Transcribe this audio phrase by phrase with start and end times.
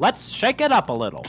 [0.00, 1.26] Let's shake it up a little.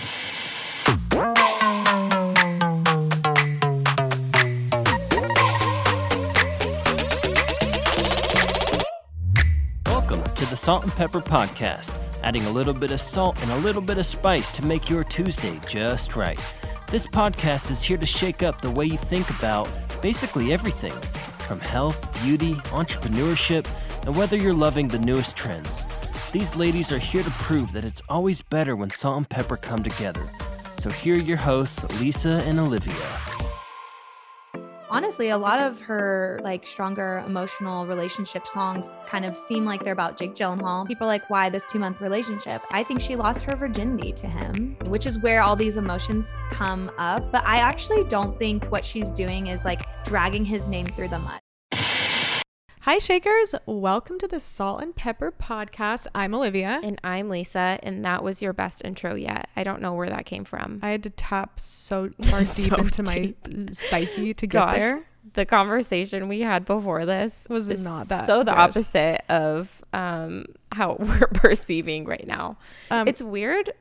[9.87, 13.57] Welcome to the Salt and Pepper Podcast, adding a little bit of salt and a
[13.57, 16.39] little bit of spice to make your Tuesday just right.
[16.87, 19.69] This podcast is here to shake up the way you think about
[20.01, 20.93] basically everything
[21.45, 23.67] from health, beauty, entrepreneurship,
[24.05, 25.83] and whether you're loving the newest trends.
[26.31, 29.83] These ladies are here to prove that it's always better when salt and pepper come
[29.83, 30.23] together.
[30.79, 32.95] So here are your hosts, Lisa and Olivia.
[34.89, 39.91] honestly a lot of her like stronger emotional relationship songs kind of seem like they're
[39.91, 40.87] about Jake Gyllenhaal.
[40.87, 42.61] People are like, why this two month relationship?
[42.71, 46.91] I think she lost her virginity to him, which is where all these emotions come
[46.97, 47.29] up.
[47.31, 51.19] But I actually don't think what she's doing is like dragging his name through the
[51.19, 51.41] mud.
[52.81, 53.53] Hi, Shakers.
[53.67, 56.07] Welcome to the Salt and Pepper Podcast.
[56.15, 56.79] I'm Olivia.
[56.83, 59.49] And I'm Lisa, and that was your best intro yet.
[59.55, 60.79] I don't know where that came from.
[60.81, 63.35] I had to tap so far deep So into my
[63.71, 65.03] psyche to get Gosh, there.
[65.33, 68.59] The conversation we had before this Was not that so the good.
[68.59, 72.57] opposite of um, how we're perceiving right now.
[72.89, 73.71] Um, it's weird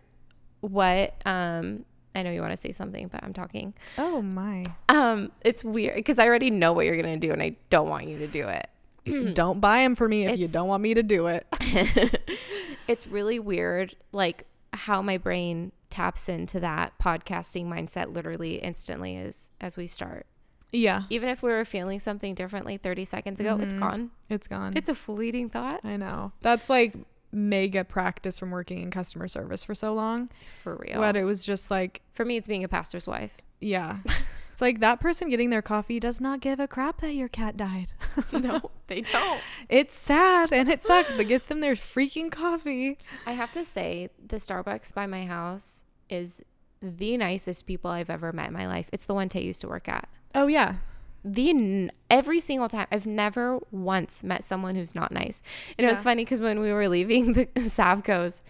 [0.60, 3.72] what um, I know you want to say something, but I'm talking.
[3.96, 4.66] oh my.
[4.90, 8.06] Um, it's weird because I already know what you're gonna do, and I don't want
[8.06, 8.68] you to do it.
[9.34, 11.46] don't buy them for me if you don't want me to do it.
[12.88, 19.50] it's really weird like how my brain taps into that podcasting mindset literally instantly as
[19.60, 20.26] as we start
[20.72, 23.78] yeah, even if we were feeling something differently 30 seconds ago it's Mhm.
[23.80, 24.72] gone it's gone.
[24.76, 26.30] it's a fleeting thought I know.
[26.42, 26.94] That's like
[27.32, 30.30] mega practice from working in customer service for so long.
[30.52, 33.98] for real But it was just like, for me it's being a pastor's wife yeah.
[34.60, 37.56] it's like that person getting their coffee does not give a crap that your cat
[37.56, 37.92] died.
[38.32, 42.98] no they don't It's sad and it sucks, but get them their freaking coffee.
[43.26, 46.42] i have to say the starbucks by my house is
[46.82, 49.68] the nicest people i've ever met in my life it's the one tay used to
[49.68, 50.76] work at Oh, yeah.
[51.24, 55.42] the every single time I've never once met someone who's not nice.
[55.78, 58.40] And it was funny because when we were leaving, the Sav goes,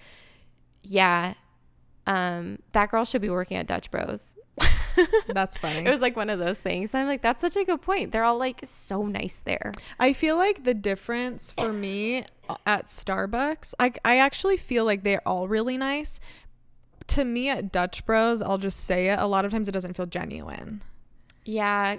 [0.83, 1.35] "Yeah,
[2.07, 4.37] um, that girl should be working at Dutch Bros."
[5.29, 5.87] That's funny.
[5.87, 6.95] It was like one of those things.
[6.95, 8.13] I'm like, that's such a good point.
[8.13, 9.73] They're all like so nice there.
[9.99, 15.03] I feel like the difference for me uh, at Starbucks, I, I actually feel like
[15.03, 16.21] they're all really nice.
[17.09, 19.95] To me at Dutch Bros, I'll just say it, a lot of times it doesn't
[19.95, 20.83] feel genuine.
[21.45, 21.99] Yeah,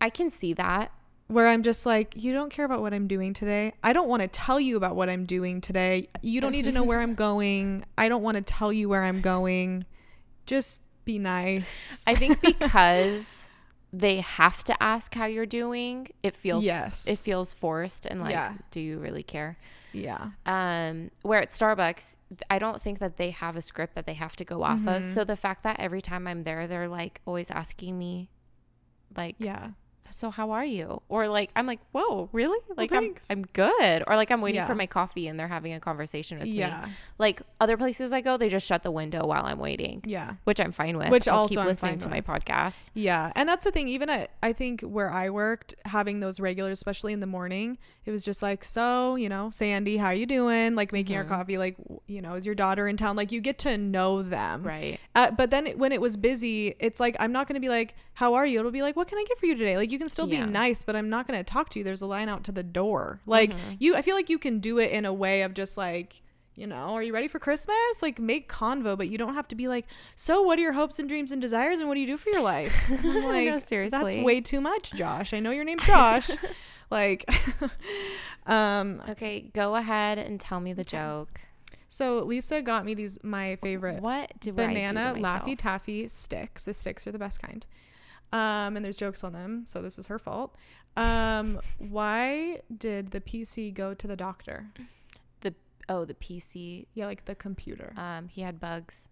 [0.00, 0.92] I can see that.
[1.26, 3.74] Where I'm just like, you don't care about what I'm doing today.
[3.84, 6.08] I don't want to tell you about what I'm doing today.
[6.22, 7.84] You don't need to know where I'm going.
[7.98, 9.84] I don't want to tell you where I'm going.
[10.46, 12.04] Just be nice.
[12.06, 13.48] I think because
[13.92, 17.08] they have to ask how you're doing, it feels Yes.
[17.08, 18.52] it feels forced and like, Yeah.
[18.70, 19.56] do you really care?
[19.94, 20.24] yeah.
[20.44, 22.16] um where at starbucks
[22.50, 25.00] i don't think that they have a script that they have to go off Mm-hmm.
[25.00, 28.28] of so the fact that every time i'm there they're like always asking me
[29.16, 29.70] like Yeah.
[30.10, 33.14] So how are you or like i'm like whoa really like I'm.
[33.30, 34.66] I'm good or like i'm waiting Yeah.
[34.66, 36.84] for my coffee and they're having a conversation with Yeah.
[36.86, 40.34] me like other places i go they just shut the window while i'm waiting Yeah.
[40.44, 42.26] which i'm fine with Which I'll also keep I'm listening fine to my with.
[42.26, 43.88] podcast Yeah, and that's the thing.
[43.88, 48.10] Even at I think where I worked, having those regulars, especially in the morning, it
[48.10, 50.74] was just like, so you know, Sandy, how are you doing?
[50.74, 51.30] Like making Mm-hmm.
[51.32, 51.58] our coffee.
[51.58, 51.76] Like,
[52.06, 53.16] you know, is your daughter in town?
[53.16, 57.00] Like, you get to know them, right Uh, but then when it was busy, it's
[57.00, 59.18] like I'm not going to be like, "How are you?" It'll be like, "What can
[59.18, 60.44] I get for you today?" Like you can still Yeah.
[60.46, 61.84] be nice, but I'm not going to talk to you.
[61.84, 63.20] There's a line out to the door.
[63.26, 63.74] Like Mm-hmm.
[63.78, 66.22] you, I feel like you can do it in a way of just like,
[66.54, 67.76] you know, are you ready for Christmas?
[68.02, 69.86] Like make convo, but you don't have to be like,
[70.16, 72.30] "So what are your hopes and dreams and desires, and what do you do for
[72.30, 75.32] your life?" I'm like, know, that's way too much, Josh.
[75.32, 76.28] I know your name's Josh.
[76.90, 77.24] like,
[78.46, 81.40] um, okay go ahead and tell me the joke
[81.88, 86.64] so Lisa got me these my favorite what do I do banana laffy taffy sticks.
[86.64, 87.64] The sticks are the best kind.
[88.32, 90.56] Um, and there's jokes on them, so this is her fault.
[90.96, 94.66] Um, why did the PC go to the doctor?
[95.40, 95.54] the
[95.88, 97.92] oh the pc Yeah, like the computer.
[97.96, 99.10] um he had bugs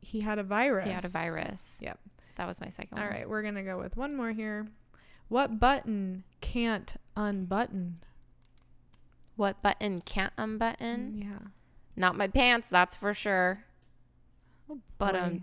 [0.00, 0.86] he had a virus.
[0.86, 1.78] He had a virus.
[1.82, 1.98] Yep.
[2.36, 3.12] That was my second All one.
[3.12, 4.66] right, we're gonna go with one more here.
[5.28, 7.98] What button can't unbutton?
[9.34, 11.16] What button can't unbutton?
[11.18, 11.48] Yeah.
[11.96, 13.64] Not my pants, that's for sure.
[14.98, 15.40] But um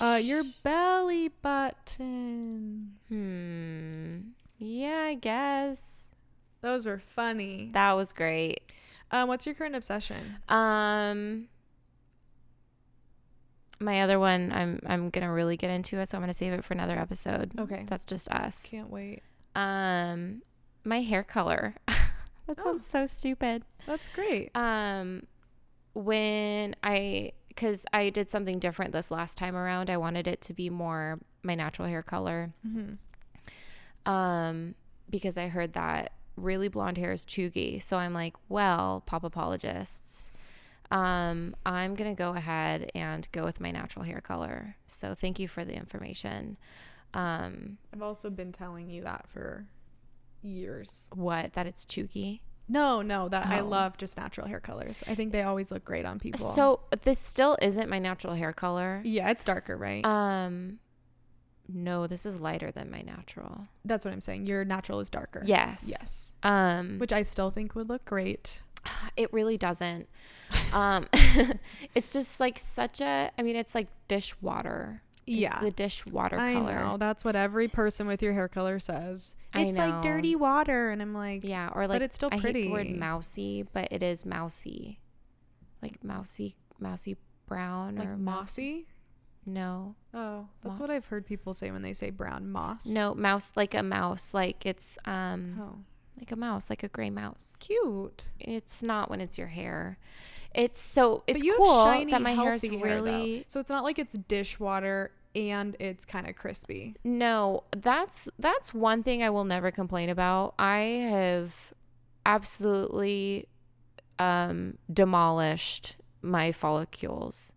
[0.00, 2.92] Uh, your belly button.
[3.08, 4.18] hmm.
[4.58, 6.12] Yeah, I guess.
[6.60, 7.70] Those were funny.
[7.72, 8.60] That was great.
[9.10, 10.36] Um, what's your current obsession?
[10.48, 11.48] Um
[13.80, 16.64] my other one I'm I'm gonna really get into it, so I'm gonna save it
[16.64, 17.52] for another episode.
[17.58, 17.84] Okay.
[17.86, 18.66] That's just us.
[18.70, 19.22] Can't wait.
[19.54, 20.42] Um
[20.84, 21.74] my hair color.
[21.86, 22.64] that Oh.
[22.64, 23.62] sounds so stupid.
[23.86, 24.50] That's great.
[24.56, 25.26] Um
[25.92, 29.90] when I because I did something different this last time around.
[29.90, 32.52] I wanted it to be more my natural hair color.
[34.06, 34.74] Um,
[35.08, 37.80] because I heard that really blonde hair is chuggy.
[37.80, 40.32] So I'm like, well, pop apologists.
[40.90, 44.76] Um, I'm gonna go ahead and go with my natural hair color.
[44.86, 46.56] So thank you for the information.
[47.14, 49.66] Um, I've also been telling you that for
[50.42, 51.08] years.
[51.14, 52.40] what that it's chuggy.
[52.68, 53.66] No, no, that I Oh.
[53.66, 55.04] love just natural hair colors.
[55.06, 56.40] I think they always look great on people.
[56.40, 59.02] So this still isn't my natural hair color.
[59.04, 60.04] yeah, it's darker, right?
[60.04, 60.78] Um,
[61.68, 63.66] no, this is lighter than my natural.
[63.84, 64.46] That's what I'm saying.
[64.46, 65.42] Your natural is darker.
[65.46, 65.86] Yes.
[65.88, 66.32] Yes.
[66.42, 68.62] Um, Which I still think would look great.
[69.16, 70.08] it really doesn't.
[70.72, 71.06] Um,
[71.94, 73.30] it's just like such a.
[73.38, 75.02] I mean, it's like dishwater.
[75.26, 75.58] It's Yeah.
[75.60, 76.74] the dishwater I color.
[76.74, 76.96] know.
[76.98, 79.36] That's what every person with your hair color says.
[79.54, 80.90] I It's like dirty water.
[80.90, 82.46] And I'm like, Yeah, or like it's still pretty.
[82.46, 85.00] I hate the word mousy, but it is mousy,
[85.82, 87.16] like mousy, mousy
[87.46, 88.86] brown like or mossy.
[89.46, 92.86] No, Oh, that's Mo- what I've heard people say when they say brown moss.
[92.86, 95.78] no mouse, like a mouse, like it's um Oh,
[96.18, 97.58] like a mouse, like a gray mouse.
[97.60, 98.24] cute.
[98.40, 99.98] It's not when it's your hair.
[100.54, 103.84] It's so it's cool shiny, that my hair is healthy hair, really So it's not
[103.84, 106.94] like it's dishwater and it's kind of crispy.
[107.02, 110.54] No, that's that's one thing I will never complain about.
[110.58, 110.78] I
[111.10, 111.72] have
[112.24, 113.48] absolutely
[114.18, 117.54] um demolished my follicles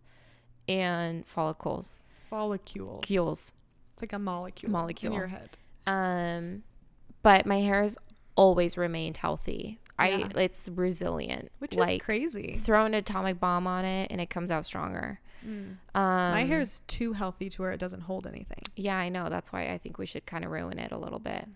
[0.68, 2.00] and follicles.
[2.28, 3.00] Follicules.
[3.02, 3.54] Cules.
[3.92, 4.72] It's like a molecule.
[4.72, 5.12] Molecule.
[5.12, 5.50] in your head.
[5.86, 6.64] Um
[7.22, 7.96] but my hair has
[8.36, 9.78] always remained healthy.
[9.98, 10.28] Yeah.
[10.34, 11.50] I it's resilient.
[11.58, 12.60] Which like is crazy.
[12.62, 15.20] throw an atomic bomb on it and it comes out stronger.
[15.44, 18.62] Um My hair is too healthy to where it doesn't hold anything.
[18.76, 19.28] Yeah, I know.
[19.28, 21.46] That's why I think we should kind of ruin it a little bit.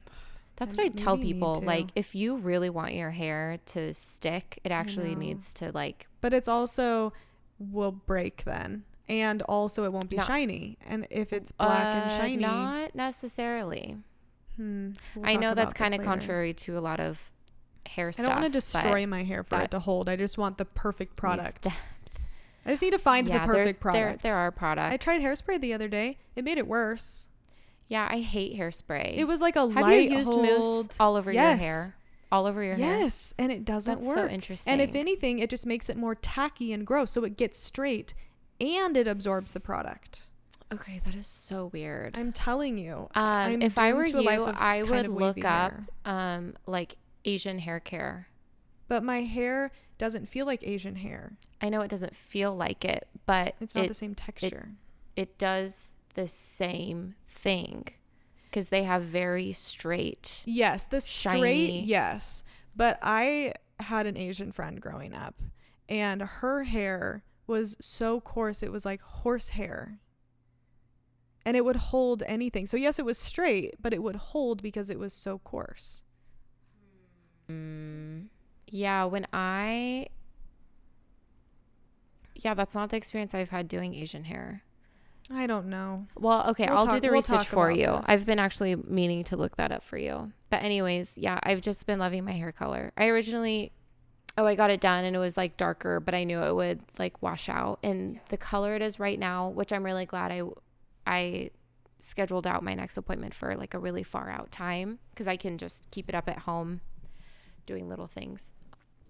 [0.56, 1.62] That's what I tell maybe you need people.
[1.64, 6.06] Like, if you really want your hair to stick, it actually needs to like.
[6.20, 7.12] But it's also
[7.58, 8.84] will break then.
[9.08, 10.78] And also it won't be Not- shiny.
[10.86, 12.36] And if it's black and uh, shiny.
[12.36, 13.96] Not necessarily.
[14.56, 17.32] hmm, we'll I know that's kind of contrary to a lot of
[17.87, 18.26] hair I stuff.
[18.26, 20.08] don't want to destroy my hair for it to hold.
[20.08, 21.67] I just want the perfect product.
[22.64, 24.23] I just need to find yeah, the perfect product.
[24.23, 24.93] There, there are products.
[24.94, 26.19] I tried hairspray the other day.
[26.37, 27.29] It made it worse.
[27.88, 29.17] Yeah, I hate hairspray.
[29.17, 30.44] It was like a Have light you used hold.
[30.44, 31.61] mousse all over Yes.
[31.61, 31.96] your hair?
[32.31, 33.00] All over your hair.
[33.00, 34.17] Yes, and it doesn't That's work.
[34.17, 34.73] so interesting.
[34.73, 37.11] And if anything, it just makes it more tacky and gross.
[37.11, 38.14] So it gets straight
[38.61, 40.23] and it absorbs the product.
[40.73, 42.17] Okay, that is so weird.
[42.17, 43.11] I'm telling you.
[43.14, 45.75] Um, I'm if I were you, I would look up
[46.06, 48.28] um like Asian hair care.
[48.88, 51.32] But my hair doesn't feel like Asian hair.
[51.60, 54.70] I know it doesn't feel like it, but It's not it, the same texture.
[55.16, 57.88] it does the same thing
[58.44, 60.42] because they have very straight.
[60.44, 62.44] yes, the straight, shiny- yes.
[62.76, 65.36] But I had an Asian friend growing up,
[65.88, 70.00] and her hair was so coarse, it was like horse hair.
[71.44, 72.66] And it would hold anything.
[72.66, 76.04] So, yes, it was straight, but it would hold because it was so coarse.
[77.52, 78.26] Mm,
[78.69, 80.06] yeah, when I.
[82.34, 84.62] Yeah, that's not the experience I've had doing Asian hair.
[85.31, 86.06] I don't know.
[86.16, 87.87] Well, okay, We'll I'll do the we'll research for you.
[87.87, 88.08] this.
[88.08, 90.32] I've been actually meaning to look that up for you.
[90.50, 92.93] But anyways, yeah, I've just been loving my hair color.
[92.96, 93.72] I originally
[94.38, 96.81] oh, I got it done and it was like darker, but I knew it would
[96.99, 97.78] like wash out.
[97.82, 100.42] And the color it is right now, which I'm really glad I
[101.06, 101.50] I
[101.99, 105.56] scheduled out my next appointment for like a really far out time because I can
[105.56, 106.80] just keep it up at home
[107.66, 108.52] doing little things.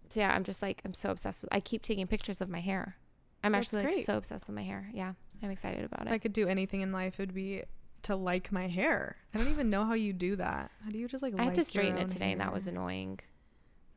[0.09, 2.61] So yeah, I'm just like I'm so obsessed with I keep taking pictures of my
[2.61, 2.97] hair.
[3.44, 4.04] I'm That's actually like great.
[4.04, 4.88] so obsessed with my hair.
[4.92, 5.14] Yeah.
[5.42, 6.14] I'm excited about If it.
[6.14, 7.62] I could do anything in life, it would be
[8.02, 9.16] to like my hair.
[9.35, 10.71] I don't even know how you do that.
[10.85, 11.35] How do you just like?
[11.38, 13.18] I had to straighten it today, and that was annoying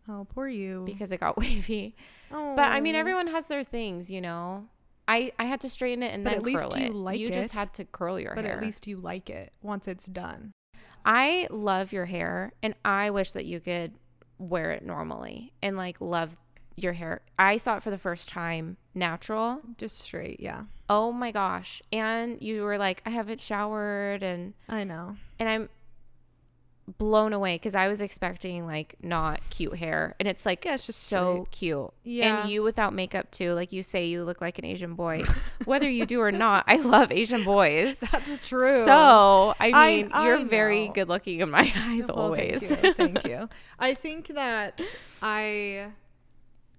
[0.08, 0.84] Oh, poor you.
[0.86, 1.96] because it got wavy.
[2.32, 2.56] oh.
[2.56, 4.68] But I mean, everyone has their things, you know.
[5.08, 6.94] I I had to straighten it and But then at least curl you it.
[6.96, 8.56] like you just had to curl your But hair.
[8.56, 10.52] But at least you like it once it's done.
[11.06, 13.94] I love your hair, and I wish that you could
[14.38, 16.38] wear it normally and like love
[16.76, 17.22] your hair.
[17.40, 19.62] I saw it for the first time natural.
[19.78, 20.64] Just straight, yeah.
[20.90, 21.82] Oh my gosh!
[21.92, 25.18] And you were like, I haven't showered, and I know.
[25.40, 25.70] and I'm
[27.00, 30.86] blown away because I was expecting like not cute hair, and it's like Yeah, it's
[30.86, 31.92] just so cute.
[32.04, 32.42] Yeah.
[32.42, 35.24] and you without makeup too, like you say, you look like an Asian boy,
[35.66, 36.64] whether you do or not.
[36.68, 38.00] I love Asian boys.
[38.12, 38.84] That's true.
[38.86, 42.72] So I I- mean, I you're very good looking in my eyes Well, always.
[42.72, 42.94] Thank you.
[42.94, 43.50] Thank you.
[43.80, 44.80] I think that
[45.22, 45.88] I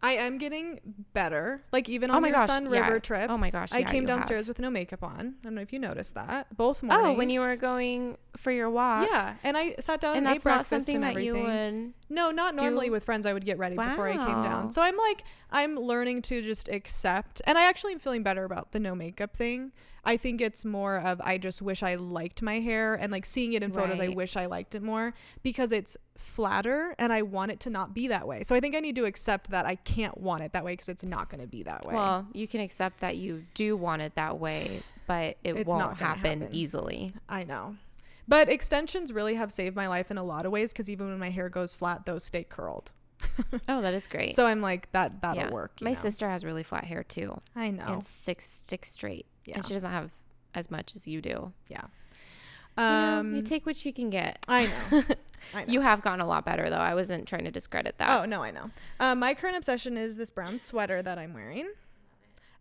[0.03, 0.81] I am getting
[1.13, 1.63] better.
[1.73, 2.81] Like even oh on oh my your gosh, Sun yeah.
[2.81, 3.31] River oh trip.
[3.31, 4.49] Oh my gosh, I came downstairs have.
[4.49, 5.35] with no makeup on.
[5.41, 6.55] I don't know if you noticed that.
[6.57, 7.09] Both mornings.
[7.09, 9.09] Oh, when you were going for your walk.
[9.11, 11.35] Yeah, and I sat down and and, ate that's not breakfast something and that you
[11.35, 11.95] would.
[12.09, 13.27] No, not normally with friends.
[13.27, 14.73] I would get ready before I came down.
[14.73, 17.43] So I'm like, I'm learning to just accept.
[17.47, 19.73] And I actually am feeling better about the no makeup thing.
[20.07, 23.53] I think it's more of I just wish I liked my hair and like seeing
[23.53, 27.51] it in photos, I wish I liked it more because it's flatter and I want
[27.51, 28.43] it to not be that way.
[28.45, 30.89] So I think I need to accept that I can't want it that way because
[30.89, 31.95] it's not going to be that way.
[31.95, 35.81] Well, you can accept that you do want it that way, but it It's won't
[35.81, 36.55] not happen, happen.
[36.55, 37.13] easily.
[37.29, 37.77] I know.
[38.29, 41.19] But extensions really have saved my life in a lot of ways because even when
[41.19, 42.93] my hair goes flat, those stay curled.
[43.69, 44.35] Oh, that is great.
[44.35, 45.51] So I'm like, that that'll Yeah.
[45.51, 45.81] work.
[45.81, 45.99] My know?
[45.99, 47.85] sister has really flat hair too, I know.
[47.87, 49.57] and six sticks straight, Yeah.
[49.57, 50.11] and she doesn't have
[50.55, 51.53] as much as you do.
[51.69, 51.83] Yeah.
[52.79, 54.39] You know, Um, you take what you can get.
[54.49, 55.03] I know.
[55.55, 55.73] I know.
[55.73, 56.77] You have gotten a lot better though.
[56.77, 58.11] I wasn't trying to discredit that.
[58.11, 58.71] Oh no, I know.
[59.01, 61.69] Um, my current obsession is this brown sweater that I'm wearing.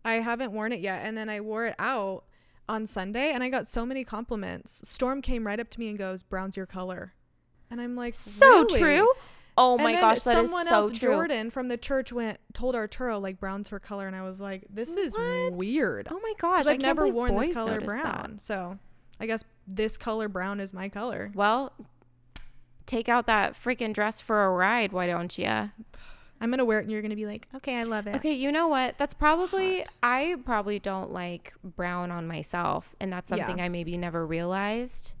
[0.04, 2.22] I haven't worn it yet, and then I wore it out
[2.68, 4.88] on Sunday, and I got so many compliments.
[4.88, 7.12] Storm came right up to me and goes, "Brown's your color,"
[7.70, 9.12] and I'm like, so "Really?" true.
[9.58, 11.12] Oh my gosh, that is someone so else, true.
[11.12, 14.64] Jordan from the church went told Arturo like brown's her color, and I was like,
[14.68, 15.52] "This is What?
[15.54, 18.40] weird." Oh my gosh, I've never worn this color brown, that.
[18.40, 18.78] so
[19.18, 21.30] I guess this color brown is my color.
[21.34, 21.72] Well,
[22.84, 25.70] take out that freaking dress for a ride, why don't you?
[26.38, 28.52] I'm gonna wear it, and you're gonna be like, "Okay, I love it." Okay, you
[28.52, 28.98] know what?
[28.98, 33.38] That's probably I probably don't like brown on myself, and that's Yeah.
[33.46, 35.14] something I maybe never realized.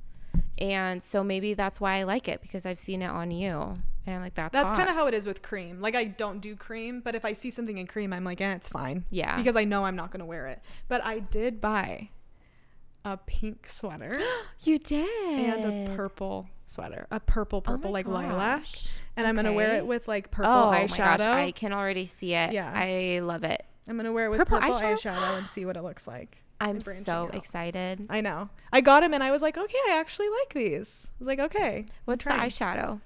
[0.58, 3.74] And so maybe that's why I like it because I've seen it on you,
[4.06, 5.80] and I'm like, that's That's kind of how it is with cream.
[5.80, 8.52] Like I don't do cream, but if I see something in cream, I'm like, eh,
[8.54, 9.04] it's fine.
[9.10, 9.36] Yeah.
[9.36, 10.60] Because I know I'm not gonna wear it.
[10.88, 12.10] But I did buy
[13.04, 14.18] a pink sweater
[14.64, 18.98] you did and a purple sweater, a purple Oh my purple like lilac, gosh.
[19.16, 21.18] and I'm gonna wear it with like purple oh my eyeshadow.
[21.18, 22.52] gosh, I can already see it.
[22.52, 22.70] Yeah.
[22.74, 23.64] I love it.
[23.88, 25.14] I'm gonna wear it with Purple purple, eyeshadow?
[25.16, 25.38] eyeshadow?
[25.38, 26.42] and see what it looks like.
[26.60, 27.34] I'm so out.
[27.34, 28.06] excited.
[28.10, 28.48] I know.
[28.72, 31.10] I got him and I was like, okay, I actually like these.
[31.12, 31.84] I was like, okay.
[32.06, 33.00] What's the eyeshadow?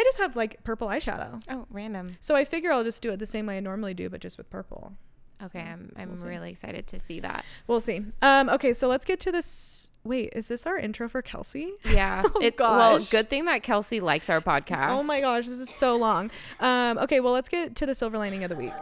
[0.00, 1.42] I just have like purple eyeshadow.
[1.50, 2.16] Oh, random.
[2.20, 4.38] So I figure I'll just do it the same way I normally do, but just
[4.38, 4.94] with purple.
[5.42, 7.44] Okay, So, I'm I'm we'll really excited to see that.
[7.66, 8.04] We'll see.
[8.22, 9.90] Um, okay, so let's get to this.
[10.04, 11.72] Wait, is this our intro for Kelsey?
[11.84, 12.22] Yeah.
[12.34, 14.90] Oh, it, Well, good thing that Kelsey likes our podcast.
[14.90, 16.30] Oh my gosh, this is so long.
[16.60, 18.72] Um, okay, well, let's get to the silver lining of the week.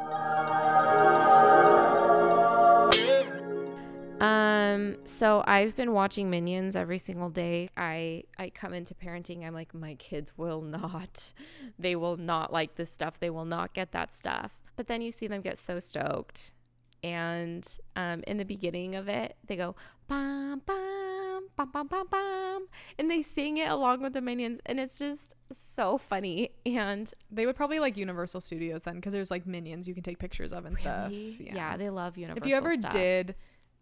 [4.21, 7.71] Um, so I've been watching Minions every single day.
[7.77, 11.33] I I come into parenting, I'm like, my kids will not,
[11.79, 13.21] they will not like this stuff.
[13.21, 14.59] They will not get that stuff.
[14.77, 16.53] But then you see them get so stoked.
[17.03, 19.77] And um, in the beginning of it, they go
[20.09, 22.67] bam bam bam bam bam bam,
[22.99, 26.51] and they sing it along with the minions, and it's just so funny.
[26.67, 30.19] And They would probably like Universal Studios then, because there's like minions you can take
[30.19, 31.11] pictures of and stuff.
[31.11, 31.51] Really?
[31.55, 31.77] yeah.
[31.77, 32.43] they love Universal.
[32.43, 32.93] If you ever stuff.
[32.93, 33.37] did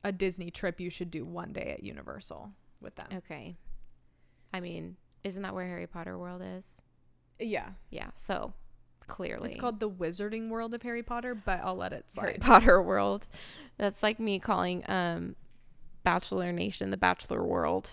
[0.07, 3.09] a Disney trip, you should do one day at Universal with them.
[3.19, 3.57] okay.
[4.55, 6.81] I mean, isn't that where Harry Potter World is?
[7.39, 8.55] Yeah, Yeah, so
[9.07, 12.41] clearly it's called the Wizarding World of Harry Potter, but I'll let it Harry slide.
[12.41, 13.27] Potter World.
[13.77, 15.37] That's like me calling um
[16.03, 17.93] Bachelor Nation the Bachelor World.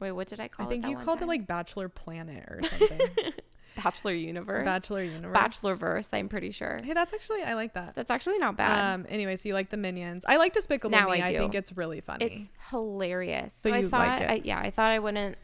[0.00, 0.66] Wait, what did I call it?
[0.66, 0.70] I it?
[0.70, 1.28] think that you called time?
[1.28, 3.00] it like Bachelor Planet or something.
[3.76, 4.64] Bachelor Universe.
[4.64, 5.36] Bachelor Universe.
[5.36, 6.78] Bachelorverse, I'm pretty sure.
[6.82, 7.94] Hey, that's actually I like that.
[7.94, 8.94] That's actually not bad.
[8.94, 9.06] Um.
[9.08, 10.24] Anyway, so you like the Minions?
[10.26, 11.20] I like Despicable Now Me.
[11.20, 12.26] I I, think it's really funny.
[12.26, 13.54] it's hilarious.
[13.54, 14.30] So So I thought like it?
[14.30, 15.38] I, yeah, I thought I wouldn't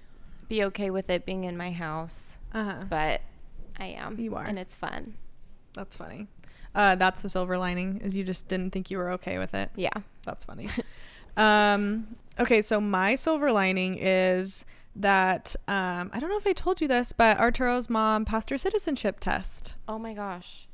[0.49, 2.85] be okay with it being in my house, uh huh.
[2.89, 3.21] but
[3.79, 4.19] I am.
[4.19, 4.45] You are.
[4.45, 5.15] And it's fun.
[5.75, 6.27] That's funny.
[6.75, 9.71] Uh, that's the silver lining is you just didn't think you were okay with it.
[9.75, 9.93] Yeah.
[10.25, 10.69] That's funny.
[11.37, 14.65] um, okay, so my silver lining is
[14.97, 18.59] that um, I don't know if I told you this, but Arturo's mom passed her
[18.59, 19.77] citizenship test.
[19.87, 20.67] Oh my gosh.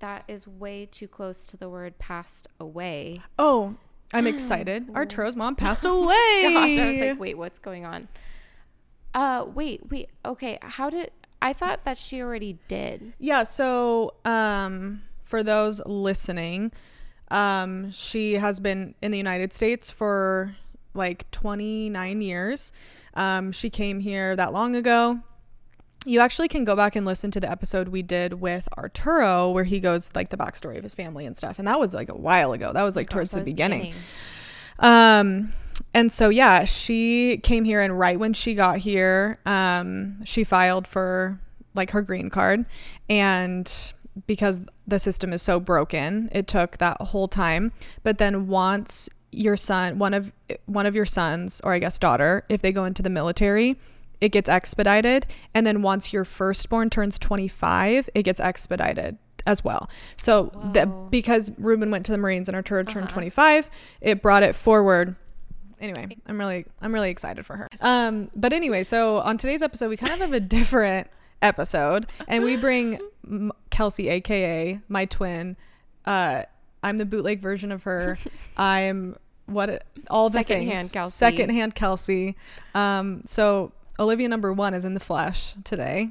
[0.00, 3.22] That is way too close to the word passed away.
[3.38, 3.76] Oh,
[4.12, 4.86] I'm excited.
[4.94, 6.40] Arturo's mom passed away.
[6.42, 8.08] Gosh, I was like, wait, what's going on?
[9.14, 10.10] Uh, wait, wait.
[10.24, 13.12] Okay, how did I thought that she already did?
[13.18, 16.72] Yeah, so um for those listening,
[17.30, 20.56] um she has been in the United States for
[20.94, 22.72] like 29 years.
[23.14, 25.20] Um she came here that long ago.
[26.06, 29.64] You actually can go back and listen to the episode we did with Arturo where
[29.64, 31.58] he goes like the backstory of his family and stuff.
[31.58, 32.72] And that was like a while ago.
[32.72, 33.94] That was like Gosh, towards that the was beginning.
[34.78, 35.52] Um,
[35.92, 40.86] and so yeah, she came here, and right when she got here, um, she filed
[40.86, 41.40] for
[41.74, 42.66] like her green card,
[43.08, 43.92] and
[44.26, 47.72] because the system is so broken, it took that whole time.
[48.02, 50.32] But then once your son, one of
[50.66, 53.76] one of your sons, or I guess daughter, if they go into the military,
[54.20, 59.90] it gets expedited, and then once your firstborn turns 25, it gets expedited as well.
[60.16, 63.14] So that because Ruben went to the Marines and Arturo turned Uh-huh.
[63.14, 63.68] 25,
[64.00, 65.16] it brought it forward.
[65.80, 67.68] Anyway, I'm really I'm really excited for her.
[67.80, 71.08] Um, but anyway, so on today's episode, we kind of have a different
[71.42, 72.98] episode, and we bring
[73.28, 75.56] M- Kelsey, aka my twin.
[76.06, 76.44] Uh,
[76.82, 78.16] I'm the bootleg version of her.
[78.56, 80.92] I'm what all the Secondhand things.
[80.92, 81.10] Kelsey.
[81.10, 82.36] Secondhand Kelsey.
[82.74, 86.10] Um, so Olivia number one is in the flesh today,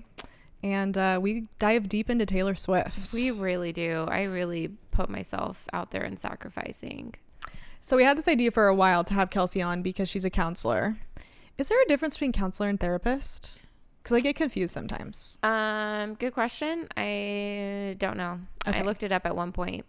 [0.62, 3.14] and uh, we dive deep into Taylor Swift.
[3.14, 4.06] We really do.
[4.08, 7.16] I really put myself out there and sacrificing.
[7.82, 10.30] So we had this idea for a while to have Kelsey on because she's a
[10.30, 10.98] counselor.
[11.58, 13.60] Is there a difference between counselor and therapist?
[14.02, 15.38] Because I get confused sometimes.
[15.44, 16.88] Um, good question.
[16.96, 18.40] I don't know.
[18.68, 18.80] Okay.
[18.80, 19.86] I looked it up at one point.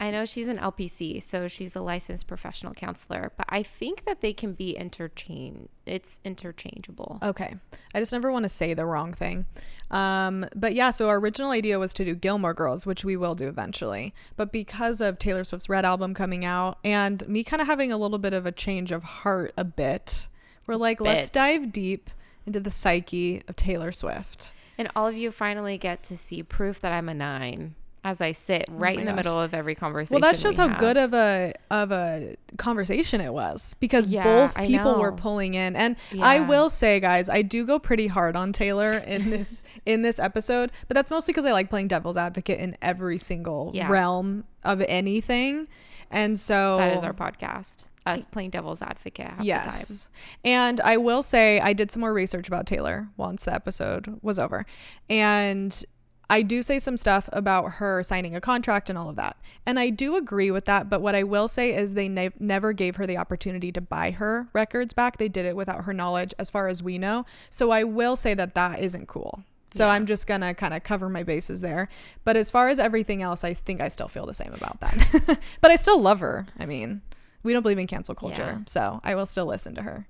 [0.00, 4.20] I know she's an LPC, so she's a licensed professional counselor, but I think that
[4.20, 5.68] they can be interchange.
[5.86, 7.18] It's interchangeable.
[7.22, 7.54] Okay.
[7.94, 9.46] I just never want to say the wrong thing.
[9.90, 13.34] Um, but yeah, so our original idea was to do Gilmore Girls, which we will
[13.34, 14.14] do eventually.
[14.36, 17.96] But because of Taylor Swift's Red album coming out and me kind of having a
[17.96, 20.28] little bit of a change of heart a bit,
[20.66, 22.10] we're like, let's dive deep
[22.46, 24.52] into the psyche of Taylor Swift.
[24.76, 27.74] And all of you finally get to see proof that I'm a nine
[28.04, 29.16] as I sit oh right Oh in the gosh.
[29.16, 30.20] middle of every conversation.
[30.20, 30.78] Well, that shows we how have.
[30.80, 35.74] good of a of a conversation it was because Yeah, both people were pulling in.
[35.76, 40.02] And I will say, guys, I do go pretty hard on Taylor in this in
[40.02, 43.88] this episode, but that's mostly because I like playing devil's advocate in every single Yeah.
[43.90, 45.68] realm of anything.
[46.10, 47.86] And so That is our podcast.
[48.06, 49.64] Us playing devil's advocate half the time.
[49.66, 50.08] Yes.
[50.42, 54.38] And I will say I did some more research about Taylor once the episode was
[54.38, 54.64] over.
[55.10, 55.84] And
[56.30, 59.36] I do say some stuff about her signing a contract and all of that.
[59.64, 60.90] And I do agree with that.
[60.90, 64.10] But what I will say is they ne- never gave her the opportunity to buy
[64.10, 65.16] her records back.
[65.16, 67.24] They did it without her knowledge, as far as we know.
[67.48, 69.42] So I will say that that isn't cool.
[69.70, 71.88] So I'm just going to kind of cover my bases there.
[72.24, 75.38] But as far as everything else, I think I still feel the same about that.
[75.60, 76.46] but I still love her.
[76.58, 77.02] I mean,
[77.42, 78.56] we don't believe in cancel culture.
[78.58, 78.64] Yeah.
[78.66, 80.06] So I will still listen to her.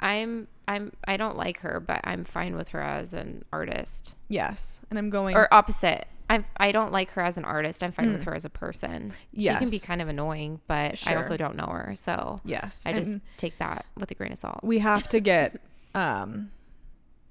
[0.00, 4.16] I'm I'm I don't like her, but I'm fine with her as an artist.
[4.28, 4.80] Yes.
[4.90, 5.36] And I'm going.
[5.36, 6.06] Or opposite.
[6.28, 7.84] I'm I don't like her as an artist.
[7.84, 9.12] I'm fine with her as a person.
[9.32, 9.54] Yes.
[9.54, 9.86] She can be Mm.
[9.86, 11.92] Kind of annoying, but I also don't know her.
[11.94, 12.84] So yes.
[12.86, 14.60] I just and take that with a grain of salt.
[14.64, 15.60] we have to get
[15.94, 16.50] um,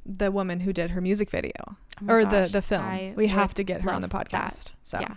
[0.06, 1.52] the woman who did her music video
[2.02, 2.84] Oh or gosh, the, the film.
[2.86, 4.32] I we have to get her on the love that.
[4.52, 4.72] podcast.
[4.82, 5.16] So, Yeah.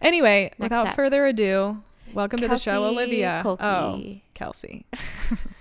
[0.00, 0.96] anyway, Next without step.
[0.96, 3.42] further ado, welcome to the show, Kelsey Olivia.
[3.44, 4.86] Oh, Kelsey.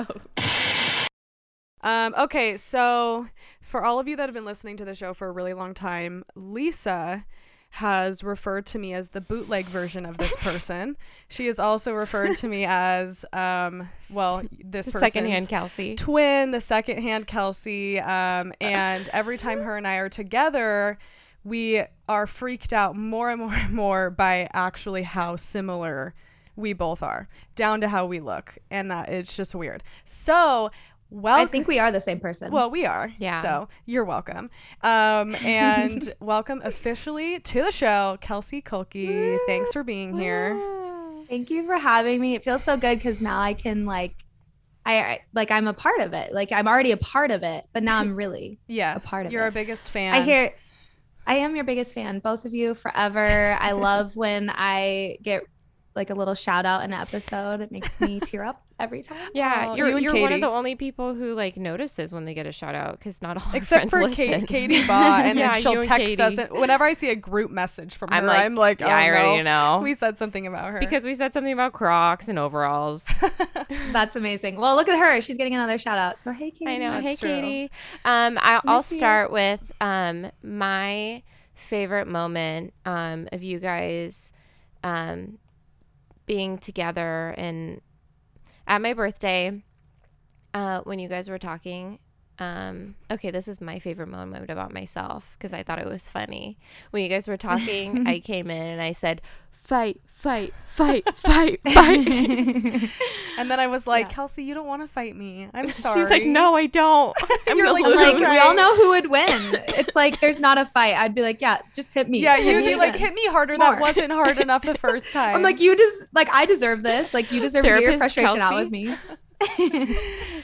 [0.00, 0.06] Oh.
[1.82, 3.28] Um, okay, so
[3.62, 5.72] for all of you that have been listening to the show for a really long
[5.72, 7.24] time, Lisa
[7.74, 10.96] has referred to me as the bootleg version of this person.
[11.28, 15.94] she has also referred to me as, um, well, this The secondhand Kelsey.
[15.94, 18.00] twin, the secondhand Kelsey.
[18.00, 20.98] Um, and every time her and I are together,
[21.44, 26.12] we are freaked out more and more and more by actually how similar
[26.60, 29.82] we both are, down to how we look, and that it's just weird.
[30.04, 30.70] So,
[31.10, 32.52] well, I think we are the same person.
[32.52, 33.12] well, we are.
[33.18, 33.42] Yeah.
[33.42, 34.50] So you're welcome.
[34.82, 39.38] Um, and welcome officially to the show, Kelsey Kuhlke.
[39.46, 40.54] Thanks for being here.
[41.28, 42.34] Thank you for having me.
[42.34, 44.14] It feels so good because now I can like,
[44.86, 46.32] I I- like I'm a part of it.
[46.32, 48.58] Like I'm already a part of it, but now I'm really.
[48.68, 49.34] yeah a part of it.
[49.34, 49.46] you're it.
[49.46, 50.14] our biggest fan.
[50.14, 50.54] I hear.
[51.26, 53.56] I am your biggest fan, both of you forever.
[53.60, 55.42] I love when I get
[55.94, 57.60] like a little shout out in an episode.
[57.60, 59.18] It makes me tear up every time.
[59.34, 62.12] Yeah, Oh, you're you and you are one of the only people who like notices
[62.12, 64.46] when they get a shout out because not all our Except friends for listen.
[64.46, 66.22] Kate, Katie Ba, and Yeah, then she'll and text Katie.
[66.22, 66.38] us.
[66.38, 68.90] And whenever I see a group message from her, I'm like, I'm like, yeah, oh,
[68.90, 69.76] I already no.
[69.78, 69.82] know.
[69.82, 73.08] We said something about her because we said something about Crocs and overalls.
[73.92, 74.56] That's amazing.
[74.60, 75.20] Well, look at her.
[75.20, 76.20] She's getting another shout out.
[76.22, 76.66] So hey, Katie.
[76.68, 76.92] I know.
[76.92, 77.28] That's hey, true.
[77.28, 77.70] Katie.
[78.04, 78.98] Um, I, I'll Miss you.
[78.98, 81.22] start with um my
[81.54, 84.32] favorite moment um of you guys
[84.82, 85.36] um
[86.30, 87.80] being together and
[88.64, 89.60] at my birthday
[90.54, 91.98] uh when you guys were talking
[92.38, 96.56] um okay this is my favorite moment about myself because i thought it was funny.
[96.92, 99.20] When you guys were talking i came in and i said
[99.70, 102.08] fight fight fight fight fight
[103.38, 104.14] and then I was like, Yeah.
[104.14, 105.48] Kelsey, you don't want to fight me.
[105.54, 106.00] I'm sorry.
[106.00, 109.08] she's like no i don't i'm You're like, like, lose." we all know who would
[109.08, 109.30] win.
[109.78, 110.96] It's like there's not a fight.
[110.96, 112.18] I'd be like, yeah, just hit me.
[112.18, 113.56] Yeah, Hit you'd me be like, hit me harder.
[113.56, 115.36] That wasn't hard enough the first time.
[115.36, 117.14] I'm like, you just like I deserve this.
[117.14, 118.92] Like you deserve to your Therapist frustration out with me.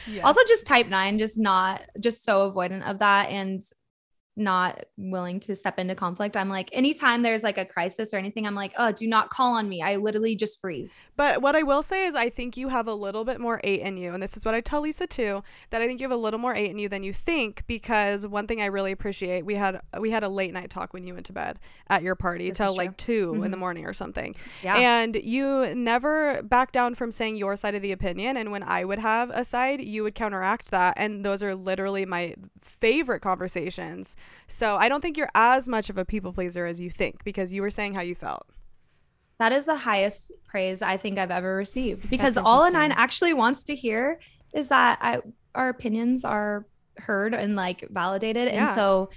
[0.06, 0.24] Yes.
[0.24, 3.62] Also, just type nine, just not just so avoidant of that and
[4.36, 6.36] not willing to step into conflict.
[6.36, 9.54] I'm like, anytime there's like a crisis or anything, I'm like, oh, do not call
[9.54, 9.82] on me.
[9.82, 10.92] I literally just freeze.
[11.16, 13.80] But what I will say is, I think you have a little bit more eight
[13.80, 14.12] in you.
[14.12, 16.38] And this is what I tell Lisa too that I think you have a little
[16.38, 17.64] more eight in you than you think.
[17.66, 21.06] Because one thing I really appreciate, we had we had a late night talk when
[21.06, 23.32] you went to bed at your party This till like true.
[23.32, 23.60] 2 in the mm-hmm.
[23.60, 24.34] morning or something.
[24.62, 24.76] Yeah.
[24.76, 28.36] And you never back down from saying your side of the opinion.
[28.36, 30.94] And when I would have a side, you would counteract that.
[30.98, 32.34] And those are literally my
[32.66, 36.90] favorite conversations So I don't think you're as much of a people pleaser as you
[36.90, 38.46] think because you were saying how you felt.
[39.38, 43.34] That is the highest praise I think I've ever received because all a nine actually
[43.34, 44.18] wants to hear
[44.54, 45.20] is that I,
[45.54, 48.48] our opinions are heard and like validated.
[48.48, 48.66] Yeah.
[48.66, 49.10] And so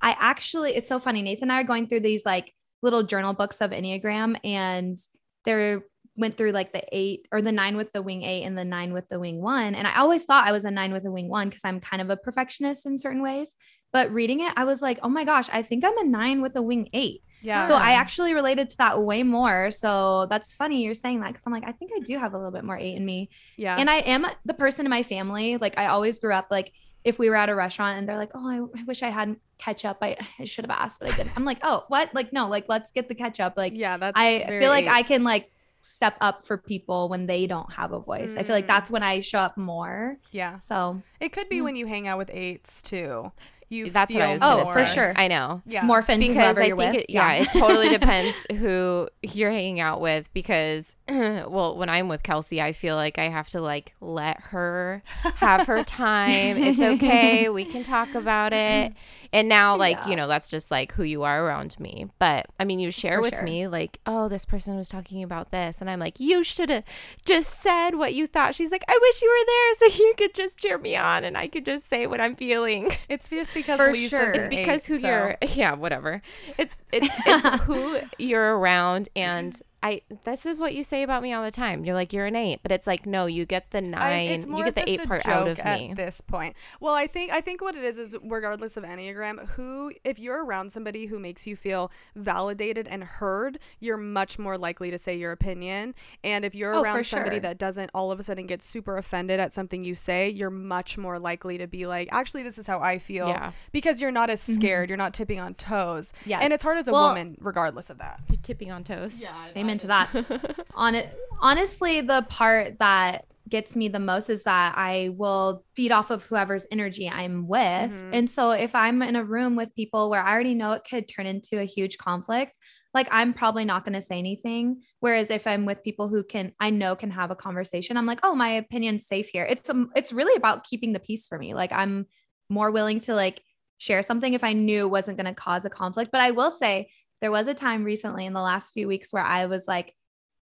[0.00, 1.22] I actually, it's so funny.
[1.22, 4.98] Nathan and I are going through these like little journal books of Enneagram and
[5.44, 5.78] they
[6.16, 8.92] went through like the eight or the nine with the wing eight and the nine
[8.92, 9.74] with the wing one.
[9.74, 12.00] And I always thought I was a nine with a wing one because I'm kind
[12.00, 13.56] of a perfectionist in certain ways.
[13.92, 16.56] But reading it, I was like, oh my gosh, I think I'm a nine with
[16.56, 17.22] a wing eight.
[17.42, 17.68] Yeah.
[17.68, 19.70] So I actually related to that way more.
[19.70, 22.36] So that's funny you're saying that because I'm like, I think I do have a
[22.36, 23.30] little bit more eight in me.
[23.56, 23.76] yeah.
[23.78, 25.56] And I am the person in my family.
[25.56, 26.72] Like I always grew up like
[27.04, 29.40] if we were at a restaurant and they're like, oh, I, I wish I hadn't
[29.58, 29.98] ketchup.
[30.02, 31.32] I, I should have asked, but I didn't.
[31.36, 32.12] I'm like, oh, what?
[32.12, 33.54] Like, no, like let's get the ketchup.
[33.56, 35.48] Like yeah, that's I very feel like I can like
[35.94, 38.36] step up for people when they don't have a voice.
[38.36, 38.68] I feel like Mm.
[38.68, 40.18] that's when I show up more.
[40.30, 40.60] Yeah.
[40.60, 41.64] So It could be Mm.
[41.64, 43.32] when you hang out with eights too.
[43.68, 45.12] You That's what I feel was Oh, for sure.
[45.16, 45.60] I know.
[45.66, 45.82] Yeah.
[45.82, 47.02] morph into because I you're think with.
[47.02, 52.22] it, yeah, it totally depends who you're hanging out with because well, when I'm with
[52.22, 55.02] Kelsey, I feel like I have to like let her
[55.36, 56.58] have her time.
[56.58, 57.48] it's okay.
[57.48, 58.92] We can talk about it.
[59.32, 60.08] And now like, Yeah.
[60.08, 62.06] you know, that's just like who you are around me.
[62.18, 63.42] But I mean, you share For with sure.
[63.42, 66.84] me like, "Oh, this person was talking about this." And I'm like, "You should have
[67.24, 70.34] just said what you thought." She's like, "I wish you were there so you could
[70.34, 73.78] just cheer me on and I could just say what I'm feeling." It's just because
[73.78, 74.34] For Lisa's sure.
[74.34, 76.22] it's because eight, who so- you're yeah whatever
[76.58, 79.75] it's it's it's who you're around and mm-hmm.
[79.86, 82.36] I this is what you say about me all the time you're like you're an
[82.36, 84.92] eight but it's like no you get the nine it's more you get the just
[84.92, 86.54] eight a part out joke of at me this point.
[86.80, 90.44] Well, I think I think what it is is regardless of enneagram, who if you're
[90.44, 95.16] around somebody who makes you feel validated and heard, you're much more likely to say
[95.16, 95.94] your opinion.
[96.24, 97.40] And if you're Oh, around somebody sure.
[97.42, 100.98] that doesn't all of a sudden get super offended at something you say, you're much
[100.98, 103.28] more likely to be like, actually, this is how I feel.
[103.28, 103.52] Yeah.
[103.72, 106.12] Because you're not as scared, you're not tipping on toes.
[106.24, 106.42] Mm-hmm.
[106.42, 108.20] And it's hard as a Well- woman, regardless of that.
[108.28, 109.22] you're tipping on toes
[109.56, 110.64] Amen to that.
[110.74, 115.92] On it, honestly, the part that gets me the most is that I will feed
[115.92, 117.92] off of whoever's energy I'm with.
[117.92, 118.10] Mhm.
[118.12, 121.06] And so if I'm in a room with people where I already know it could
[121.08, 122.58] turn into a huge conflict,
[122.92, 124.82] like I'm probably not going to say anything.
[124.98, 128.20] Whereas if I'm with people who can, I know can have a conversation, I'm like,
[128.24, 129.44] oh, my opinion's safe here.
[129.44, 131.54] It's um, it's really about keeping the peace for me.
[131.54, 132.06] Like I'm
[132.48, 133.42] more willing to like
[133.78, 136.10] share something if I knew it wasn't going to cause a conflict.
[136.10, 136.88] But I will say
[137.20, 139.94] there was a time recently in the last few weeks where I was like,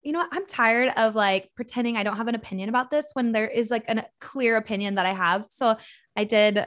[0.02, 0.28] you know, what?
[0.32, 3.70] I'm tired of like pretending I don't have an opinion about this when there is
[3.70, 5.46] like a clear opinion that I have.
[5.50, 5.76] So
[6.16, 6.66] I did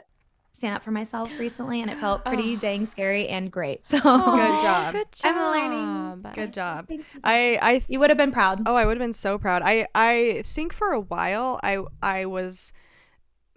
[0.54, 2.60] stand up for myself recently and it felt pretty Oh.
[2.60, 3.86] dang scary and great.
[3.86, 4.94] So Good job.
[4.94, 5.36] good job.
[5.36, 5.38] I'm
[5.72, 6.34] learning.
[6.34, 6.88] Good job.
[6.88, 7.20] Thank you.
[7.26, 8.64] I I you would have been proud.
[8.66, 9.62] Oh, I would have been so proud.
[9.66, 12.72] I I think for a while I I was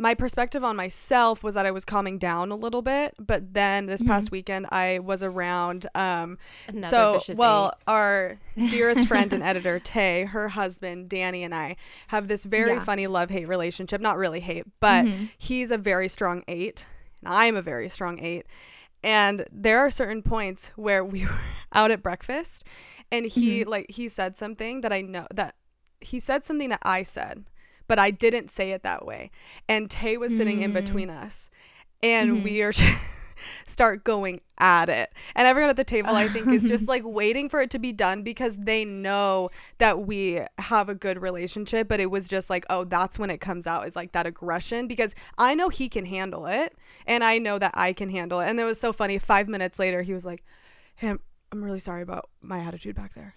[0.00, 3.86] my perspective on myself was that I was calming down a little bit, but then
[3.86, 7.82] this past weekend I was around um Another so well eight.
[7.88, 8.36] our
[8.70, 11.76] dearest friend and editor Tay, her husband Danny and I
[12.08, 12.84] have this very Yeah.
[12.84, 15.30] funny love-hate relationship, not really hate, but Mhm.
[15.36, 16.86] he's a very strong 8
[17.24, 18.46] and I'm a very strong 8.
[19.02, 21.40] And there are certain points where we were
[21.72, 22.64] out at breakfast
[23.10, 23.70] and he Mm-hmm.
[23.70, 25.56] like he said something that I know that
[26.00, 27.44] he said something that I said,
[27.88, 29.30] but I didn't say it that way.
[29.68, 30.74] And Tay was sitting in Mm.
[30.74, 31.50] between us
[32.02, 32.42] and Mhm.
[32.44, 32.72] we are
[33.66, 35.12] start going at it.
[35.34, 37.92] And everyone at the table I think is just like waiting for it to be
[37.92, 42.64] done because they know that we have a good relationship, but it was just like,
[42.68, 46.04] oh, that's when it comes out is like that aggression because I know he can
[46.06, 48.48] handle it and I know that I can handle it.
[48.48, 49.18] And it was so funny.
[49.18, 50.44] 5 minutes later he was like,
[50.96, 51.14] "Hey,
[51.52, 53.34] I'm, really sorry about my attitude back there."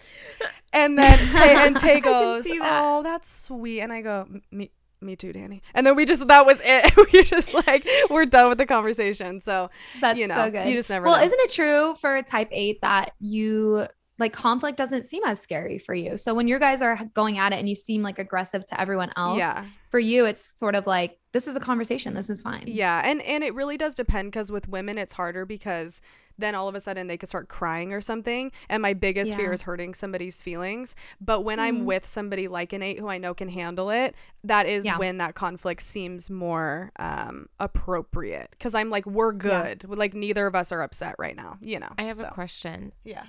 [0.74, 2.60] And then Tay and Tay goes, that.
[2.62, 4.72] "Oh, that's sweet." And I go, "Me
[5.02, 6.94] me too, Danny." And then we just that was it.
[7.14, 9.40] we just like we're done with the conversation.
[9.40, 9.70] So,
[10.00, 10.68] That's you know, so good.
[10.68, 11.24] you just never well, know.
[11.24, 13.88] isn't it true for a type eight that you
[14.22, 16.16] like conflict doesn't seem as scary for you?
[16.16, 19.12] So when your guys are going at it and you seem like aggressive to everyone
[19.18, 19.66] else, yeah.
[19.90, 22.14] for you, it's sort of like, this is a conversation.
[22.14, 22.64] This is fine.
[22.68, 26.02] Yeah, and and it really does depend because with women it's harder because
[26.38, 28.52] then all of a sudden they could start crying or something.
[28.68, 30.96] And my biggest fear is hurting somebody's feelings.
[31.22, 31.86] But when I'm Mhm.
[31.86, 34.98] with somebody like an eight who I know can handle it, that is Yeah.
[34.98, 39.40] when that conflict seems more um, appropriate because I'm like we're Yeah.
[39.76, 39.86] good.
[39.88, 41.58] Like neither of us are upset right now.
[41.62, 41.90] You know.
[41.98, 43.24] i have so, a question Yeah,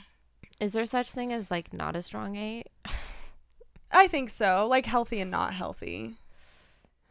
[0.62, 2.68] is there such thing as like not a strong eight
[3.92, 4.66] I think so.
[4.68, 6.14] Like healthy and not healthy.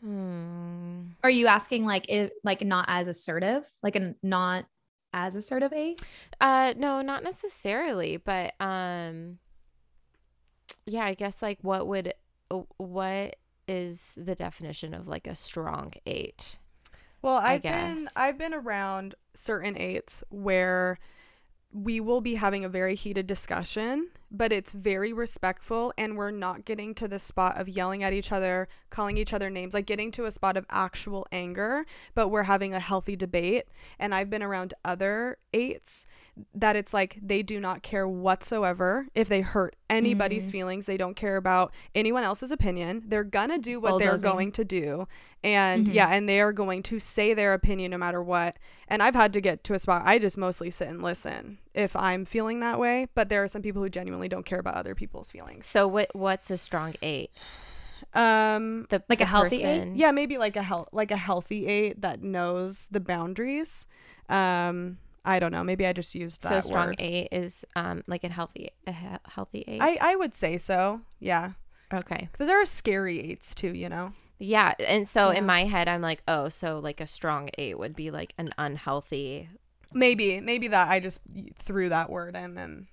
[0.04, 1.02] hmm.
[1.24, 4.66] Are you asking like if like not as assertive, like a not
[5.14, 6.02] as assertive eight?
[6.40, 9.38] Uh no, not necessarily, but um
[10.88, 12.14] yeah, I guess like what would
[12.78, 13.36] what
[13.68, 16.58] is the definition of like a strong 8?
[17.22, 18.08] Well, I I've been.
[18.16, 20.98] I've been around certain eights where
[21.74, 26.64] we will be having a very heated discussion, but it's very respectful and we're not
[26.64, 30.12] getting to the spot of yelling at each other, calling each other names, like getting
[30.12, 33.66] to a spot of actual anger, but we're having a healthy debate.
[34.00, 36.06] And I've been around other eights
[36.56, 40.52] that it's like they do not care whatsoever if they hurt anybody's Mm.
[40.52, 40.86] feelings.
[40.86, 43.04] They don't care about anyone else's opinion.
[43.08, 45.08] They're gonna do what they're going to do.
[45.44, 45.94] And Mhm.
[45.94, 48.56] yeah, and they are going to say their opinion no matter what.
[48.88, 51.96] And I've had to get to a spot I just mostly sit and listen if
[51.96, 53.08] I'm feeling that way.
[53.16, 55.68] But there are some people who genuinely don't care about other people's feelings.
[55.68, 57.32] So what what's a strong eight?
[58.14, 59.94] Um The Like a the healthy eight?
[59.96, 63.88] yeah, maybe like a health like a healthy eight that knows the boundaries.
[64.30, 65.64] Um I don't know.
[65.64, 66.96] Maybe I just used that So a strong word.
[67.00, 69.82] eight is um like a healthy a he- healthy eight.
[69.82, 71.02] I, I would say so.
[71.20, 71.52] Yeah.
[71.94, 72.28] okay.
[72.32, 74.14] Because there are scary eights too, you know?
[74.40, 75.38] Yeah, and so Yeah.
[75.38, 78.50] in my head, I'm like, oh, so like a strong eight would be like an
[78.58, 79.48] unhealthy,
[79.94, 80.40] Maybe.
[80.42, 81.22] Maybe that I just
[81.56, 82.88] threw that word in and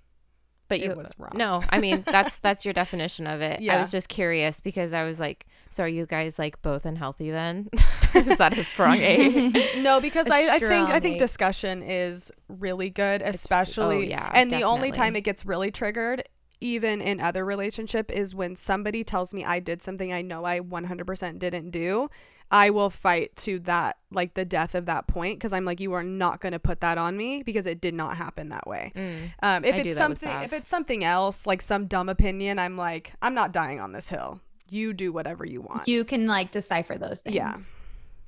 [0.68, 1.32] but It you was wrong.
[1.34, 3.60] No, I mean that's that's your definition of it.
[3.68, 7.30] I was just curious because I was like, so are you guys like both unhealthy
[7.30, 7.68] then?
[8.14, 9.80] is that a strong A?
[9.80, 11.20] no, because A I, I think I think eight.
[11.20, 15.70] discussion is really good, oh, especially oh, yeah, and the only time it gets really
[15.70, 16.22] triggered
[16.60, 20.60] even in other relationship is when somebody tells me I did something I know I
[20.60, 22.08] 100% didn't do.
[22.50, 25.92] I will fight to that like the death of that point because I'm like you
[25.92, 28.92] are not going to put that on me because it did not happen that way.
[28.96, 29.32] Mm.
[29.42, 33.12] Um, if I it's something, if it's something else, like some dumb opinion, I'm like,
[33.20, 34.40] I'm not dying on this hill.
[34.70, 35.88] You do whatever you want.
[35.88, 37.36] You can like decipher those things.
[37.36, 37.56] yeah,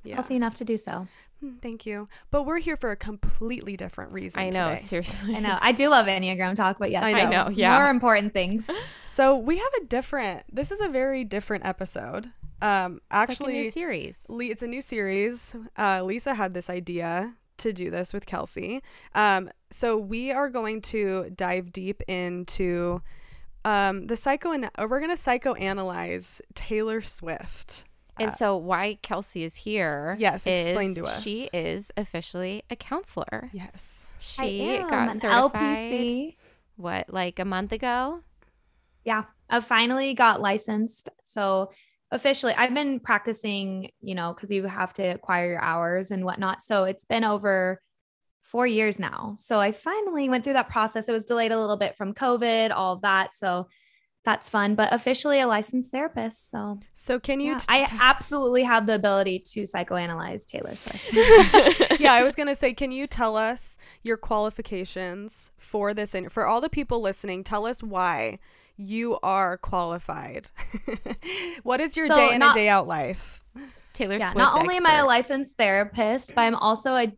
[0.03, 0.15] yeah.
[0.15, 1.07] Healthy enough to do so.
[1.43, 2.07] Mm, Thank you.
[2.29, 4.39] But we're here for a completely different reason.
[4.39, 4.75] I know, today.
[4.75, 5.35] seriously.
[5.37, 5.57] I know.
[5.59, 7.29] I do love Enneagram talk, but yes, I I know.
[7.45, 7.77] know, yeah.
[7.79, 8.69] More important things.
[9.03, 10.43] So we have a different.
[10.51, 12.29] This is a very different episode.
[12.61, 14.25] Um, It's like a actually, new series.
[14.29, 15.55] Le- it's a new series.
[15.77, 18.81] Uh, Lisa had this idea to do this with Kelsey.
[19.15, 23.01] Um, so we are going to dive deep into
[23.65, 24.51] um, the psycho.
[24.53, 27.85] uh, we're going to psychoanalyze Taylor Swift.
[28.19, 30.15] And so why Kelsey is here?
[30.19, 31.23] Yes, explain is to us.
[31.23, 33.49] She is officially a counselor.
[33.51, 34.07] Yes.
[34.19, 36.35] She I am got an certified LPC.
[36.75, 38.21] what, like a month ago?
[39.03, 41.09] Yeah, I finally got licensed.
[41.23, 41.71] So
[42.11, 46.61] officially, I've been practicing, you know, because you have to acquire your hours and whatnot.
[46.61, 47.81] So it's been over
[48.41, 49.35] four years now.
[49.37, 51.07] So I finally went through that process.
[51.07, 53.33] It was delayed a little bit from COVID, all that.
[53.33, 53.67] So
[54.23, 56.51] that's fun, but officially a licensed therapist.
[56.51, 57.53] So So can you?
[57.53, 61.13] yeah, t- I absolutely have the ability to psychoanalyze Taylor Swift.
[61.99, 66.13] yeah, I was gonna say, can you tell us your qualifications for this?
[66.13, 68.37] And for all the people listening, tell us why
[68.77, 70.49] you are qualified.
[71.63, 73.39] what is your So day in not- and day out life?
[73.93, 74.37] Taylor yeah, Swift.
[74.37, 77.11] not only am I a licensed therapist, but I'm also a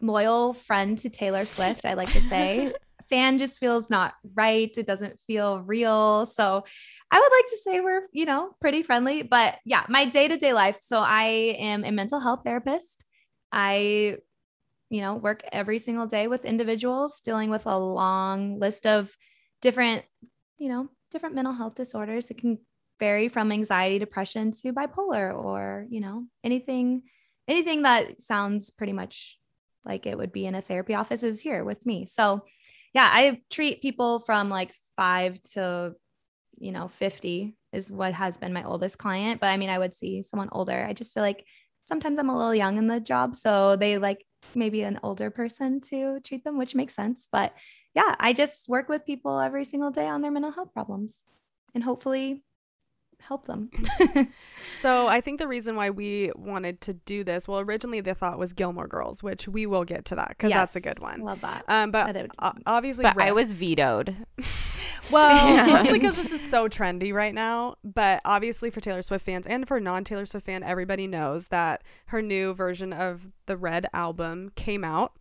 [0.00, 1.84] loyal friend to Taylor Swift.
[1.84, 2.72] I like to say,
[3.10, 4.70] fan just feels not right.
[4.76, 6.26] It doesn't feel real.
[6.26, 6.64] So
[7.10, 9.22] I would like to say we're, you know, pretty friendly.
[9.22, 10.78] But yeah, my day to day life.
[10.80, 11.24] So I
[11.58, 13.04] am a mental health therapist.
[13.52, 14.16] I,
[14.90, 19.14] you know, work every single day with individuals dealing with a long list of
[19.60, 20.04] different,
[20.58, 22.30] you know, different mental health disorders.
[22.30, 22.58] It can
[23.00, 27.02] vary from anxiety, depression to bipolar or, you know, anything
[27.46, 29.38] anything that sounds pretty much
[29.84, 32.06] like it would be in a therapy office is here with me.
[32.06, 32.44] So,
[32.94, 35.94] yeah, I treat people from like 5 to
[36.58, 39.94] you know, 50 is what has been my oldest client, but I mean, I would
[39.94, 40.84] see someone older.
[40.84, 41.44] I just feel like
[41.86, 45.80] sometimes I'm a little young in the job, so they like maybe an older person
[45.82, 47.26] to treat them, which makes sense.
[47.30, 47.54] But
[47.94, 51.24] yeah, I just work with people every single day on their mental health problems
[51.74, 52.42] and hopefully
[53.20, 53.70] help them.
[54.76, 58.38] So I think the reason why we wanted to do this, well, originally the thought
[58.38, 61.20] was Gilmore Girls, which we will get to that because that's a good one.
[61.20, 61.64] Love that.
[61.68, 64.16] Um, but That would- o- obviously, But I was vetoed.
[65.10, 65.66] Well, Yeah.
[65.66, 67.76] mostly because this is so trendy right now.
[67.84, 71.82] But obviously, for Taylor Swift fans and for non Taylor Swift fan, everybody knows that
[72.06, 75.12] her new version of the Red album came out.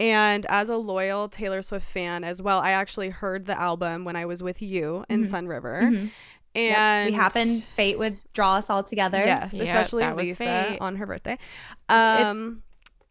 [0.00, 4.16] And as a loyal Taylor Swift fan as well, I actually heard the album when
[4.16, 5.26] I was with you in Mhm.
[5.26, 5.82] Sun River.
[5.84, 6.10] Mhm.
[6.54, 7.62] Yep, And we happened.
[7.62, 9.18] Fate would draw us all together.
[9.18, 11.38] Yes, Yep, especially Lisa on her birthday.
[11.88, 12.62] Um,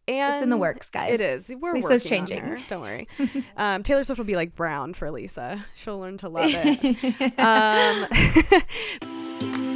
[0.08, 1.12] and it's in the works, guys.
[1.14, 1.50] It is.
[1.58, 2.58] We're Lisa's changing.
[2.68, 3.08] Don't worry.
[3.56, 5.64] um, Taylor Swift will be like brown for Lisa.
[5.74, 7.38] She'll learn to love it.
[7.38, 8.08] um,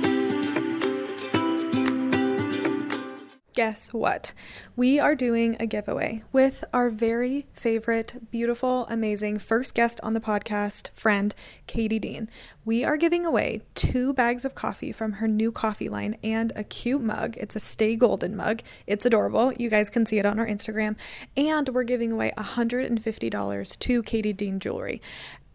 [3.54, 4.32] guess what?
[4.74, 10.20] We are doing a giveaway with our very favorite, beautiful, amazing first guest on the
[10.20, 11.32] podcast, friend
[11.68, 12.28] Katie Dean.
[12.64, 16.64] We are giving away two bags of coffee from her new coffee line and a
[16.64, 17.36] cute mug.
[17.36, 18.60] It's a Stay Golden mug.
[18.88, 19.52] It's adorable.
[19.52, 20.96] You guys can see it on our Instagram.
[21.36, 25.00] And we're giving away $150 to Katie Dean Jewelry.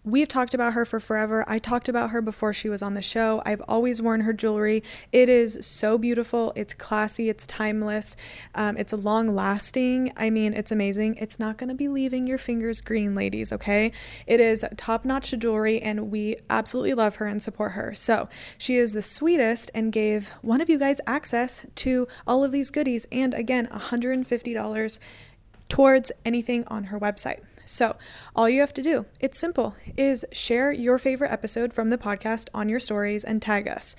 [0.05, 1.43] We've talked about her for forever.
[1.47, 3.41] I talked about her before she was on the show.
[3.45, 4.81] I've always worn her jewelry.
[5.11, 6.53] It is so beautiful.
[6.55, 7.27] It's classy.
[7.27, 8.15] It's timeless.
[8.55, 10.13] Um, it's long lasting.
[10.15, 11.15] I mean, it's amazing.
[11.15, 13.91] It's not going to be leaving your fingers green, ladies, okay?
[14.25, 17.93] It is top notch jewelry, and we absolutely love her and support her.
[17.93, 22.53] So she is the sweetest and gave one of you guys access to all of
[22.53, 24.99] these goodies and again, $150
[25.67, 27.41] towards anything on her website.
[27.69, 27.97] So,
[28.35, 32.47] all you have to do, it's simple, is share your favorite episode from the podcast
[32.51, 33.95] on your stories and tag us.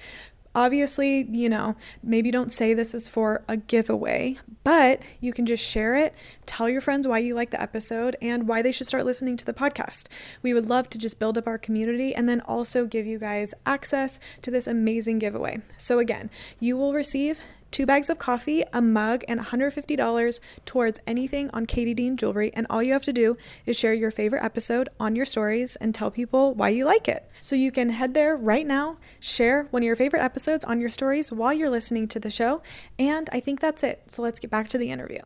[0.56, 5.64] Obviously, you know, maybe don't say this is for a giveaway, but you can just
[5.64, 9.06] share it, tell your friends why you like the episode and why they should start
[9.06, 10.08] listening to the podcast.
[10.42, 13.54] We would love to just build up our community and then also give you guys
[13.64, 15.60] access to this amazing giveaway.
[15.76, 16.28] So, again,
[16.58, 21.94] you will receive two bags of coffee, a mug, and $150 towards anything on Katie
[21.94, 22.52] Dean Jewelry.
[22.54, 25.94] And all you have to do is share your favorite episode on your stories and
[25.94, 27.30] tell people why you like it.
[27.40, 30.90] So you can head there right now, share one of your favorite episodes on your
[30.90, 32.62] stories while you're listening to the show.
[32.98, 34.02] And I think that's it.
[34.08, 35.20] So let's get back to the interview.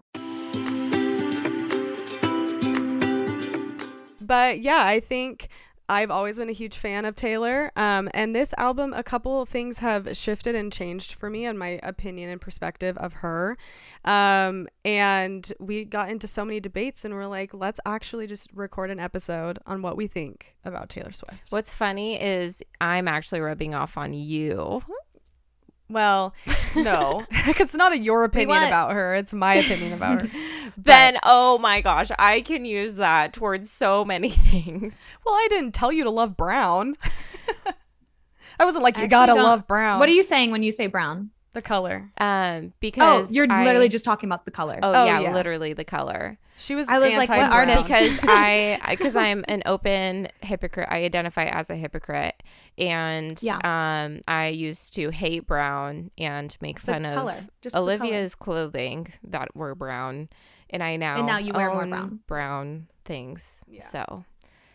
[4.21, 5.49] But yeah, I think
[5.89, 7.71] I've always been a huge fan of Taylor.
[7.77, 11.59] Um, and this album, a couple of things have shifted and changed for me and
[11.59, 13.57] my opinion and perspective of her.
[14.05, 18.91] Um, and we got into so many debates and we're like, let's actually just record
[18.91, 21.51] an episode on what we think about Taylor Swift.
[21.51, 24.83] What's funny is I'm actually rubbing off on you.
[25.95, 26.35] Well,
[26.77, 29.15] no, because it's not a your opinion want- about her.
[29.15, 30.31] It's my opinion about her.
[30.77, 35.13] Then, oh my gosh, I can use that towards so many things.
[35.25, 36.97] Well, I didn't tell you to love Brown.
[38.59, 40.01] I wasn't like, you Actually gotta love Brown.
[40.01, 41.31] What are you saying when you say brown?
[41.53, 42.11] The color.
[42.19, 44.79] Um, Oh, because you're I- literally just talking about the color.
[44.83, 45.33] Oh, Oh, yeah, yeah.
[45.33, 46.39] literally the color.
[46.57, 47.89] She was I was like, what artist?
[47.89, 50.89] because I because I'm an open hypocrite.
[50.91, 52.41] I identify as a hypocrite,
[52.79, 53.59] and Yeah.
[53.65, 57.75] um, I used to hate brown and make The fun color, of just.
[57.77, 60.29] Olivia's clothing that were brown,
[60.71, 62.21] and I now And now you wear more brown.
[62.29, 63.65] brown things.
[63.67, 63.83] Yeah.
[63.83, 64.25] So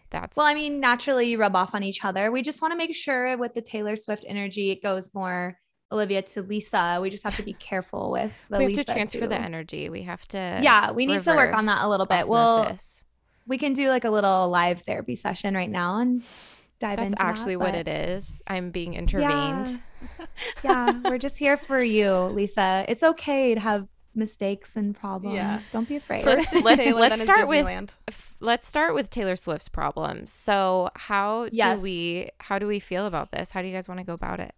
[0.10, 2.30] that's Well, I mean, naturally you rub off on each other.
[2.32, 5.60] We just want to make sure with the Taylor Swift energy, it goes more
[5.92, 7.00] Olivia to Lisa.
[7.02, 9.28] We just have to be careful with the we have Lisa to transfer too.
[9.28, 9.90] the energy.
[9.90, 12.28] We have to Yeah, we need to work on that a little bit.
[12.28, 13.04] Well, osmosis.
[13.48, 16.22] we can do like a little live therapy session right now and
[16.80, 18.42] dive that's into actually that, what it is.
[18.48, 19.82] I'm being intervened.
[20.64, 22.86] yeah, we're just here for you, Lisa.
[22.88, 25.36] It's okay to have mistakes and problems.
[25.36, 25.60] Yeah.
[25.72, 26.24] Don't be afraid.
[26.24, 30.32] First Let's- Taylor, let's start with- F- let's start with Taylor Swift's problems.
[30.32, 31.78] So, how Yes.
[31.80, 33.52] do we how do we feel about this?
[33.52, 34.54] How do you guys want to go about it?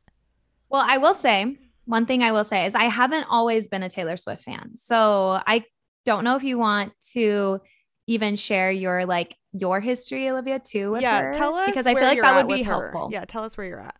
[0.71, 3.89] Well, I will say one thing I will say is I haven't always been a
[3.89, 4.77] Taylor Swift fan.
[4.77, 5.65] So I
[6.05, 7.60] don't know if you want to
[8.07, 10.91] even share your like your history, Olivia, too.
[10.91, 13.10] With yeah, her, tell us because I feel like that would be helpful.
[13.12, 13.97] Yeah, tell us where you're at.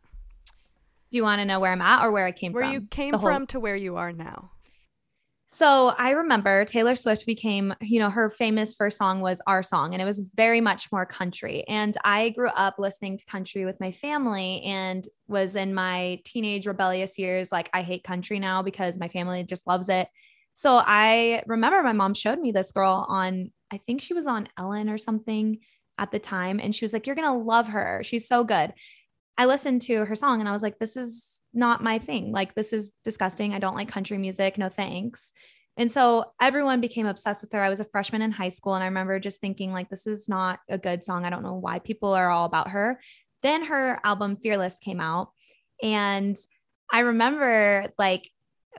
[1.12, 2.70] Do you want to know where I'm at or where I came Where from?
[2.70, 4.51] Where you came whole- from to where you are now.
[5.54, 9.94] So I remember Taylor Swift became, you know, her famous first song was Our Song,
[9.94, 11.66] and it was very much more country.
[11.68, 16.68] And I grew up listening to country with my family and was in my teenage
[16.68, 20.08] rebellious years like, I hate country now because my family just loves it.
[20.54, 24.48] So I remember my mom showed me this girl on, I think she was on
[24.58, 25.60] Ellen or something
[25.98, 26.62] at the time.
[26.62, 28.04] And she was like, You're going to love her.
[28.06, 28.74] She's so good.
[29.38, 32.32] I listened to her song and I was like, This is not my thing.
[32.32, 33.54] Like, this is disgusting.
[33.54, 34.58] I don't like country music.
[34.58, 35.34] No thanks.
[35.78, 37.64] And so everyone became obsessed with her.
[37.64, 40.28] I was a freshman in high school and I remember just thinking like this is
[40.28, 41.26] not a good song.
[41.26, 43.00] I don't know why people are all about her.
[43.42, 45.32] Then her album Fearless came out
[45.82, 46.38] and
[46.92, 48.30] I remember like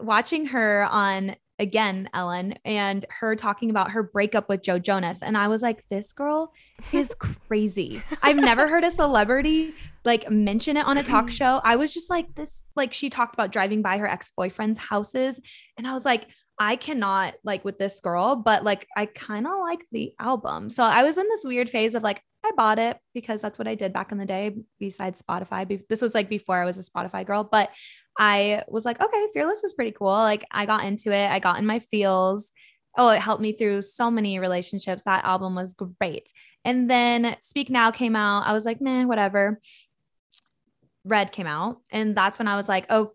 [0.01, 5.37] watching her on again Ellen and her talking about her breakup with Joe Jonas and
[5.37, 6.53] I was like this girl
[6.93, 8.03] is crazy.
[8.23, 9.75] I've never heard a celebrity
[10.05, 11.61] like mention it on a talk show.
[11.65, 15.41] I was just like this like she talked about driving by her ex-boyfriend's houses
[15.77, 16.27] and I was like
[16.59, 20.71] I cannot like with this girl, but like I kind of like the album.
[20.71, 23.69] So I was in this weird phase of like, I bought it because that's what
[23.69, 25.81] I did back in the day, besides Spotify.
[25.89, 27.71] This was like before I was a Spotify girl, but
[28.19, 30.09] I was like, okay, Fearless is pretty cool.
[30.09, 32.53] Like I got into it, I got in my feels.
[32.97, 35.05] Oh, it helped me through so many relationships.
[35.05, 36.31] That album was great.
[36.65, 38.47] And then Speak Now came out.
[38.47, 39.61] I was like, man, whatever.
[41.05, 41.81] Red came out.
[41.91, 43.13] And that's when I was like, oh,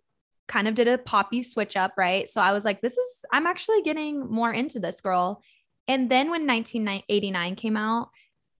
[0.48, 2.28] kind of did a poppy switch up, right?
[2.30, 5.42] So I was like, this is, I'm actually getting more into this girl.
[5.88, 8.10] And then when 1989 came out,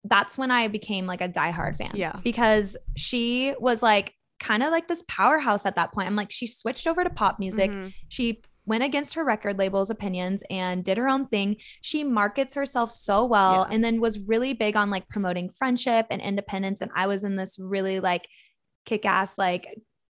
[0.04, 1.92] that's when I became like a diehard fan.
[1.94, 2.16] Yeah.
[2.24, 6.08] Because she was like kind of like this powerhouse at that point.
[6.08, 7.72] I'm like, she switched over to pop music.
[7.72, 7.94] Mhm.
[8.08, 11.56] She went against her record label's opinions and did her own thing.
[11.82, 13.74] She markets herself so well Yeah.
[13.74, 16.82] and then was really big on like promoting friendship and independence.
[16.82, 18.28] And I was in this really like
[18.88, 19.68] kick ass, like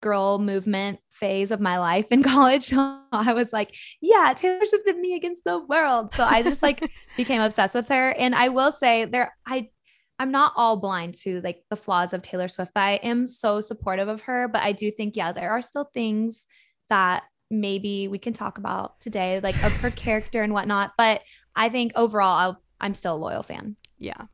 [0.02, 2.66] girl movement phase of my life in college.
[2.66, 6.14] So I was like, yeah, Taylor Swift and me against the world.
[6.14, 6.82] So I just like
[7.16, 8.10] became obsessed with her.
[8.10, 9.70] And I will say there, I,
[10.18, 13.60] I'm not all blind to like the flaws of Taylor Swift, but I am so
[13.60, 14.48] supportive of her.
[14.48, 16.46] But I do think, yeah, there are still things
[16.88, 20.92] that maybe we can talk about today, like of her character and whatnot.
[20.98, 21.22] But
[21.54, 23.76] I think overall, I'll, I'm still a loyal fan.
[23.98, 24.26] Yeah.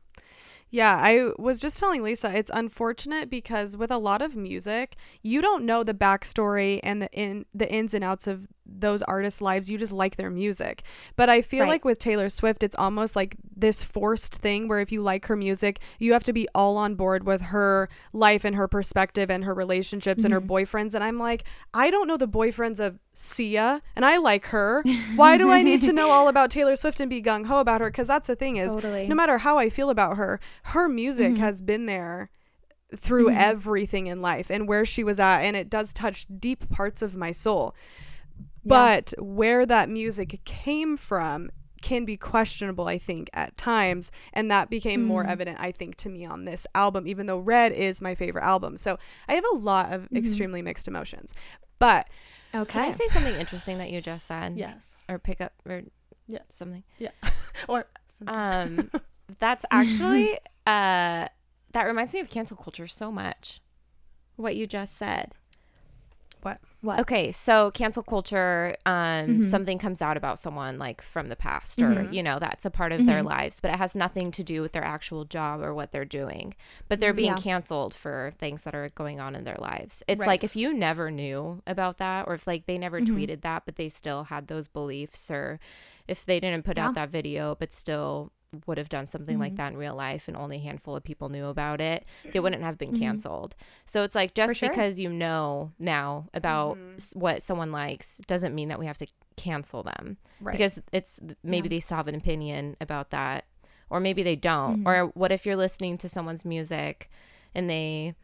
[0.71, 5.41] Yeah, I was just telling Lisa, it's unfortunate because with a lot of music, you
[5.41, 9.69] don't know the backstory and the in the ins and outs of those artists' lives.
[9.69, 10.83] You just like their music.
[11.15, 11.69] But I feel Right.
[11.69, 15.35] like with Taylor Swift, it's almost like this forced thing where if you like her
[15.35, 19.43] music, you have to be all on board with her life and her perspective and
[19.43, 20.93] her relationships and her boyfriends.
[20.93, 21.43] And I'm like,
[21.73, 24.81] I don't know the boyfriends of Sia, and I like her.
[25.15, 27.81] Why do I need to know all about Taylor Swift and be gung ho about
[27.81, 27.89] her?
[27.89, 29.07] Because that's the thing is, Totally.
[29.07, 31.43] no matter how I feel about her, her music Mm-hmm.
[31.43, 32.29] has been there
[32.95, 37.01] through everything in life and where she was at and it does touch deep parts
[37.03, 37.75] of my soul.
[38.69, 41.49] But where that music came from
[41.81, 44.11] can be questionable, I think, at times.
[44.33, 45.29] And that became more Mm.
[45.29, 48.75] evident, I think, to me on this album, even though Red is my favorite album.
[48.77, 48.97] So
[49.29, 51.33] I have a lot of extremely mixed emotions.
[51.79, 52.09] But
[52.53, 52.71] Okay.
[52.73, 54.57] Can I say something interesting that you just said?
[54.57, 54.97] yes.
[55.07, 55.83] Or pick up or
[56.27, 56.39] Yeah.
[56.49, 56.83] something.
[56.97, 57.11] Yeah.
[57.69, 57.85] or
[58.27, 58.89] Um,
[59.39, 60.33] that's actually
[60.67, 61.27] uh,
[61.71, 63.61] that reminds me of cancel culture so much.
[64.35, 65.33] What you just said.
[66.41, 66.59] What?
[66.81, 66.99] what?
[67.01, 69.45] Okay, so cancel culture, um, Mhm.
[69.45, 72.13] something comes out about someone like from the past, or Mhm.
[72.13, 73.25] you know, that's a part of their Mhm.
[73.25, 76.53] lives, but it has nothing to do with their actual job or what they're doing.
[76.87, 77.41] But they're being Yeah.
[77.41, 80.03] canceled for things that are going on in their lives.
[80.07, 80.27] It's Right.
[80.27, 83.07] like if you never knew about that, or if like they never Mhm.
[83.07, 85.59] tweeted that, but they still had those beliefs, or
[86.07, 86.87] if they didn't put Yeah.
[86.87, 88.31] out that video, but still
[88.65, 89.57] would have done something like Mhm.
[89.57, 92.63] that in real life and only a handful of people knew about it, they wouldn't
[92.63, 92.99] have been Mhm.
[92.99, 93.55] canceled.
[93.85, 94.69] So it's like just sure.
[94.69, 97.15] because you know now about Mhm.
[97.15, 100.53] what someone likes doesn't mean that we have to cancel them Right.
[100.53, 101.75] because it's maybe Yeah.
[101.75, 103.45] they still have an opinion about that
[103.89, 104.83] or maybe they don't.
[104.83, 104.87] Mhm.
[104.87, 107.09] Or what if you're listening to someone's music
[107.55, 108.15] and they,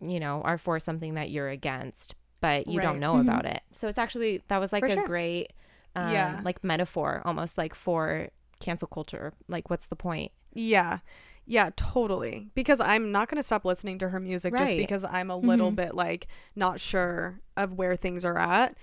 [0.00, 2.84] you know, are for something that you're against, but you Right.
[2.86, 3.62] don't know about it.
[3.70, 5.06] So it's actually that was like For a sure.
[5.06, 5.52] great
[5.96, 6.40] um, Yeah.
[6.42, 8.28] like metaphor almost like for
[8.60, 9.32] cancel culture.
[9.48, 10.32] Like what's the point?
[10.52, 10.98] Yeah.
[11.46, 12.48] Yeah, totally.
[12.54, 15.70] Because I'm not going to stop listening to her music just because I'm a little
[15.70, 15.76] Mhm.
[15.76, 16.26] bit like
[16.56, 18.76] not sure of where things are at.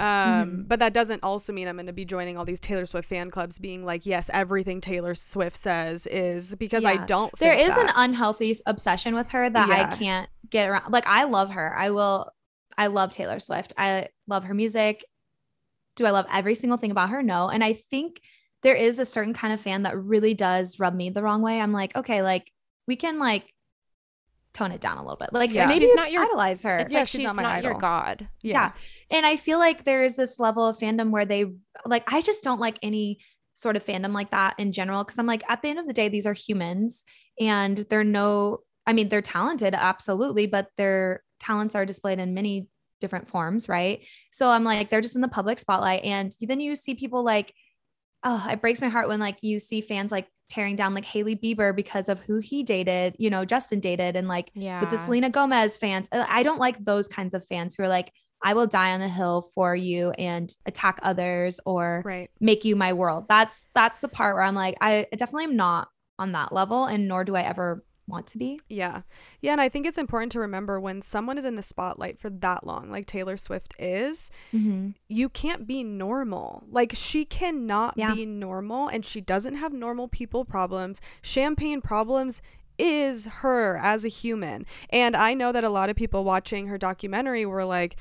[0.00, 0.68] Um, Mhm.
[0.68, 3.30] but that doesn't also mean I'm going to be joining all these Taylor Swift fan
[3.30, 7.90] clubs being like, yes, everything Taylor Swift says is because I don't there is an
[7.96, 9.90] unhealthy obsession with her that Yeah.
[9.92, 10.92] I can't get around.
[10.92, 11.76] Like I love her.
[11.76, 12.30] I will
[12.78, 13.74] I love Taylor Swift.
[13.76, 15.04] I love her music.
[15.96, 17.20] Do I love every single thing about her?
[17.22, 17.48] No.
[17.48, 18.20] And I think
[18.62, 21.60] there is a certain kind of fan that really does rub me the wrong way.
[21.60, 22.50] I'm like, okay, like
[22.86, 23.44] we can like
[24.54, 25.32] tone it down a little bit.
[25.32, 25.66] Like Yeah.
[25.66, 26.78] maybe She's not your- idolize her.
[26.78, 27.80] It's Yeah, like she's she's not not, my your idol.
[27.80, 28.28] god.
[28.42, 28.72] yeah.
[29.10, 31.46] And I feel like there is this level of fandom where they
[31.84, 33.20] like, I just don't like any
[33.54, 35.04] sort of fandom like that in general.
[35.04, 37.04] Cause I'm like, at the end of the day, these are humans
[37.38, 42.68] and they're no, I mean, they're talented, absolutely, but their talents are displayed in many
[43.00, 43.68] different forms.
[43.68, 44.00] Right.
[44.32, 46.02] So I'm like, they're just in the public spotlight.
[46.04, 47.52] And then you see people like,
[48.24, 51.36] oh, it breaks my heart when like you see fans like tearing down like Hailey
[51.36, 54.80] Bieber because of who he dated, you know, Justin dated and like, Yeah.
[54.80, 56.08] with the Selena Gomez fans.
[56.10, 58.12] Uh, I don't like those kinds of fans who are like,
[58.42, 62.30] I will die on the hill for you and attack others or Right.
[62.40, 63.26] make you my world.
[63.28, 65.88] That's that's the part where I'm like, I definitely am not
[66.18, 68.58] on that level, and nor do I ever want to be.
[68.68, 69.02] Yeah.
[69.40, 69.52] Yeah.
[69.52, 72.66] And I think it's important to remember when someone is in the spotlight for that
[72.66, 74.90] long, like Taylor Swift is, mm-hmm.
[75.08, 76.64] you can't be normal.
[76.70, 78.14] Like she cannot Yeah.
[78.14, 81.00] be normal and she doesn't have normal people problems.
[81.22, 82.40] Champagne problems
[82.78, 84.64] is her as a human.
[84.90, 87.96] And I know that a lot of people watching her documentary were like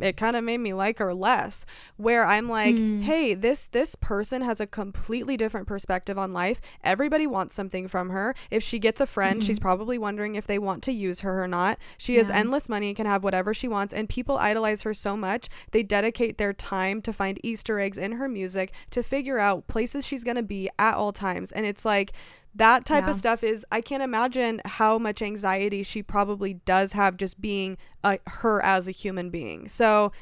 [0.00, 1.66] it kind of made me like her less
[1.96, 3.00] where I'm like, Hmm.
[3.00, 6.60] "Hey, this this person has a completely different perspective on life.
[6.84, 8.34] Everybody wants something from her.
[8.50, 11.48] If she gets a friend, she's probably wondering if they want to use her or
[11.48, 11.78] not.
[11.98, 12.36] She has Mm-hmm.
[12.36, 16.38] Endless money can have whatever she wants and people idolize her so much they dedicate
[16.38, 20.36] their time to find easter eggs in her music to figure out places she's going
[20.36, 22.12] to be at all times and it's like
[22.54, 23.10] that type Yeah.
[23.10, 27.78] of stuff is i can't imagine how much anxiety she probably does have just being
[28.02, 30.12] a, her as a human being so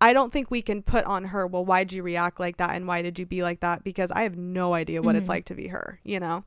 [0.00, 2.86] I don't think we can put on her, well, why'd you react like that and
[2.86, 3.82] why did you be like that?
[3.82, 5.32] Because I have no idea what it's Mhm.
[5.32, 6.44] like to be her, you know?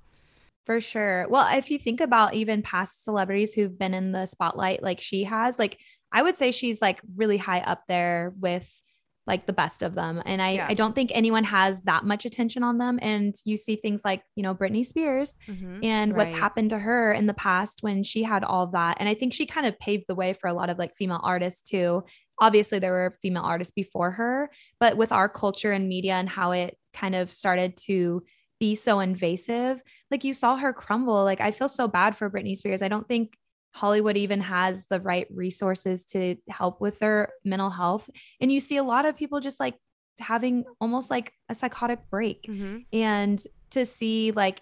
[0.65, 1.27] For sure.
[1.29, 5.25] Well, if you think about even past celebrities who've been in the spotlight like she
[5.25, 5.79] has, like
[6.13, 8.81] I would say she's like really high up there with
[9.27, 10.21] like the best of them.
[10.25, 10.65] And I, Yeah.
[10.67, 12.97] I don't think anyone has that much attention on them.
[13.01, 15.83] And you see things like, you know, Britney Spears Mm-hmm.
[15.83, 16.41] and what's Right.
[16.41, 18.97] happened to her in the past when she had all that.
[18.99, 21.21] And I think she kind of paved the way for a lot of like female
[21.23, 22.03] artists too.
[22.39, 24.49] Obviously, there were female artists before her,
[24.79, 28.23] but with our culture and media and how it kind of started to
[28.59, 31.23] be so invasive, like you saw her crumble.
[31.23, 32.81] Like I feel so bad for Britney Spears.
[32.81, 33.37] I don't think
[33.73, 38.09] Hollywood even has the right resources to help with their mental health.
[38.39, 39.75] And you see a lot of people just like
[40.19, 42.77] having almost like a psychotic break Mm-hmm.
[42.93, 43.41] and
[43.71, 44.61] to see like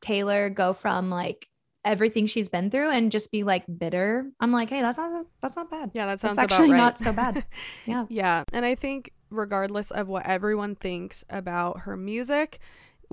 [0.00, 1.46] Taylor go from like
[1.84, 4.30] everything she's been through and just be like bitter.
[4.40, 5.90] I'm like, hey, that's not that's not bad.
[5.94, 6.78] Yeah, that sounds actually about right.
[6.78, 7.44] not so bad.
[7.86, 8.06] Yeah.
[8.08, 8.44] Yeah.
[8.52, 12.58] And I think, regardless of what everyone thinks about her music,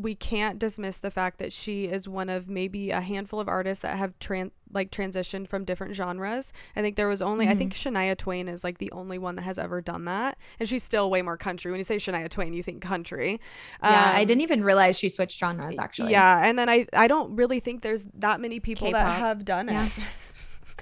[0.02, 3.82] we can't dismiss the fact that she is one of maybe a handful of artists
[3.82, 6.54] that have tran- like transitioned from different genres.
[6.76, 9.41] I think there was only I think Shania Twain is like the only one that
[9.43, 11.72] has ever done that, and she's still way more country.
[11.72, 13.39] When you say Shania Twain, you think country.
[13.84, 14.12] Yeah.
[14.16, 16.12] I Um, didn't even realize she switched genres actually.
[16.12, 19.20] Yeah, and then I I don't really think there's that many people that K-pop.
[19.20, 19.91] have done it.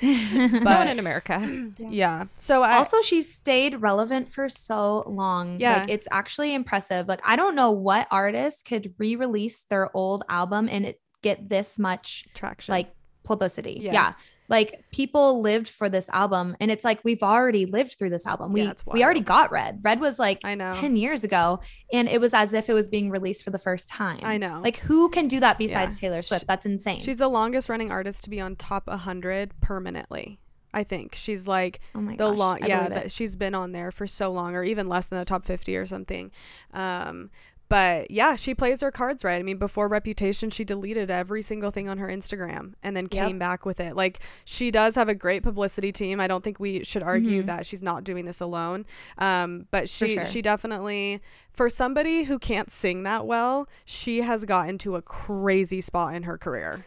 [0.64, 1.72] But- one in America.
[1.78, 2.26] yeah.
[2.38, 5.80] So I also she's stayed relevant for so long Yeah.
[5.80, 10.68] like it's actually impressive like i don't know what artist could re-release their old album
[10.72, 12.72] and it get this much traction.
[12.74, 12.94] like
[13.24, 13.92] publicity Yeah.
[13.94, 14.14] yeah.
[14.50, 18.54] Like people lived for this album and it's like we've already lived through this album
[18.54, 20.74] we Yeah, we already got red red was like I know.
[20.74, 21.60] 10 years ago
[21.92, 24.62] and it was as if it was being released for the first time I know.
[24.64, 27.92] like who can do that besides taylor Sh- swift that's insane She's the longest running
[27.92, 30.40] artist to be on top 100 permanently.
[30.74, 34.06] I think she's like oh the gosh long yeah that she's been on there for
[34.06, 36.32] so long or even less than the top 50 or something.
[36.74, 37.32] Um
[37.70, 39.40] but yeah, she plays her cards right.
[39.40, 43.28] I mean, before Reputation, she deleted every single thing on her Instagram and then Yep.
[43.28, 43.96] came back with it.
[43.96, 46.20] Like, she does have a great publicity team.
[46.20, 47.48] I don't think we should argue Mhm.
[47.48, 48.86] that she's not doing this alone.
[49.18, 50.26] Um, but she sure.
[50.26, 55.82] she definitely, for somebody who can't sing that well, she has gotten to a crazy
[55.82, 56.86] spot in her career.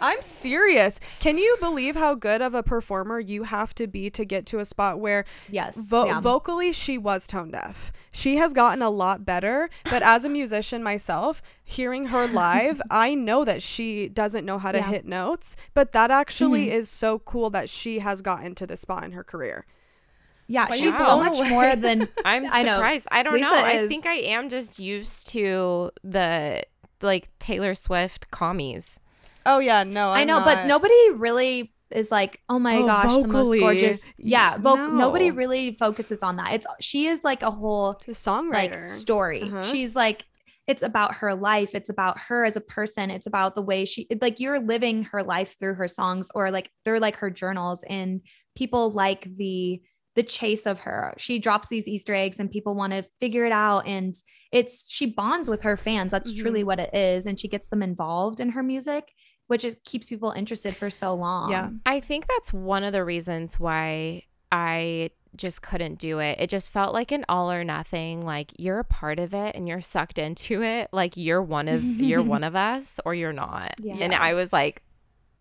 [0.00, 1.00] I'm serious.
[1.20, 4.58] Can you believe how good of a performer you have to be to get to
[4.58, 6.20] a spot where yes vo- yeah.
[6.20, 7.92] vocally she was tone deaf?
[8.12, 13.14] She has gotten a lot better, but as a musician myself, hearing her live, I
[13.14, 14.88] know that she doesn't know how to Yeah.
[14.88, 16.72] hit notes, but that actually Mhm.
[16.72, 19.66] is so cool that she has gotten to this spot in her career.
[20.46, 21.06] yeah Like, she's wow.
[21.06, 22.76] so much more than I'm I know.
[22.76, 23.08] surprised.
[23.10, 23.64] I, don't Lisa know.
[23.64, 26.62] I think I am just used to the
[27.02, 28.98] like Taylor Swift commies.
[29.50, 33.22] Oh yeah, no, i I'm know but nobody really is like oh my Oh, gosh
[33.22, 37.50] the most gorgeous yeah voc- nobody really focuses on that it's she is like a
[37.50, 38.52] whole songwriter.
[38.84, 39.42] like story.
[39.42, 39.62] Uh-huh.
[39.72, 40.26] She's like
[40.66, 41.74] it's about her life.
[41.74, 43.10] It's about her as a person.
[43.10, 46.70] It's about the way she like you're living her life through her songs or like
[46.84, 48.20] they're like her journals and
[48.54, 49.80] people like the
[50.14, 51.14] the chase of her.
[51.16, 54.14] She drops these Easter eggs and people want to figure it out and
[54.52, 56.10] it's she bonds with her fans.
[56.10, 56.42] That's Mm-hmm.
[56.42, 59.04] truly what it is and she gets them involved in her music,
[59.48, 61.50] which is, keeps people interested for so long.
[61.50, 61.70] Yeah.
[61.84, 64.22] I think that's one of the reasons why
[64.52, 66.38] I just couldn't do it.
[66.40, 68.24] It just felt like an all or nothing.
[68.24, 70.88] Like you're a part of it and you're sucked into it.
[70.92, 73.74] Like you're one of you're one of us or you're not.
[73.80, 73.96] Yeah.
[74.00, 74.82] And I was like,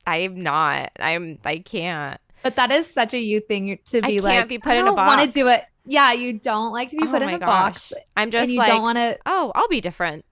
[0.05, 0.91] I'm not.
[0.99, 2.20] I'm I can't.
[2.43, 4.76] But that is such a you thing to I be can't like be put I
[4.76, 5.64] in a don't want to do it.
[5.86, 7.93] Yeah, you don't like to be Oh put in my a box.
[8.16, 10.26] I'm just and you like, don't want to oh, I'll be different.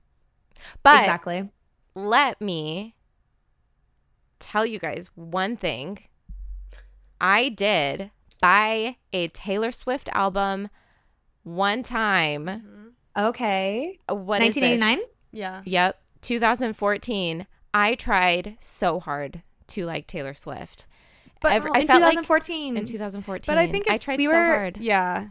[0.84, 1.50] But exactly.
[1.94, 2.96] let me
[4.46, 6.00] tell you guys one thing.
[7.20, 10.70] I did buy a Taylor Swift album
[11.44, 12.94] one time.
[13.18, 14.00] Okay.
[14.10, 14.80] What is this?
[14.80, 15.00] 1989.
[15.32, 15.62] Yeah.
[15.66, 17.48] Yep, 2014.
[17.74, 20.86] I tried so hard to like Taylor Swift.
[21.42, 22.78] But Every- oh, I in felt like 2014.
[22.78, 23.44] in 2014.
[23.54, 24.78] But I think I tried we so were- hard.
[24.78, 25.28] Yeah.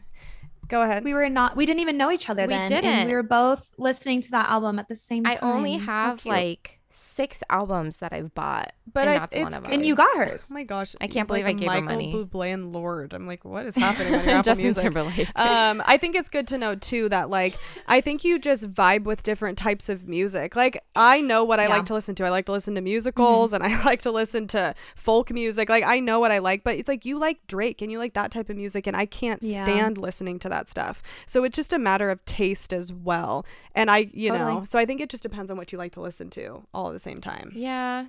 [0.68, 1.04] Go ahead.
[1.04, 1.56] we were not.
[1.56, 2.68] We didn't even know each other We then.
[2.68, 2.90] didn't.
[2.90, 5.34] And we were both listening to that album at the same time.
[5.34, 6.34] I only How have cute.
[6.34, 9.72] like six albums that I've bought, But I- that's it's one of them.
[9.72, 10.46] And you got hers.
[10.48, 10.94] Oh my gosh!
[11.00, 12.12] I can't like believe I a gave her Michael money.
[12.14, 13.12] Bublé and Lorde.
[13.14, 14.14] I'm like, what is happening?
[14.14, 14.82] On Justin Music?
[14.84, 15.28] Timberlake.
[15.38, 19.02] um, I think it's good to know too that like I think you just vibe
[19.04, 20.54] with different types of music.
[20.54, 21.70] Like I know what I Yeah.
[21.70, 22.24] like to listen to.
[22.24, 25.68] I like to listen to musicals and I like to listen to folk music.
[25.68, 28.14] Like I know what I like, but it's like you like Drake and you like
[28.14, 29.58] that type of music and I can't Yeah.
[29.64, 31.02] stand listening to that stuff.
[31.26, 33.44] So it's just a matter of taste as well.
[33.74, 36.00] And I, you know, so I think it just depends on what you like to
[36.00, 37.52] listen to all at the same time.
[37.54, 38.06] yeah.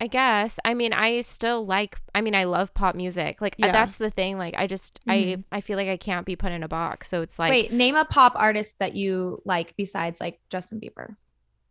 [0.00, 0.58] I guess.
[0.64, 1.96] I mean, I still like.
[2.14, 3.40] I mean, I love pop music.
[3.40, 3.70] Like Yeah.
[3.70, 4.36] that's the thing.
[4.36, 5.44] Like I just, Mhm.
[5.52, 7.06] I, I feel like I can't be put in a box.
[7.08, 11.14] So it's like, Wait, name a pop artist that you like besides like Justin Bieber.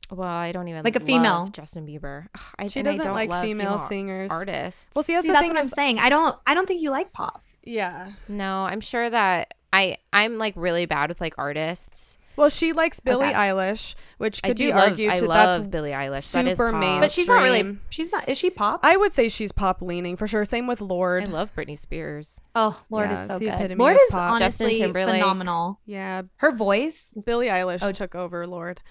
[0.09, 1.47] well, I don't even Like a love female.
[1.47, 2.27] Justin Bieber.
[2.34, 4.31] Ugh, I, She doesn't don't like love female singers.
[4.31, 4.88] artists.
[4.95, 5.99] Well, see, that's See, the that's thing what I'm saying.
[5.99, 7.43] I don't I don't think you like pop.
[7.63, 8.13] yeah.
[8.29, 12.17] no, I'm sure that I, I'm like really bad with like artists.
[12.36, 13.34] Well, she likes Billie Okay.
[13.34, 15.67] Eilish, which I could do be love, argued I to love that's.
[15.67, 16.31] Billie Eilish.
[16.34, 16.79] that is super pop.
[16.79, 17.81] main- But she's not really Mainstream.
[17.89, 18.79] she's not is she pop?
[18.84, 20.43] I would say she's pop leaning for sure.
[20.45, 21.23] Same with Lorde.
[21.23, 22.41] I love Britney Spears.
[22.55, 23.53] oh, Lorde Yeah, is so it's the good.
[23.55, 24.39] epitome Lorde of is pop.
[24.39, 25.21] Justin honestly Timberlake.
[25.21, 25.79] phenomenal.
[25.86, 27.09] yeah, Her voice.
[27.25, 27.91] Billie Eilish Oh.
[27.91, 28.81] took over Lorde,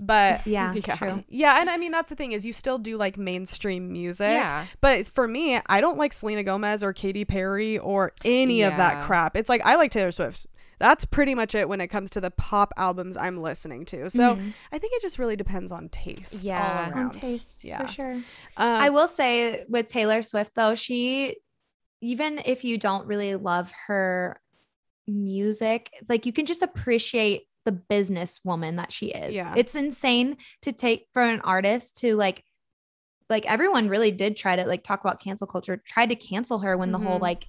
[0.00, 0.94] but Yeah, Yeah.
[0.96, 1.24] true.
[1.28, 4.28] yeah, and I mean that's the thing is you still do like mainstream music.
[4.30, 4.64] Yeah.
[4.80, 9.04] But for me, I don't like Selena Gomez or Katy Perry or any of that
[9.04, 9.36] crap.
[9.36, 10.46] It's like I like Taylor Swift.
[10.78, 14.08] That's pretty much it when it comes to the pop albums I'm listening to.
[14.10, 14.54] So Mhm.
[14.72, 16.44] I think it just really depends on taste.
[16.44, 16.90] Yeah.
[16.92, 17.84] all On On taste, Yeah.
[17.86, 18.12] for sure.
[18.12, 18.22] Um,
[18.56, 21.36] I will say with Taylor Swift though, she
[22.00, 24.40] even if you don't really love her
[25.08, 29.34] music, like you can just appreciate the businesswoman that she is.
[29.34, 29.54] Yeah.
[29.56, 32.44] It's insane to take for an artist to like
[33.30, 36.78] like everyone really did try to like talk about cancel culture, tried to cancel her
[36.78, 37.22] when the whole Mhm.
[37.22, 37.46] like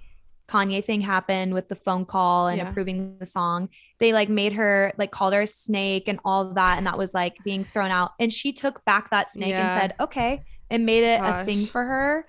[0.49, 2.69] Kanye thing happened with the phone call and Yeah.
[2.69, 3.69] approving the song.
[3.99, 6.77] They like made her like called her a snake and all that.
[6.77, 8.11] And that was like being thrown out.
[8.19, 9.71] And she took back that snake Yeah.
[9.71, 12.25] and said, okay, and made it a thing for her.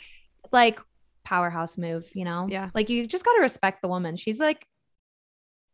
[0.53, 0.79] Like
[1.25, 2.47] powerhouse move, you know?
[2.51, 2.71] Yeah.
[2.75, 4.17] Like you just gotta respect the woman.
[4.17, 4.67] She's like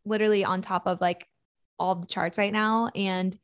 [0.05, 1.27] literally on top of like
[1.79, 3.37] all the charts right now and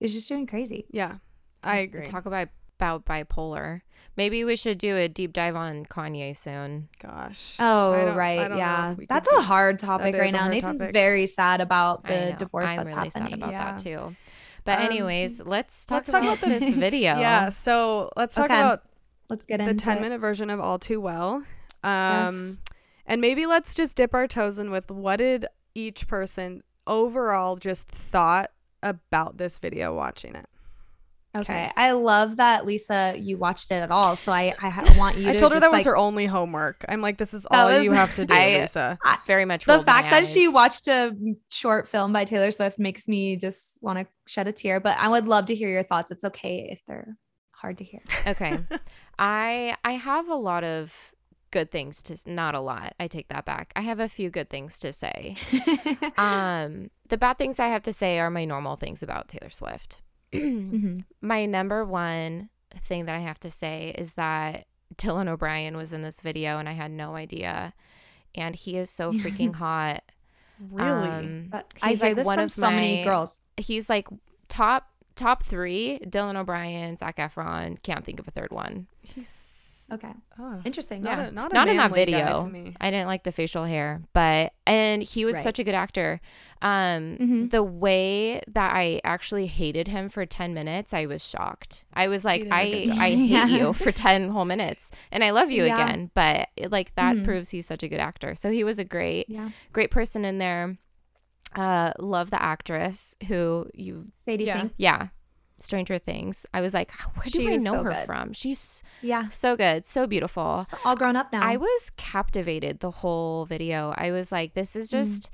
[0.00, 0.86] is just doing crazy.
[0.90, 1.16] yeah,
[1.62, 2.04] I agree.
[2.04, 2.48] Talk about
[2.80, 3.82] about bipolar.
[4.16, 6.88] Maybe we should do a deep dive on Kanye soon.
[6.98, 7.56] Gosh.
[7.58, 8.56] Oh, I don't- I right.
[8.56, 8.92] Yeah.
[8.92, 10.48] if we could That's do- a hard topic right now.
[10.48, 10.94] Nathan's topic.
[10.94, 12.36] very sad about I the know.
[12.38, 13.28] divorce I'm that's really happening.
[13.30, 13.64] sad about Yeah.
[13.64, 14.16] that too.
[14.64, 17.18] But Um, anyways, let's talk, let's talk about, about the- this video.
[17.18, 17.50] Yeah.
[17.50, 18.58] So let's talk Okay.
[18.58, 18.82] about
[19.28, 20.00] Let's get the into 10 it.
[20.00, 21.36] minute version of All Too Well.
[21.36, 21.44] Um,
[21.84, 22.58] Yes.
[23.06, 27.88] And maybe let's just dip our toes in with what did each person overall just
[27.88, 28.50] thought
[28.82, 30.46] about this video watching it.
[31.36, 31.42] Okay.
[31.42, 31.72] Okay.
[31.76, 34.16] I love that Lisa, you watched it at all.
[34.16, 36.84] So I, I want you I to told her just, that was her only homework.
[36.88, 38.98] I'm like, this is all was- you have to do, I- Lisa.
[39.26, 41.14] Very much the rolled my fact that she watched a
[41.50, 44.80] short film by Taylor Swift makes me just want to shed a tear.
[44.80, 46.10] But I would love to hear your thoughts.
[46.10, 47.16] It's okay if they're
[47.52, 48.00] hard to hear.
[48.26, 48.58] Okay.
[49.18, 51.12] I I have a lot of
[51.52, 52.94] good things to not a lot.
[52.98, 53.72] I take that back.
[53.76, 55.36] I have a few good things to say.
[56.16, 60.00] Um the bad things I have to say are my normal things about Taylor Swift.
[60.32, 61.04] Mhm.
[61.20, 62.50] my number one
[62.82, 64.66] thing that I have to say is that
[64.96, 67.72] Dylan O'Brien was in this video and I had no idea.
[68.34, 70.02] And he is so freaking hot.
[70.70, 71.08] Really?
[71.08, 73.40] Um, But I he's like this one from of so many girls.
[73.56, 74.08] He's like
[74.48, 75.98] top top three.
[76.04, 77.82] Dylan O'Brien, Zac Efron.
[77.82, 78.86] Can't think of a third one.
[79.02, 79.28] He's
[79.92, 80.12] Okay.
[80.38, 80.60] oh.
[80.64, 81.02] Interesting.
[81.02, 81.24] not, Yeah.
[81.26, 82.44] a, not, a Not in that video.
[82.44, 82.74] to me.
[82.80, 85.42] I didn't like the facial hair, but and he was Right.
[85.44, 86.20] such a good actor.
[86.62, 87.50] Um Mhm.
[87.50, 91.84] the way that I actually hated him for 10 minutes, I was shocked.
[91.94, 92.98] I was like, did a I good job.
[92.98, 93.46] I hate Yeah.
[93.46, 95.74] you for 10 whole minutes and I love you Yeah.
[95.74, 97.24] again, but it, like that Mhm.
[97.24, 98.34] proves he's such a good actor.
[98.34, 99.50] So he was a great Yeah.
[99.72, 100.76] great person in there.
[101.56, 104.60] Uh love the actress who you Sadie Yeah.
[104.60, 104.72] Sink.
[104.76, 105.08] yeah,
[105.60, 106.46] Stranger Things.
[106.54, 108.06] I was like, where do She I know so her good.
[108.06, 108.32] from?
[108.32, 109.28] She's Yeah.
[109.28, 110.66] so good, so beautiful.
[110.70, 111.42] She's all grown up now.
[111.42, 113.94] I was captivated the whole video.
[113.96, 115.30] I was like, this is just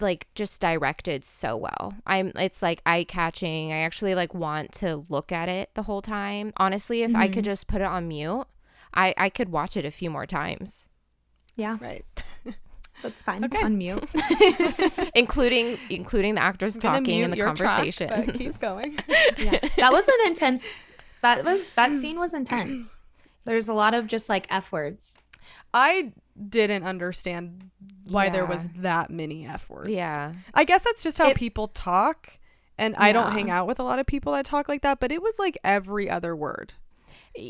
[0.00, 1.94] like just directed so well.
[2.06, 3.72] I'm it's like eye catching.
[3.72, 6.52] I actually like want to look at it the whole time.
[6.56, 7.46] Honestly, if I could Mhm.
[7.46, 8.46] just put it on mute,
[8.94, 10.88] I I could watch it a few more times,
[11.54, 11.76] yeah.
[11.80, 12.04] Right.
[13.02, 13.44] That's fine.
[13.44, 13.58] Okay.
[13.60, 15.10] Unmute.
[15.14, 18.32] including including the actors talking mute and the conversation.
[18.32, 18.98] keep going.
[19.38, 19.58] yeah.
[19.76, 20.92] That was an intense
[21.22, 22.88] that was that scene was intense.
[23.44, 25.16] There's a lot of just like F words.
[25.74, 26.12] I
[26.48, 27.70] didn't understand
[28.08, 29.90] why there was that many F words.
[29.90, 30.32] yeah.
[30.54, 32.38] I guess that's just how It- people talk.
[32.78, 35.12] And I don't hang out with a lot of people that talk like that, but
[35.12, 36.72] it was like every other word.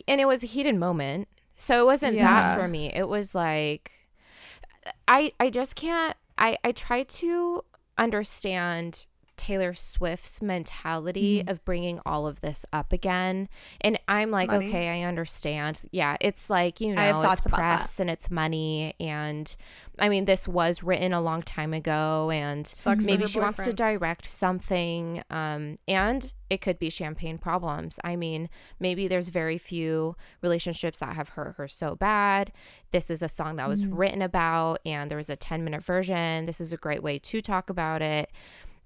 [0.09, 2.25] and it was a heated moment so it wasn't Yeah.
[2.57, 3.93] that for me it was like
[5.09, 7.65] i i just can't i i try to
[7.99, 9.07] understand
[9.43, 11.49] taylor swift's mentality Mm-hmm.
[11.51, 13.49] of bringing all of this up again.
[13.81, 14.69] And i'm like Money.
[14.69, 15.81] okay i understand.
[15.91, 18.95] Yeah it's like you know it's press and it's money.
[19.01, 19.55] And
[19.99, 23.73] i mean this was written a long time ago and Sucks maybe she wants to
[23.73, 27.99] direct something um and it could be champagne problems.
[28.05, 32.53] I mean maybe there's very few relationships that have hurt her so bad.
[32.93, 36.47] This is a song that was written about and there was a 10 minute version.
[36.47, 38.31] This is a great way to talk about it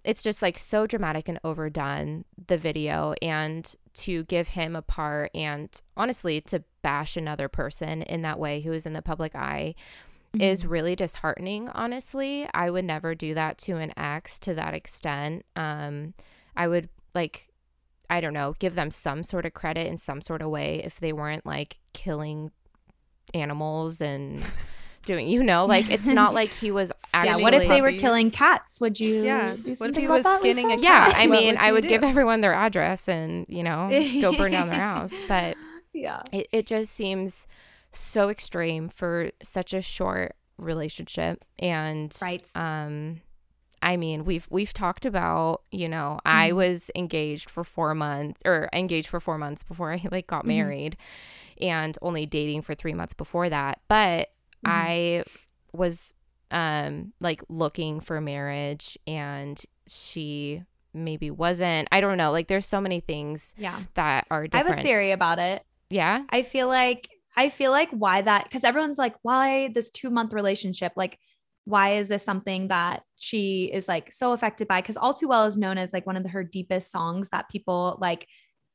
[0.07, 5.30] it's just like so dramatic and overdone the video and to give him a part
[5.34, 9.74] and honestly to bash another person in that way who is in the public eye
[10.38, 10.68] is Mm-hmm.
[10.70, 16.12] really disheartening honestly i would never do that to an ex to that extent um
[16.57, 17.48] i would like
[18.11, 21.00] i don't know give them some sort of credit in some sort of way if
[21.00, 22.50] they weren't like killing
[23.32, 24.42] animals and
[25.07, 27.20] doing you know like it's not like he was Yeah.
[27.20, 28.80] actually What if they were killing cats?
[28.80, 29.22] Would you?
[29.24, 29.57] Yeah.
[29.57, 30.82] Do What if he about was that, skinning a Lisa?
[30.82, 31.88] yeah i mean would i would do?
[31.88, 33.88] give everyone their address and you know
[34.20, 35.57] go burn down their house but
[35.94, 36.20] Yeah.
[36.32, 37.46] it, it just seems
[37.90, 42.46] so extreme for such a short relationship and Right.
[42.54, 43.20] um
[43.82, 46.57] i mean we've we've talked about you know i Mhm.
[46.57, 50.48] was engaged for four months or engaged for four months before i like got Mhm.
[50.48, 50.96] married
[51.61, 54.30] and only dating for three months before that but
[54.64, 54.70] Mhm.
[54.70, 55.24] i
[55.72, 56.14] was
[56.50, 60.62] um like looking for marriage and she
[60.94, 63.78] maybe wasn't i don't know like there's so many things Yeah.
[63.94, 64.66] that are different.
[64.66, 65.64] I have a theory about it.
[65.90, 70.09] yeah I feel like I feel like why that because everyone's like, why this two
[70.09, 70.92] month relationship?
[70.96, 71.18] Like,
[71.66, 74.80] why is this something that she is like so affected by?
[74.80, 77.50] Because All Too Well is known as like one of the, her deepest songs that
[77.50, 78.26] people like,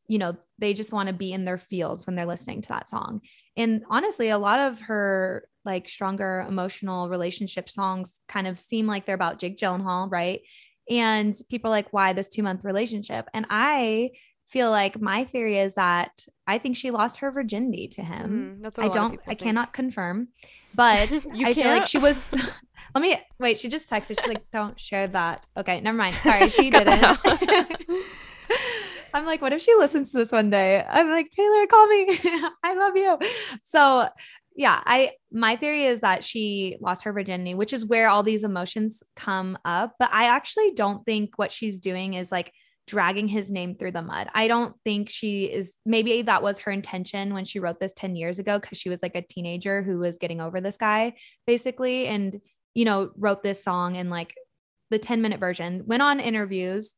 [0.07, 2.87] you know, they just want to be in their fields when they're listening to that
[2.87, 3.21] song.
[3.57, 9.05] And honestly, a lot of her like stronger emotional relationship songs kind of seem like
[9.05, 10.41] they're about Jake Gyllenhaal, right?
[10.89, 13.27] And people are like, why this two month relationship?
[13.33, 14.11] And I
[14.47, 18.57] feel like my theory is that I think she lost her virginity to him.
[18.59, 19.39] Mhm, that's what I don't, I think.
[19.39, 20.27] cannot confirm,
[20.75, 22.33] but You I feel like she was.
[22.95, 23.59] let me wait.
[23.59, 24.19] She just texted.
[24.19, 26.15] She's like, "Don't share that." Okay, never mind.
[26.23, 27.17] Sorry, she didn't.
[29.13, 30.81] I'm like, what if she listens to this one day?
[30.87, 32.17] I'm like, Taylor, call me.
[32.63, 33.19] I love you.
[33.65, 34.07] So
[34.55, 38.43] yeah, I my theory is that she lost her virginity, which is where all these
[38.43, 39.95] emotions come up.
[39.97, 42.51] But I actually don't think what she's doing is like
[42.87, 44.27] dragging his name through the mud.
[44.33, 48.15] I don't think she is maybe that was her intention when she wrote this 10
[48.15, 51.13] years ago because she was like a teenager who was getting over this guy
[51.47, 52.41] basically and
[52.73, 54.33] you know wrote this song in like
[54.89, 56.95] the 10 minute version went on interviews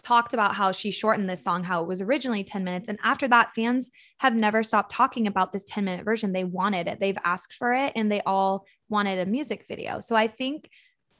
[0.00, 2.88] talked about how she shortened this song how it was originally 10 minutes.
[2.88, 6.32] And after that fans have never stopped talking about this 10 minute version.
[6.32, 7.00] They wanted it.
[7.00, 10.00] They've asked for it and they all wanted a music video.
[10.00, 10.70] So i think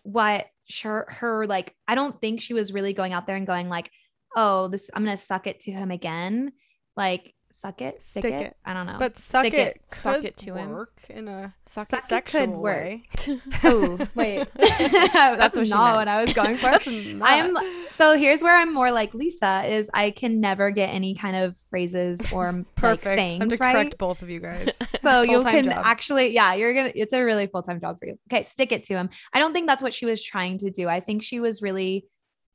[0.03, 0.47] what
[0.83, 3.91] her, her like i don't think she was really going out there and going like
[4.37, 6.53] oh this i'm gonna suck it to him again.
[6.97, 8.41] Like suck it stick, Stick it?
[8.43, 8.57] it.
[8.65, 9.95] i don't know But suck Stick it, it.
[9.95, 10.71] Suck it to him.
[10.71, 12.03] work in a Suck Suck it.
[12.03, 12.85] it sexual could work.
[12.85, 13.09] way.
[13.65, 16.79] oh wait that's, what not what i was going for
[17.23, 17.57] I'm
[18.01, 21.57] so here's where I'm more like Lisa is I can never get any kind of
[21.69, 23.05] phrases or like perfect.
[23.07, 23.75] Have sayings to right.
[23.75, 24.79] correct both of you guys.
[25.03, 25.83] So you can job.
[25.85, 26.93] actually, yeah, you're gonna.
[26.95, 28.19] It's a really full time job for you.
[28.33, 29.11] Okay, stick it to him.
[29.35, 30.89] I don't think that's what she was trying to do.
[30.89, 32.07] I think she was really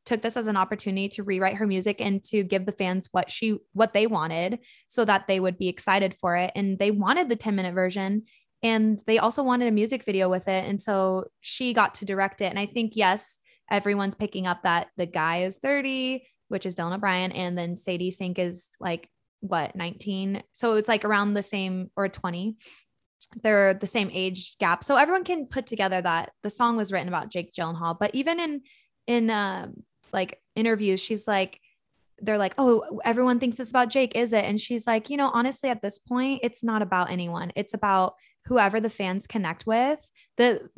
[0.06, 3.32] took this as an opportunity to rewrite her music and to give the fans what
[3.32, 6.52] she what they wanted so that they would be excited for it.
[6.56, 8.24] And they wanted the 10 minute version
[8.64, 10.66] and they also wanted a music video with it.
[10.66, 12.46] And so she got to direct it.
[12.46, 13.40] And i think yes
[13.72, 18.12] everyone's picking up that the guy is 30 which is dylan o'brien and then sadie
[18.12, 22.58] sink is like what 19 so it was like around the same or 20
[23.42, 24.84] they're the same age gap.
[24.84, 27.98] So everyone can put together that the song was written about jake gyllenhaal.
[28.00, 28.62] But even in
[29.08, 29.84] in um
[30.14, 31.60] like interviews she's like
[32.20, 34.46] they're like oh everyone thinks it's about jake is it?
[34.46, 37.52] And she's like you know honestly at this point it's not about anyone.
[37.56, 40.12] It's about whoever the fans connect with.
[40.38, 40.70] The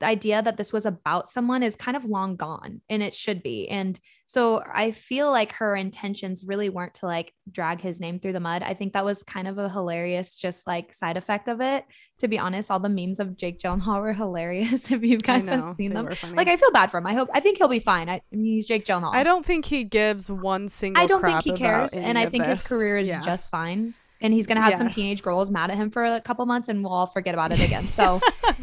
[0.00, 3.42] this idea that this was about someone is kind of long gone and it should
[3.42, 3.68] be.
[3.68, 8.32] And so i feel like her intentions really weren't to like drag his name through
[8.32, 8.62] the mud.
[8.62, 11.84] I think that was kind of a hilarious just like side effect of it.
[12.20, 15.66] To be honest all the memes of jake gyllenhaal were hilarious if you guys know,
[15.66, 16.08] have seen them.
[16.34, 17.06] like i feel bad for him.
[17.06, 18.08] I hope i think he'll be fine.
[18.08, 19.14] I, I mean he's jake gyllenhaal.
[19.14, 21.02] I don't think he gives one single.
[21.02, 23.20] I don't think he cares, and I think his career is Yeah.
[23.22, 23.94] just fine.
[24.24, 26.82] And he's gonna have some teenage girls mad at him for a couple months, and
[26.82, 27.86] we'll all forget about it again.
[27.86, 28.20] So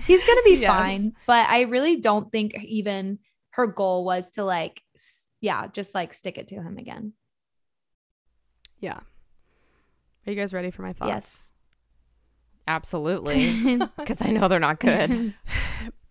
[0.08, 0.68] he's gonna be Yes.
[0.68, 1.14] fine.
[1.28, 3.20] But I really don't think even
[3.52, 4.82] her goal was to like,
[5.40, 7.14] yeah, just like stick it to him again.
[8.80, 9.00] Yeah.
[10.26, 11.10] Are you guys ready for my thoughts?
[11.10, 11.48] Yes.
[12.68, 13.78] Absolutely.
[13.98, 15.34] Because I know they're not good.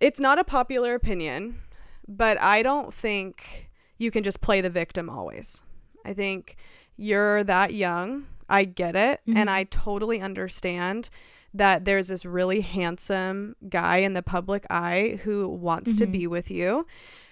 [0.01, 1.59] It's not a popular opinion,
[2.09, 5.63] but I don't think you can just play the victim always.
[6.07, 6.57] I think
[6.97, 8.27] you're that young.
[8.51, 9.21] I get it.
[9.27, 9.37] Mhm.
[9.37, 11.09] And I totally understand
[11.55, 16.13] that there's this really handsome guy in the public eye who wants to Mhm.
[16.13, 16.87] be with you.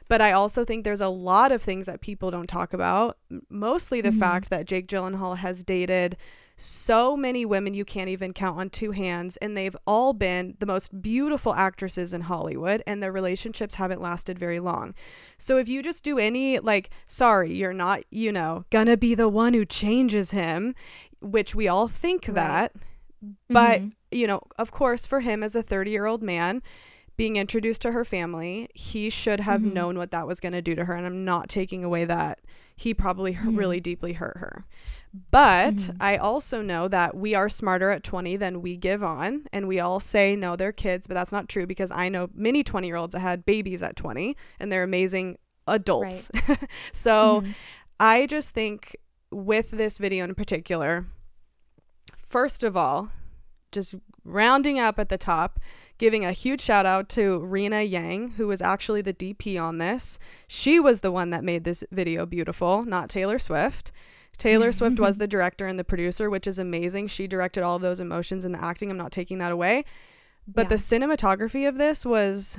[0.09, 3.19] But I also think there's a lot of things that people don't talk about.
[3.51, 4.19] Mostly the Mhm.
[4.19, 6.16] fact that Jake Gyllenhaal has dated
[6.61, 10.66] so many women you can't even count on two hands, and they've all been the
[10.66, 14.92] most beautiful actresses in Hollywood, and their relationships haven't lasted very long.
[15.36, 19.28] So if you just do any, like, sorry, you're not, you know, gonna be the
[19.28, 20.74] one who changes him,
[21.20, 22.34] which we all think Right.
[22.34, 22.72] that.
[23.48, 23.92] But, Mhm.
[24.11, 26.61] you know, of course, for him as a 30 year old man,
[27.16, 29.72] being introduced to her family, he should have Mhm.
[29.72, 30.94] known what that was going to do to her.
[30.94, 32.40] And I'm not taking away that
[32.76, 33.56] he probably Mhm.
[33.56, 34.64] really deeply hurt her.
[35.30, 35.96] But Mhm.
[36.00, 39.46] I also know that we are smarter at 20 than we give on.
[39.52, 42.62] And we all say, no, they're kids, but that's not true because I know many
[42.62, 46.30] 20 year olds that had babies at 20 and they're amazing adults.
[46.92, 47.54] so Mhm.
[48.00, 48.96] I just think
[49.30, 51.06] with this video in particular,
[52.16, 53.11] first of all,
[53.72, 53.94] just
[54.24, 55.59] rounding up at the top,
[55.98, 60.18] giving a huge shout out to Rina Yang, who was actually the DP on this.
[60.46, 63.90] She was the one that made this video beautiful, not Taylor Swift.
[64.39, 65.05] Taylor Swift mm-hmm.
[65.05, 67.09] was the director and the producer, which is amazing.
[67.09, 68.91] She directed all of those emotions and the acting.
[68.91, 69.84] I'm not taking that away.
[70.47, 70.68] But Yeah.
[70.70, 72.59] the cinematography of this was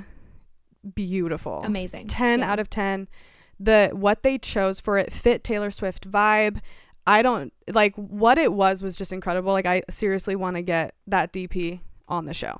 [0.94, 1.62] beautiful.
[1.64, 2.52] amazing 10 Yeah.
[2.52, 3.08] out of 10
[3.58, 6.58] the what they chose for it fit taylor swift vibe
[7.06, 10.94] i don't like what it was was just incredible like i seriously want to get
[11.06, 12.58] that dp on the show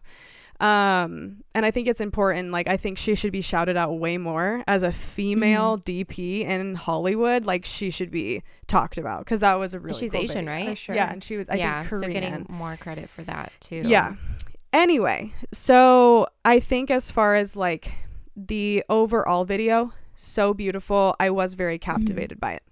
[0.60, 4.18] um and i think it's important like i think she should be shouted out way
[4.18, 9.58] more as a female dp in hollywood like she should be talked about because that
[9.58, 10.76] was a really She's cool Asian, right?
[10.76, 10.94] Sure.
[10.94, 13.82] yeah and she was i yeah, think so getting more credit for that too.
[13.86, 14.14] yeah.
[14.72, 17.92] Anyway, so I think as far as like
[18.36, 21.16] the overall video, so beautiful.
[21.18, 22.62] I was very captivated by it.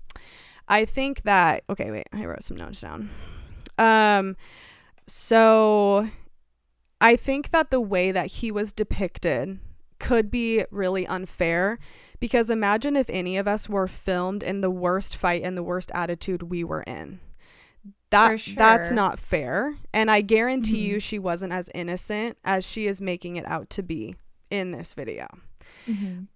[0.68, 3.10] I think that okay, wait, I wrote some notes down.
[3.78, 4.36] Um
[5.08, 6.08] so
[7.00, 9.58] I think that the way that he was depicted
[10.00, 11.78] could be really unfair
[12.20, 15.90] because imagine if any of us were filmed in the worst fight and the worst
[15.94, 17.20] attitude we were in.
[18.10, 19.76] That For that's not fair.
[19.92, 20.90] And I guarantee Mhm.
[20.90, 24.16] you she wasn't as innocent as she is making it out to be
[24.50, 25.26] in this video.
[25.86, 26.28] Mhm.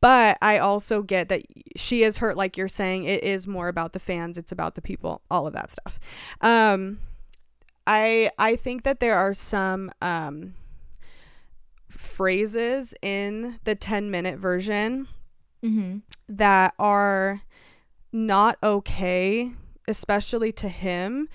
[0.00, 1.42] But I also get that
[1.76, 4.80] she is hurt like you're saying it is more about the fans, it's about the
[4.82, 5.98] people, all of that stuff.
[6.40, 7.00] Um
[7.88, 10.54] I I think that there are some um
[11.88, 15.08] phrases in the 10 minute version
[15.64, 16.02] Mhm.
[16.28, 17.42] that are
[18.12, 19.52] not okay,
[19.88, 21.28] especially to him.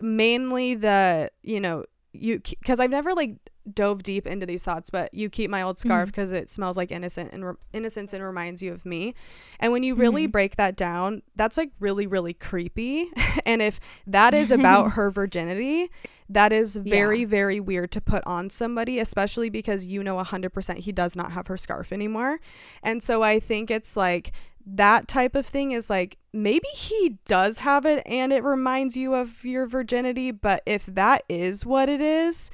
[0.00, 3.36] Mainly the, you know, you because I've never like
[3.74, 6.12] dove deep into these thoughts, but you keep my old scarf Mhm.
[6.12, 9.14] because it smells like innocent and re- innocence and reminds you of me.
[9.60, 10.32] And when you really Mhm.
[10.32, 13.10] break that down, that's like really really creepy.
[13.46, 15.88] and if that is about her virginity,
[16.28, 17.26] that is very Yeah.
[17.26, 21.46] very weird to put on somebody, especially because you know 100% he does not have
[21.46, 22.38] her scarf anymore.
[22.82, 24.32] And so I think it's like
[24.70, 29.14] that type of thing is like maybe he does have it and it reminds you
[29.14, 32.50] of your virginity, but if that is what it is,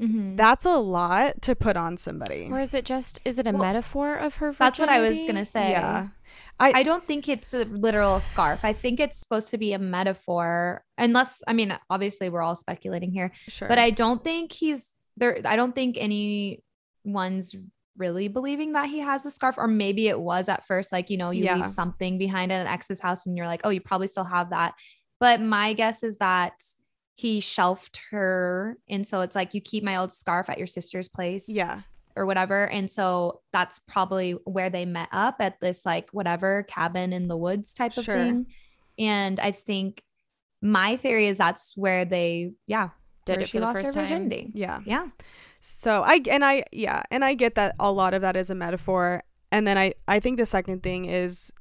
[0.00, 0.36] Mhm.
[0.36, 2.48] that's a lot to put on somebody.
[2.50, 4.58] Or is it just is it a Well, metaphor of her virginity?
[4.58, 6.08] that's what i was gonna say Yeah.
[6.60, 8.64] I don't think it's a literal scarf.
[8.64, 13.10] I think it's supposed to be a metaphor, unless I mean, obviously we're all speculating
[13.12, 13.68] here, Sure.
[13.68, 15.40] but I don't think he's there.
[15.44, 15.96] I don't think
[17.04, 17.54] anyone's
[17.96, 21.16] really believing that he has the scarf, or maybe it was at first, like you
[21.16, 21.56] know, you Yeah.
[21.56, 24.50] leave something behind at an ex's house, and you're like, oh, you probably still have
[24.50, 24.74] that.
[25.20, 26.54] But my guess is that
[27.14, 31.08] he shelved her, and so it's like you keep my old scarf at your sister's
[31.08, 31.82] place, yeah.
[32.16, 32.68] or whatever.
[32.68, 37.36] And so that's probably where they met up at this like whatever cabin in the
[37.36, 38.16] woods type of Sure.
[38.16, 38.46] thing.
[38.98, 40.02] And I think
[40.62, 42.90] my theory is that's where they, yeah,
[43.26, 44.04] Did it for the first time.
[44.04, 44.50] virginity.
[44.54, 44.80] Yeah.
[44.84, 45.08] Yeah.
[45.60, 48.54] So I and I yeah, and I get that a lot of that is a
[48.54, 49.22] metaphor.
[49.52, 51.52] And then I I think the second thing is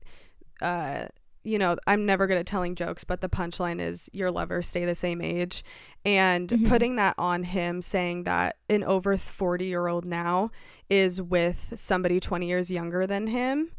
[0.62, 1.06] uh
[1.44, 4.86] you know, I'm never good at telling jokes, but the punchline is your lovers stay
[4.86, 5.64] the same age.
[6.06, 6.70] And Mhm.
[6.70, 10.52] putting that on him saying that an over 40 year old now
[10.90, 13.72] is with somebody 20 years younger than him,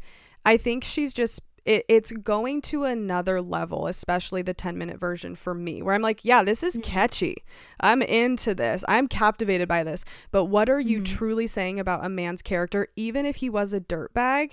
[0.45, 1.41] I think she's just.
[1.65, 6.01] It, it's going to another level, especially the 10 minute version for me, where I'm
[6.03, 6.83] like, yeah, this is Mhm.
[6.83, 7.37] catchy.
[7.79, 8.85] I'm into this.
[8.87, 10.05] I'm captivated by this.
[10.29, 11.05] But what are you Mhm.
[11.05, 14.51] truly saying about a man's character, even if he was a dirtbag?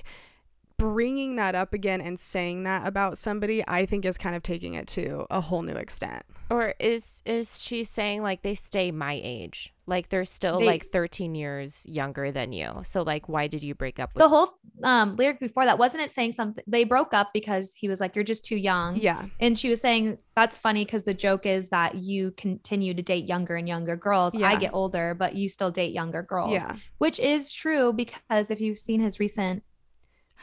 [0.83, 4.74] Bringing that up again and saying that about somebody, I think is kind of taking
[4.74, 6.24] it to a whole new extent.
[6.51, 9.72] Or is is she saying like they stay my age?
[9.87, 12.80] Like they're still They- like 13 years younger than you.
[12.83, 14.49] So like why did you break up with The whole
[14.83, 16.64] um, lyric before that, wasn't it saying something?
[16.66, 18.97] They broke up because he was like, you're just too young.
[18.97, 19.26] Yeah.
[19.39, 23.26] And she was saying, that's funny because the joke is that you continue to date
[23.26, 24.35] younger and younger girls.
[24.35, 24.49] yeah.
[24.49, 26.51] I get older, but you still date younger girls.
[26.53, 26.74] Yeah.
[26.99, 29.62] Which is true because if you've seen his recent,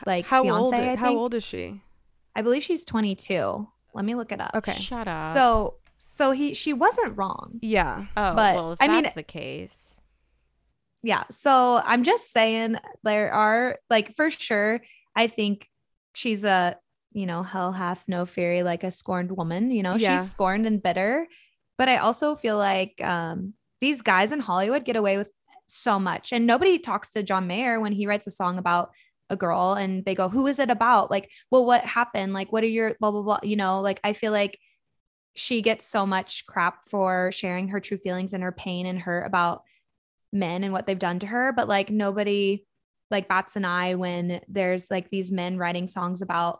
[0.05, 1.81] like, how fiance, old I how think, old is she?
[2.35, 3.67] I believe she's 22.
[3.93, 4.51] Let me look it up.
[4.55, 4.73] Okay.
[4.73, 5.33] Shut up.
[5.33, 7.59] So So he she wasn't wrong.
[7.61, 8.05] Yeah.
[8.17, 9.99] Oh, But, well, if I mean- that's the case.
[11.01, 11.23] Yeah.
[11.31, 14.81] So I'm just saying there are like for sure,
[15.15, 15.67] I think
[16.13, 16.77] she's a,
[17.13, 20.19] you know, hell hath no fury like a scorned woman, you know, Yeah.
[20.21, 21.27] she's scorned and bitter.
[21.77, 25.29] But I also feel like um these guys in Hollywood get away with
[25.67, 26.33] so much.
[26.33, 28.91] And nobody talks to John Mayer when he writes a song about
[29.29, 31.11] a girl and they go, Who is it about?
[31.11, 32.33] Like, well, what happened?
[32.33, 33.39] Like, what are your blah blah blah?
[33.43, 34.59] You know, like I feel like
[35.35, 39.25] she gets so much crap for sharing her true feelings and her pain and hurt
[39.25, 39.63] about
[40.31, 42.63] men and what they've done to her but like nobody
[43.09, 46.59] like bats an eye when there's like these men writing songs about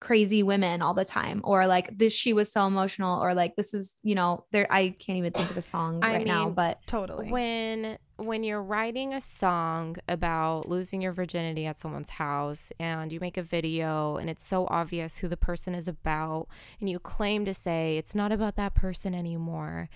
[0.00, 3.74] crazy women all the time or like this she was so emotional or like this
[3.74, 6.78] is you know there i can't even think of a song I right now but
[6.86, 7.30] Totally.
[7.30, 13.18] when when you're writing a song about losing your virginity at someone's house and you
[13.18, 16.46] make a video and it's so obvious who the person is about
[16.80, 19.88] and you claim to say it's not about that person anymore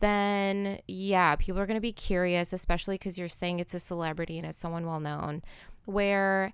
[0.00, 4.38] then yeah people are going to be curious especially because you're saying it's a celebrity
[4.38, 5.40] and it's someone well known
[5.84, 6.52] where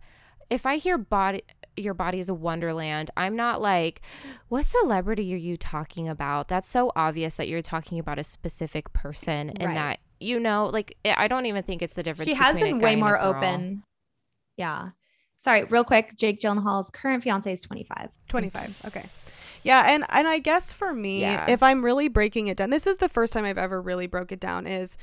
[0.52, 1.42] if i hear body
[1.76, 4.02] your body is a wonderland i'm not like
[4.48, 6.48] what celebrity are you talking about?
[6.48, 9.74] That's so obvious that you're talking about a specific person and Right.
[9.74, 12.72] that you know like i I don't even think it's the difference she has between
[12.72, 13.82] a been guy way more open.
[14.58, 14.90] Yeah.
[15.38, 19.06] Sorry real quick jake gyllenhaal's current fiance is 25 25 okay.
[19.64, 21.46] Yeah and and i guess for me Yeah.
[21.48, 24.30] if i'm really breaking it down this is the first time i've ever really broke
[24.30, 24.98] it down is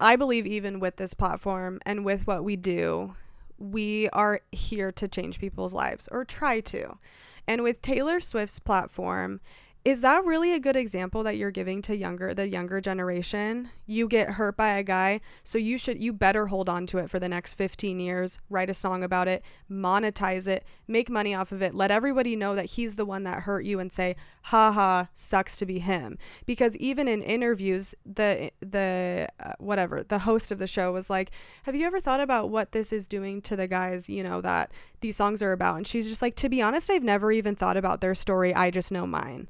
[0.00, 3.14] i believe even with this platform and with what we do
[3.60, 6.98] we are here to change people's lives or try to.
[7.46, 9.40] And with taylor swift's platform
[9.82, 13.70] is that really a good example that you're giving to younger the younger generation?
[13.86, 17.08] You get hurt by a guy so you should you better hold on to it
[17.08, 18.38] for the next 15 years.
[18.50, 21.74] Write a song about it monetize it make money off of it.
[21.74, 25.56] Let everybody know that he's the one that hurt you and say ha ha sucks
[25.58, 26.18] to be him.
[26.44, 31.30] Because even in interviews the the uh, whatever the host of the show was like
[31.62, 34.72] have you ever thought about what this is doing to the guys you know that
[35.00, 35.78] these songs are about?
[35.78, 38.54] And she's just like to be honest i've never even thought about their story.
[38.54, 39.48] I just know mine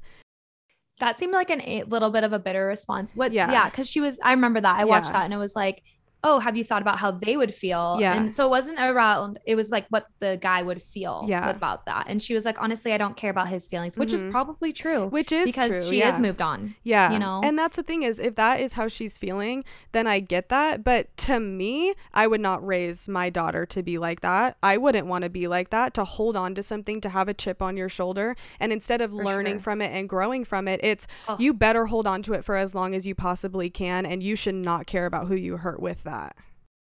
[1.01, 3.51] that seemed like an a little bit of a bitter response what Yeah.
[3.51, 5.13] yeah because she was i remember that i watched Yeah.
[5.13, 5.83] that and it was like
[6.23, 8.15] oh have you thought about how they would feel Yeah.
[8.15, 11.49] and so it wasn't around it was like what the guy would feel Yeah.
[11.49, 14.13] about that and she was like honestly i don't care about his feelings which Mhm.
[14.13, 16.11] is probably true which is because true, she yeah.
[16.11, 17.11] has moved on Yeah.
[17.11, 17.41] you know?
[17.43, 19.63] And that's the thing is if that is how she's feeling,
[19.93, 20.83] then I get that.
[20.83, 24.57] But to me, I would not raise my daughter to be like that.
[24.61, 27.33] I wouldn't want to be like that, to hold on to something, to have a
[27.33, 28.35] chip on your shoulder.
[28.59, 29.61] And instead of For learning sure.
[29.61, 31.35] from it and growing from it, it's Oh.
[31.39, 34.05] you better hold on to it for as long as you possibly can.
[34.05, 36.10] And you should not care about who you hurt with that.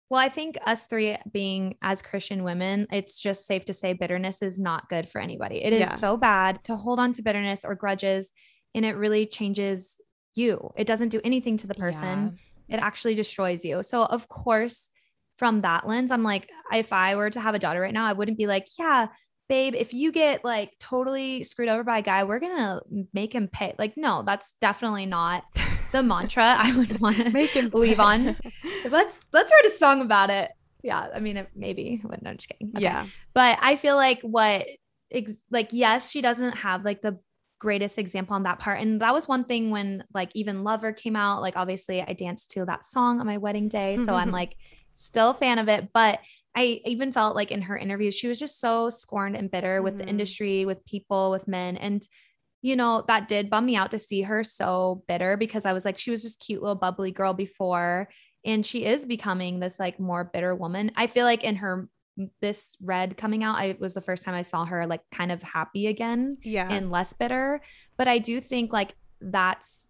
[0.10, 4.42] Well, I think us three being as Christian women, it's just safe to say bitterness
[4.42, 5.64] is not good for anybody.
[5.64, 5.96] It is Yeah.
[5.96, 8.30] so bad to hold on to bitterness or grudges,
[8.76, 10.02] and it really changes
[10.36, 10.72] you.
[10.76, 12.38] It doesn't do anything to the person,
[12.68, 13.84] it actually destroys you.
[13.84, 14.90] So, of course,
[15.38, 18.14] from that lens, I'm like, if I were to have a daughter right now, I
[18.14, 19.08] wouldn't be like, yeah.
[19.50, 22.82] Babe, if you get like totally screwed over by a guy, we're gonna
[23.14, 23.76] make him pay.
[23.78, 25.44] Like, no, that's definitely not
[25.92, 28.36] the mantra I would want to Make him leave on.
[28.90, 30.52] Let's let's write a song about it.
[30.84, 32.02] Yeah, I mean, it- maybe.
[32.04, 32.72] No, I'm just kidding.
[32.76, 32.84] Okay.
[32.84, 33.06] Yeah.
[33.34, 34.66] but I feel like what,
[35.12, 37.20] ex- like, yes, she doesn't have like the
[37.60, 41.16] greatest example on that part, and that was one thing when like even Lover came
[41.16, 41.42] out.
[41.42, 44.56] Like, obviously, I danced to that song on my wedding day, so I'm like
[44.96, 46.20] still a fan of it, but.
[46.54, 49.98] I even felt like in her interviews, she was just so scorned and bitter with
[49.98, 50.10] the Mhm.
[50.10, 51.78] industry, with people, with men.
[51.78, 52.06] And
[52.62, 55.84] you know, that did bum me out to see her so bitter because I was
[55.86, 58.10] like, she was just cute little bubbly girl before.
[58.46, 60.92] And she is becoming this like more bitter woman.
[60.96, 61.90] I feel like in her
[62.42, 65.42] this red coming out, I was the first time I saw her like kind of
[65.42, 66.68] happy again Yeah.
[66.72, 67.62] and less bitter.
[67.98, 69.86] But I do think like that's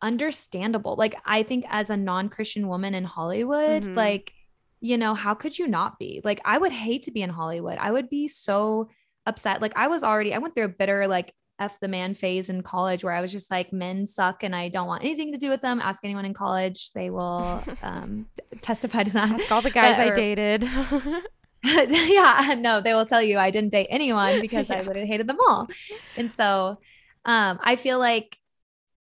[0.00, 0.94] understandable.
[0.96, 3.96] Like I think as a non-Christian woman in Hollywood, Mhm.
[3.96, 4.32] like,
[4.80, 6.20] you know, how could you not be?
[6.24, 7.78] Like I would hate to be in Hollywood.
[7.78, 8.88] I would be so
[9.26, 9.60] upset.
[9.60, 12.62] Like I was already, I went through a bitter like F the man phase in
[12.62, 15.50] college where I was just like, men suck and I don't want anything to do
[15.50, 15.80] with them.
[15.80, 16.92] Ask anyone in college.
[16.92, 18.26] They will um,
[18.60, 19.30] testify to that.
[19.32, 20.64] Ask all the guys I or- dated.
[21.64, 24.82] yeah, no, they will tell you I didn't date anyone because I Yeah.
[24.82, 25.66] literally hated them all.
[26.16, 26.78] And so
[27.24, 28.36] um, I feel like,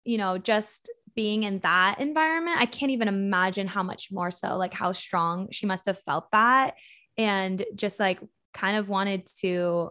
[0.05, 4.57] you know, just being in that environment, I can't even imagine how much more so,
[4.57, 6.75] like how strong she must have felt that
[7.19, 8.21] and just like
[8.55, 9.91] kind of wanted to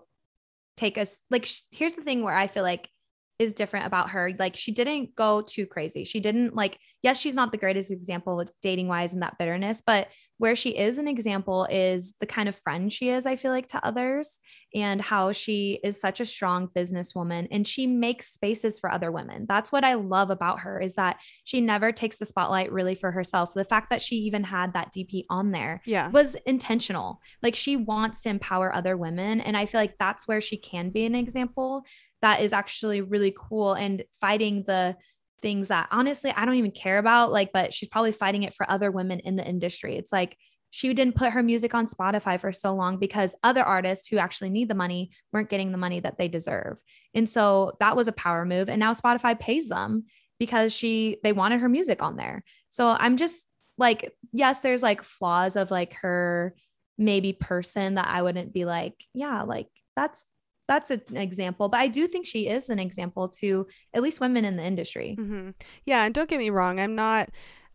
[0.77, 1.19] take us.
[1.29, 2.89] Like, sh- here's the thing where I feel like
[3.37, 4.31] is different about her.
[4.37, 6.05] Like, she didn't go too crazy.
[6.05, 10.07] She didn't like, yes, she's not the greatest example dating wise and that bitterness, but
[10.37, 13.67] where she is an example is the kind of friend she is, I feel like,
[13.69, 14.39] to others.
[14.75, 19.45] And how she is such a strong businesswoman and she makes spaces for other women.
[19.47, 23.11] That's what I love about her is that she never takes the spotlight really for
[23.11, 23.53] herself.
[23.53, 26.09] The fact that she even had that DP on there Yeah.
[26.09, 27.21] was intentional.
[27.41, 30.89] Like she wants to empower other women and I feel like that's where she can
[30.89, 31.83] be an example
[32.21, 34.97] that is actually really cool and fighting the
[35.41, 38.69] things that honestly I don't even care about like but she's probably fighting it for
[38.69, 39.95] other women in the industry.
[39.95, 40.35] It's like
[40.75, 44.49] she didn't put her music on Spotify for so long because other artists who actually
[44.49, 46.75] need the money weren't getting the money that they deserve.
[47.13, 50.03] And so that was a power move and now Spotify pays them
[50.37, 52.43] because she they wanted her music on there.
[52.67, 53.47] So I'm just
[53.77, 56.53] like yes there's like flaws of like her
[56.97, 60.25] maybe person that I wouldn't be like yeah like that's
[60.67, 64.43] that's an example but I do think she is an example to at least women
[64.43, 65.15] in the industry.
[65.17, 65.51] hmm
[65.85, 67.29] Yeah, and don't get me wrong, I'm not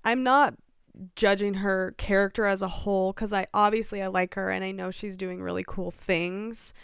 [0.05, 0.55] I'm not
[1.17, 4.91] judging her character as a whole cuz I obviously I like her and I know
[4.91, 6.75] she's doing really cool things.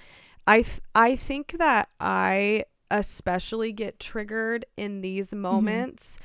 [0.47, 5.43] I th- I think that I especially get triggered in these mm-hmm.
[5.43, 6.19] moments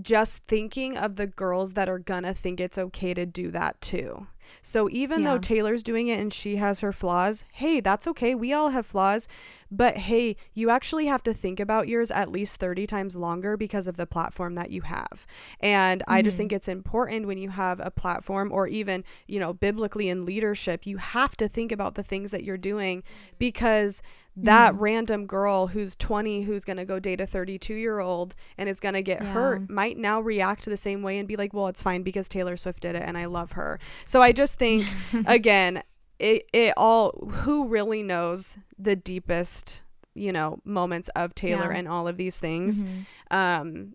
[0.00, 4.26] just thinking of the girls that are gonna think it's okay to do that too.
[4.62, 8.34] So even though Taylor's doing it and she has her flaws, hey, that's okay.
[8.34, 9.28] We all have flaws.
[9.70, 13.88] But hey, you actually have to think about yours at least 30 times longer because
[13.88, 15.26] of the platform that you have.
[15.58, 16.56] And I just think mm-hmm.
[16.56, 20.98] it's important when you have a platform or even, you know, biblically in leadership, you
[20.98, 23.34] have to think about the things that you're doing mm-hmm.
[23.38, 24.00] because
[24.36, 24.80] that Mhm.
[24.80, 28.80] random girl who's 20 who's going to go date a 32 year old and is
[28.80, 31.82] going to get hurt might now react the same way and be like, well, it's
[31.82, 33.78] fine because Taylor Swift did it and I love her.
[34.06, 34.86] So I just think,
[35.26, 35.82] again,
[36.18, 37.10] it, it all,
[37.42, 39.82] who really knows the deepest,
[40.14, 41.78] you know, moments of Taylor Yeah.
[41.78, 42.84] and all of these things.
[42.84, 43.04] Mhm.
[43.30, 43.94] Um,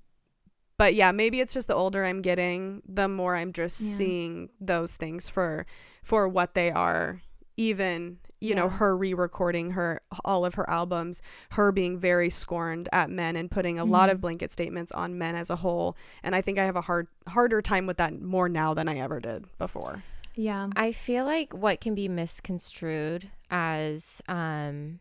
[0.78, 3.88] but yeah, maybe it's just the older I'm getting, the more I'm just Yeah.
[3.98, 5.66] seeing those things for
[6.04, 7.22] for what they are.
[7.60, 13.10] Even you know her re-recording her all of her albums, her being very scorned at
[13.10, 14.22] men and putting a lot of Mhm.
[14.22, 15.98] blanket statements on men as a whole.
[16.24, 18.98] And I think I have a hard harder time with that more now than I
[19.00, 20.04] ever did before.
[20.36, 20.70] Yeah.
[20.78, 25.00] I feel like what can be misconstrued as um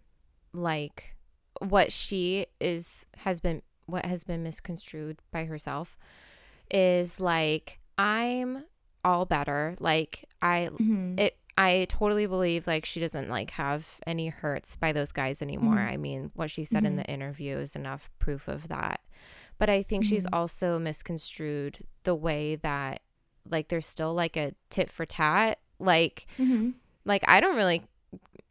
[0.52, 1.14] like
[1.60, 5.96] what she is has been what has been misconstrued by herself
[6.72, 8.64] is like I'm
[9.04, 9.76] all better.
[9.78, 11.20] Like I Mhm.
[11.20, 15.74] it I totally believe like she doesn't like have any hurts by those guys anymore.
[15.74, 15.92] Mhm.
[15.92, 16.98] I mean, what she said in Mhm.
[16.98, 19.00] the interview is enough proof of that.
[19.58, 20.30] But I think she's Mhm.
[20.34, 23.02] also misconstrued the way that
[23.50, 25.58] like there's still like a tit for tat.
[25.80, 26.74] Like Mhm.
[27.04, 27.82] like I don't really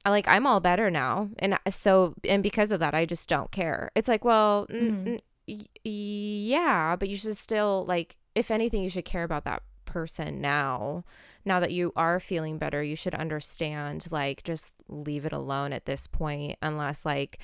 [0.05, 1.30] like I'm all better now.
[1.39, 3.89] And so and because of that I just don't care.
[3.95, 5.22] It's like, well, n- Mhm.
[5.47, 10.39] n- yeah, but you should still like if anything you should care about that person
[10.41, 11.03] now
[11.45, 15.85] now that you are feeling better you should understand like just leave it alone at
[15.85, 17.39] this point unless like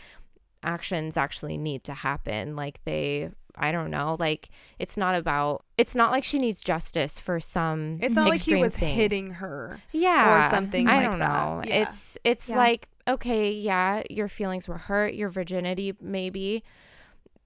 [0.62, 5.96] actions actually need to happen like they i don't know like it's not about it's
[5.96, 8.96] not like she needs justice for some It's not like he was thing.
[8.96, 9.80] hitting her.
[9.92, 11.30] yeah or something i like don't that.
[11.46, 11.84] know Yeah.
[11.84, 12.58] it's it's Yeah.
[12.58, 16.64] like okay yeah your feelings were hurt your virginity maybe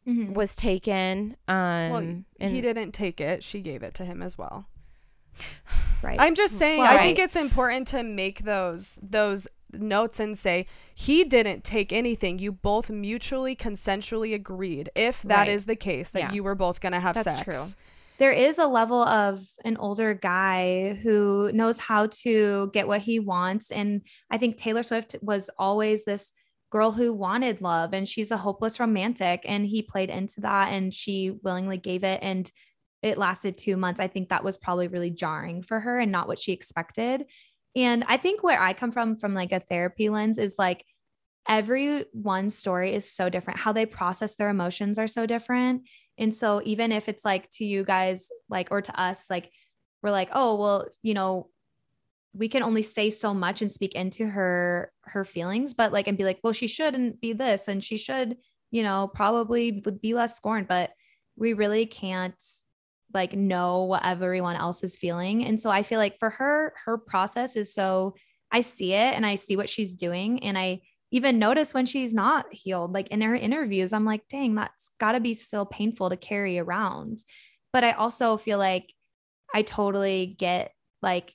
[0.07, 0.33] Mhm.
[0.35, 2.23] was taken um Well, and
[2.53, 3.43] he didn't take it.
[3.43, 4.65] She gave it to him as well.
[6.03, 6.19] Right.
[6.19, 10.65] I'm just saying Well, I think it's important to make those those notes and say
[10.95, 12.39] he didn't take anything.
[12.39, 14.89] You both mutually consensually agreed.
[14.95, 15.67] If that is Right.
[15.67, 16.31] the case that Yeah.
[16.31, 17.43] you were both going to have That's sex.
[17.43, 17.81] true.
[18.19, 23.19] there is a level of an older guy who knows how to get what he
[23.19, 23.69] wants.
[23.69, 26.31] And I think Taylor Swift was always this
[26.71, 29.41] girl who wanted love and she's a hopeless romantic.
[29.45, 32.19] And he played into that and she willingly gave it.
[32.23, 32.51] And
[33.01, 33.99] it lasted two months.
[33.99, 37.25] I think that was probably really jarring for her and not what she expected.
[37.75, 40.83] And I think where I come from, from like a therapy lens, is like
[41.47, 43.59] everyone's story is so different.
[43.59, 45.83] How they process their emotions are so different.
[46.17, 49.51] And so even if it's like to you guys, like, or to us, like,
[50.01, 51.49] we're like, oh, well, you know,
[52.33, 56.17] we can only say so much and speak into her her feelings, but like, and
[56.17, 58.37] be like, well, she shouldn't be this, and she should,
[58.71, 60.91] you know, probably be less scorned, but
[61.36, 62.36] we really can't
[63.13, 65.46] like know what everyone else is feeling.
[65.46, 68.16] And so I feel like for her, her process is so
[68.51, 70.82] I see it and I see what she's doing, and I
[71.12, 72.93] even notice when she's not healed.
[72.93, 76.59] Like in her interviews, I'm like, dang, that's got to be still painful to carry
[76.59, 77.20] around.
[77.71, 78.93] But I also feel like
[79.54, 80.71] I totally get
[81.01, 81.34] like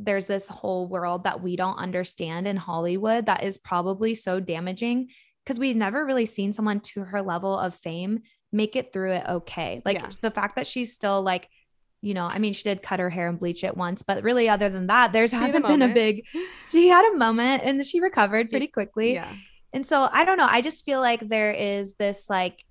[0.00, 5.08] there's this whole world that we don't understand in Hollywood that is probably so damaging
[5.44, 8.20] because we've never really seen someone to her level of fame
[8.54, 9.82] make it through it okay.
[9.84, 10.10] Like Yeah.
[10.20, 11.48] the fact that she's still like,
[12.00, 14.48] you know, I mean, she did cut her hair and bleach it once, but really,
[14.48, 16.24] other than that, there's She hasn't been a big.
[16.70, 19.14] She had a moment, and she recovered pretty quickly.
[19.14, 19.32] Yeah.
[19.72, 20.46] And so I don't know.
[20.48, 22.64] I just feel like there is this like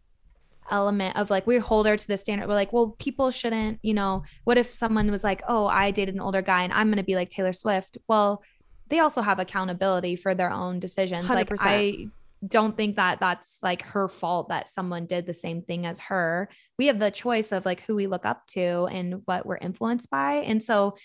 [0.71, 2.47] element of like we hold her to the standard.
[2.47, 6.15] We're like, well, people shouldn't, you know, what if someone was like, oh, I dated
[6.15, 7.97] an older guy and I'm going to be like Taylor Swift?
[8.07, 8.41] Well,
[8.89, 11.27] they also have accountability for their own decisions.
[11.27, 11.57] Like 100%.
[11.61, 12.07] I
[12.45, 16.49] don't think that that's like her fault that someone did the same thing as her.
[16.77, 20.09] We have the choice of like who we look up to and what we're influenced
[20.09, 20.35] by.
[20.35, 20.97] And so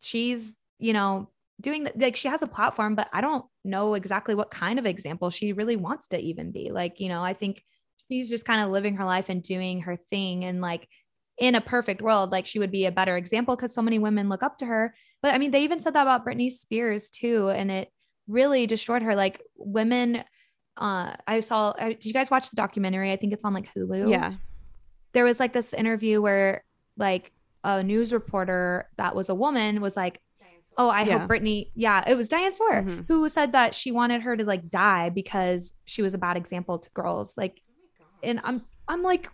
[0.00, 4.50] she's, you know, doing like she has a platform, but I don't know exactly what
[4.50, 6.70] kind of example she really wants to even be.
[6.70, 7.62] Like, you know, I think
[8.08, 10.88] she's just kind of living her life and doing her thing and like
[11.38, 14.28] in a perfect world, like she would be a better example because so many women
[14.28, 14.94] look up to her.
[15.22, 17.88] But I mean, they even said that about Britney Spears too, and it
[18.26, 19.14] really destroyed her.
[19.14, 20.24] Like women,
[20.78, 21.74] uh, I saw.
[21.78, 23.12] I, did you guys watch the documentary?
[23.12, 24.10] I think it's on like Hulu.
[24.10, 24.34] Yeah.
[25.12, 26.64] There was like this interview where
[26.96, 27.32] like
[27.64, 30.20] a news reporter that was a woman was like,
[30.76, 31.18] "Oh, I Yeah.
[31.18, 33.04] hope Britney." Yeah, it was Diane Sawyer Mhm.
[33.08, 36.78] who said that she wanted her to like die because she was a bad example
[36.78, 37.36] to girls.
[37.36, 37.60] Like,
[38.22, 39.30] and I'm I'm like,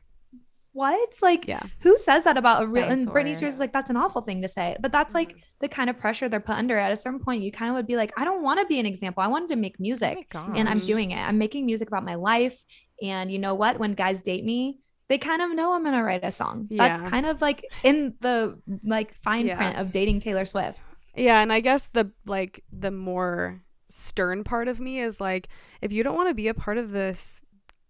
[0.74, 1.14] what?
[1.22, 1.62] Like, Yeah.
[1.80, 2.86] who says that about a real?
[2.86, 3.34] Diane And Britney.
[3.34, 4.76] Spears is like, that's an awful thing to say.
[4.80, 5.38] But that's like mm-hmm.
[5.60, 6.76] the kind of pressure they're put under.
[6.76, 8.78] At a certain point, you kind of would be like, I don't want to be
[8.78, 9.22] an example.
[9.22, 11.18] I wanted to make music, oh and I'm doing it.
[11.18, 12.62] I'm making music about my life.
[13.02, 13.78] And you know what?
[13.78, 14.78] When guys date me,
[15.09, 16.66] they kind of know I'm gonna write a song.
[16.70, 16.98] Yeah.
[16.98, 19.56] That's kind of like in the like fine Yeah.
[19.56, 20.78] print of dating Taylor Swift.
[21.14, 25.48] Yeah, and I guess the like the more stern part of me is like
[25.80, 27.42] if you don't want to be a part of this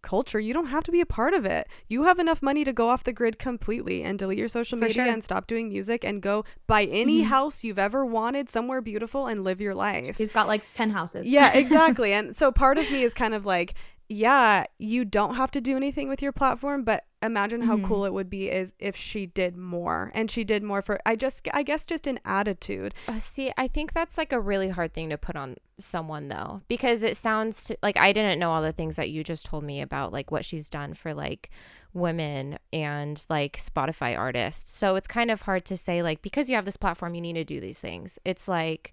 [0.05, 1.67] culture, you don't have to be a part of it.
[1.89, 4.85] You have enough money to go off the grid completely and delete your social For
[4.85, 5.13] media sure.
[5.13, 7.27] and stop doing music and go buy any Mhm.
[7.27, 10.19] house you've ever wanted somewhere beautiful and live your life.
[10.19, 11.27] He's got like ten houses.
[11.27, 12.13] Yeah, exactly.
[12.13, 13.75] and so part of me is kind of like,
[14.15, 17.87] yeah, you don't have to do anything with your platform, but imagine how Mhm.
[17.89, 21.17] cool it would be is if she did more and she did more for I
[21.17, 22.95] just I guess just an attitude.
[23.09, 26.61] Uh, see, I think that's like a really hard thing to put on someone though,
[26.69, 29.65] because it sounds to, like I didn't know all the things that you just told
[29.65, 31.51] me about, like what she's done for like
[31.95, 34.71] women and like Spotify artists.
[34.71, 37.35] So it's kind of hard to say, like, because you have this platform, you need
[37.35, 38.19] to do these things.
[38.25, 38.93] It's like,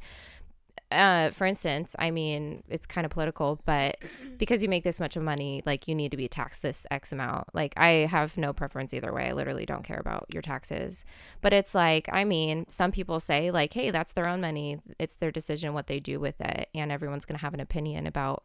[0.92, 3.98] uh, for instance, I mean, it's kind of political, but
[4.38, 7.12] because you make this much of money, like you need to be taxed this X
[7.12, 7.48] amount.
[7.54, 9.30] Like I have no preference either way.
[9.30, 11.06] I literally don't care about your taxes.
[11.42, 14.80] But it's like, I mean, some people say like, hey, that's their own money.
[15.00, 18.44] It's their decision what they do with it, and everyone's gonna have an opinion about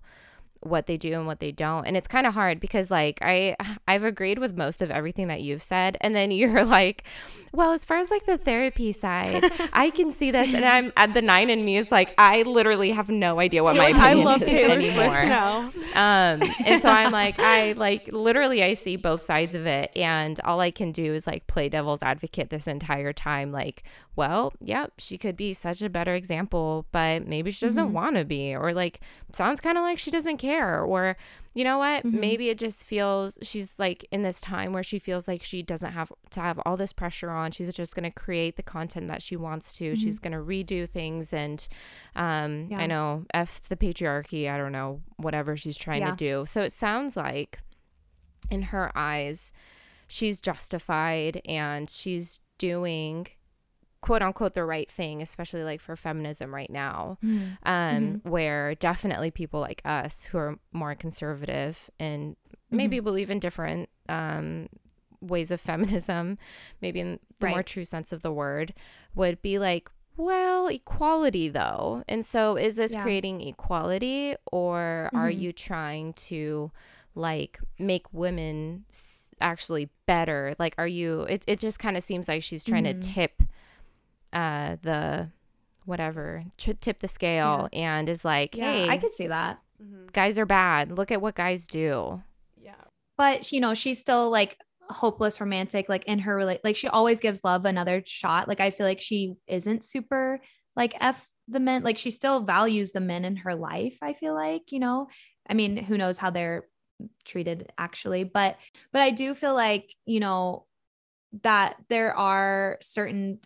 [0.69, 1.87] what they do and what they don't.
[1.87, 3.57] And it's kind of hard because like i
[3.89, 5.97] i've agreed with most of everything that you've said.
[6.01, 7.05] And then you're like
[7.53, 10.53] well as far as like the therapy side i can see this.
[10.53, 13.77] And i'm at the nine in me is like i literally have no idea what
[13.77, 15.05] my I opinion love is Taylor anymore.
[15.05, 15.59] Swift now.
[15.95, 19.91] um and so i'm like i like literally i see both sides of it.
[19.97, 23.83] And all i can do is like play devil's advocate this entire time like
[24.15, 28.25] well yep she could be such a better example but maybe she doesn't want to
[28.25, 29.01] be or like
[29.33, 31.17] sounds kind of like she doesn't care or
[31.55, 32.05] you know what?
[32.05, 35.93] Maybe it just feels she's like in this time where she feels like she doesn't
[35.93, 37.51] have to have all this pressure on.
[37.51, 39.97] She's just going to create the content that she wants to.
[39.97, 41.67] She's going to redo things and
[42.15, 46.11] um i know f the patriarchy i don't know whatever she's trying Yeah.
[46.11, 46.45] to do.
[46.47, 47.61] So it sounds like
[48.51, 49.53] in her eyes
[50.09, 53.27] she's justified and she's doing
[54.07, 57.19] quote unquote the right thing especially like for feminism right now
[57.65, 62.37] um where definitely people like us who are more conservative and
[62.71, 64.69] maybe believe in different um
[65.21, 66.39] ways of feminism
[66.81, 68.73] maybe in the more true sense of the word
[69.15, 73.03] would be like well equality though and so is this Yeah.
[73.03, 75.41] creating equality or are Mhm.
[75.41, 76.71] you trying to
[77.15, 82.29] like make women s- actually better like are you it, it just kind of seems
[82.29, 83.01] like she's trying Mhm.
[83.01, 83.43] to tip
[84.33, 85.31] uh the
[85.85, 89.61] whatever ch- tip the scale and is like Yeah, hey I could see that.
[90.13, 90.93] guys are bad.
[90.97, 92.23] Look at what guys do.
[92.57, 92.75] Yeah.
[93.17, 94.57] but you know she's still like
[94.89, 98.47] hopeless romantic like in her relate like she always gives love another shot.
[98.49, 100.41] Like i feel like she isn't super
[100.77, 104.35] like f the men like she still values the men in her life i feel
[104.35, 105.09] like you know?
[105.49, 106.67] I mean who knows how they're
[107.25, 108.25] treated actually.
[108.25, 108.57] But
[108.93, 110.67] but i do feel like you know
[111.43, 113.39] that there are certain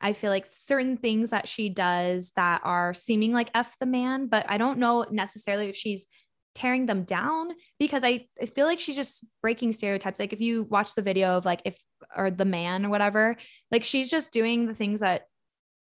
[0.00, 4.26] I feel like certain things that she does that are seeming like F the man,
[4.28, 6.06] but I don't know necessarily if she's
[6.54, 10.18] tearing them down because I, I feel like she's just breaking stereotypes.
[10.18, 11.78] Like if you watch the video of like if
[12.16, 13.36] or the man or whatever,
[13.70, 15.22] like she's just doing the things that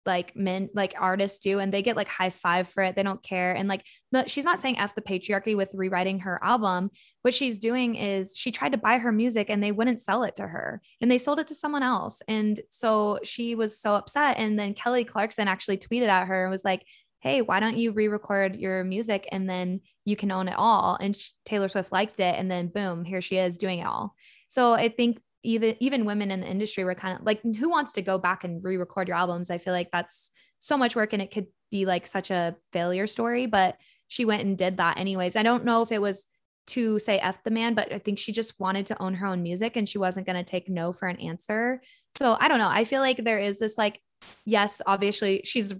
[0.06, 2.96] like men like artists do and they get like high five for it.
[2.96, 3.54] They don't care.
[3.54, 6.92] And like the, she's not saying f the patriarchy with rewriting her album.
[7.24, 10.36] What she's doing is she tried to buy her music and they wouldn't sell it
[10.36, 12.22] to her and they sold it to someone else.
[12.28, 14.38] And so she was so upset.
[14.38, 16.86] And then kelly clarkson actually tweeted at her and was like
[17.22, 20.98] hey why don't you re-record your music and then you can own it all?
[21.00, 22.36] And taylor swift liked it.
[22.38, 24.16] And then boom here she is doing it all.
[24.48, 27.94] So i think either even women in the industry were kind of like who wants
[27.94, 29.50] to go back and re-record your albums?
[29.52, 33.08] I feel like that's so much work and it could be like such a failure
[33.08, 33.78] story but
[34.08, 35.36] she went and did that anyways.
[35.36, 36.26] I don't know if it was
[36.68, 39.44] to say f the man but i think she just wanted to own her own
[39.44, 41.82] music and she wasn't going to take no for an answer.
[42.18, 42.70] So i don't know.
[42.70, 44.02] I feel like there is this like
[44.46, 45.74] yes obviously she's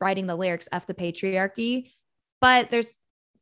[0.00, 1.90] writing the lyrics f the patriarchy
[2.40, 2.92] but there's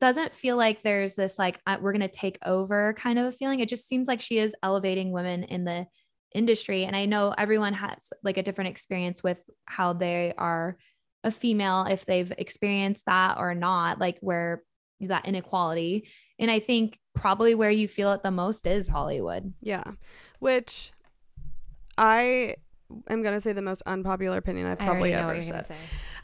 [0.01, 3.61] doesn't feel like there's this like we're going to take over kind of a feeling.
[3.61, 5.87] It just seems like she is elevating women in the
[6.35, 6.85] industry.
[6.85, 10.77] And i know everyone has like a different experience with how they are
[11.25, 14.63] a female if they've experienced that or not like where
[15.01, 16.09] that inequality.
[16.39, 19.55] And i think probably where you feel it the most is hollywood.
[19.63, 19.85] Yeah.
[20.39, 20.93] Which
[21.97, 22.57] i
[23.09, 25.67] am going to say the most unpopular opinion i've probably ever said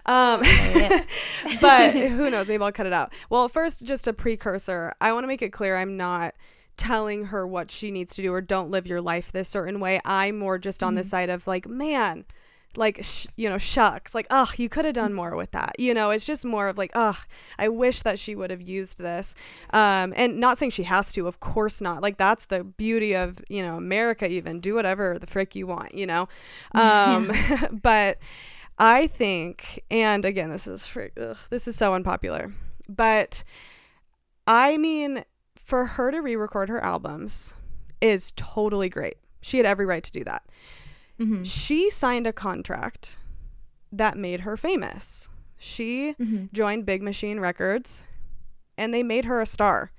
[0.06, 0.40] um,
[1.60, 2.48] but who knows?
[2.48, 3.12] Maybe I'll cut it out.
[3.30, 4.92] Well, first, just a precursor.
[5.00, 6.34] I want to make it clear I'm not
[6.76, 10.00] telling her what she needs to do or don't live your life this certain way.
[10.04, 10.98] I'm more just on mm-hmm.
[10.98, 12.24] the side of like, man,
[12.76, 15.72] like sh- you know shucks like oh you could have done more with that.
[15.78, 17.18] You know it's just more of like oh
[17.58, 19.34] i wish that she would have used this.
[19.70, 22.02] Um and not saying she has to of course not.
[22.02, 24.60] Like that's the beauty of you know america even.
[24.60, 26.28] Do whatever the frick you want you know?
[26.74, 27.30] Um
[27.82, 28.18] but
[28.78, 30.90] I think, and again, this is
[31.20, 32.52] ugh, this is so unpopular,
[32.88, 33.44] but
[34.46, 35.24] I mean,
[35.54, 37.54] for her to re-record her albums
[38.00, 39.14] is totally great.
[39.40, 40.42] She had every right to do that.
[41.22, 41.42] Mm-hmm.
[41.42, 43.16] She signed a contract
[43.90, 45.28] that made her famous.
[45.56, 46.46] She mm-hmm.
[46.52, 48.04] joined Big Machine Records,
[48.76, 49.92] and they made her a star.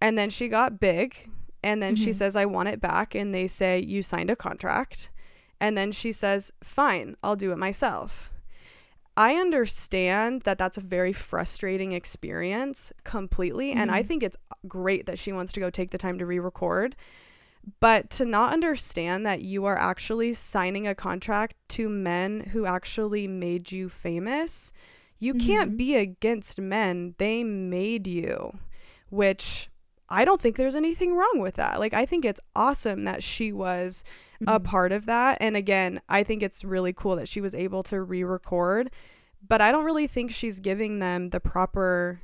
[0.00, 1.30] And then she got big,
[1.62, 2.04] and then mm-hmm.
[2.04, 5.10] she says, "I want it back," and they say, "You signed a contract."
[5.62, 8.32] And then she says, Fine, I'll do it myself.
[9.16, 13.70] I understand that that's a very frustrating experience completely.
[13.70, 13.78] Mm-hmm.
[13.78, 14.08] And I mm-hmm.
[14.08, 16.96] think it's great that she wants to go take the time to re record.
[17.80, 23.28] But to not understand that you are actually signing a contract to men who actually
[23.28, 24.72] made you famous,
[25.18, 25.46] you mm-hmm.
[25.46, 27.14] can't be against men.
[27.18, 28.58] They made you,
[29.10, 29.68] which
[30.08, 31.78] I don't think there's anything wrong with that.
[31.78, 34.02] Like, I think it's awesome that she was
[34.42, 34.52] mm-hmm.
[34.52, 35.38] a part of that.
[35.40, 38.90] And again, I think it's really cool that she was able to re record,
[39.46, 42.20] but I don't really think she's giving them the proper,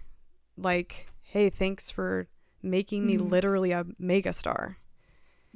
[0.57, 2.27] like, hey, thanks for
[2.61, 3.29] making me mm-hmm.
[3.29, 4.77] literally a megastar.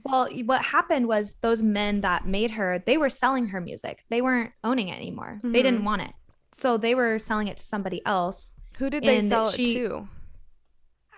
[0.04, 4.04] Well, what happened was those men that made her, they were selling her music.
[4.10, 5.38] They weren't owning it anymore.
[5.38, 5.52] Mm-hmm.
[5.52, 5.86] They didn't mm-hmm.
[5.86, 6.12] want it.
[6.52, 8.50] So they were selling it to somebody else.
[8.78, 10.08] Who did they sell it to?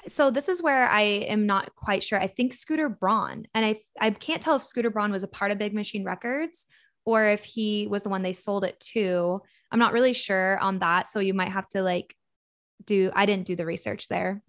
[0.06, 2.20] so this is where I am not quite sure.
[2.20, 5.50] I think Scooter Braun, and I I can't tell if Scooter Braun was a part
[5.50, 6.66] of Big Machine Records
[7.04, 9.42] or if he was the one they sold it to.
[9.70, 11.08] I'm not really sure on that.
[11.08, 12.14] So you might have to like
[12.84, 13.10] do.
[13.14, 14.42] I didn't do the research there.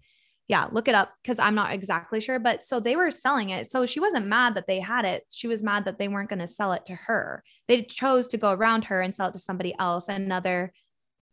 [0.48, 2.38] Yeah, look it up because I'm not exactly sure.
[2.38, 3.70] But so they were selling it.
[3.70, 5.24] So she wasn't mad that they had it.
[5.30, 7.42] She was mad that they weren't going to sell it to her.
[7.66, 10.72] They chose to go around her and sell it to somebody else, another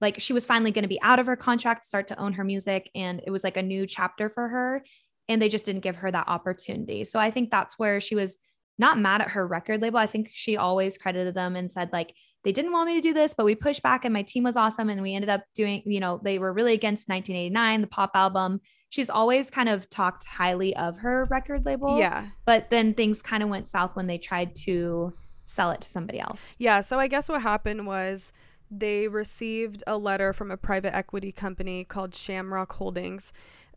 [0.04, 2.44] like she was finally going to be out of her contract, start to own her
[2.44, 2.92] music.
[2.94, 4.84] And it was like a new chapter for her.
[5.30, 7.06] And they just didn't give her that opportunity.
[7.06, 8.38] So I think that's where she was
[8.78, 10.00] not mad at her record label.
[10.00, 12.14] I think she always credited them and said, like,
[12.44, 14.58] they didn't want me to do this, but we pushed back and my team was
[14.58, 14.90] awesome.
[14.90, 18.60] And we ended up doing, you know, they were really against 1989, the pop album.
[18.94, 21.98] She's always kind of talked highly of her record label.
[21.98, 22.28] Yeah.
[22.46, 25.16] But then things kind of went south when they tried to
[25.48, 26.54] sell it to somebody else.
[26.60, 26.82] Yeah.
[26.82, 28.34] So I guess what happened was
[28.70, 33.34] they received a letter from a private equity company called Shamrock Holdings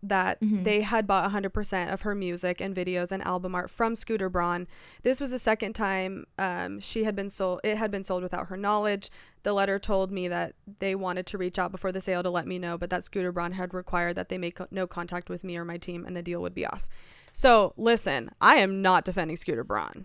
[0.09, 0.63] that mm-hmm.
[0.63, 4.67] they had bought 100% of her music and videos and album art from Scooter Braun.
[5.03, 7.61] This was the second time um, she had been sold.
[7.65, 9.11] It had been sold without her knowledge.
[9.43, 12.47] The letter told me that they wanted to reach out before the sale to let
[12.47, 15.57] me know, but that Scooter Braun had required that they make no contact with me
[15.57, 16.89] or my team, and the deal would be off.
[17.33, 20.05] So listen, I am not defending Scooter Braun.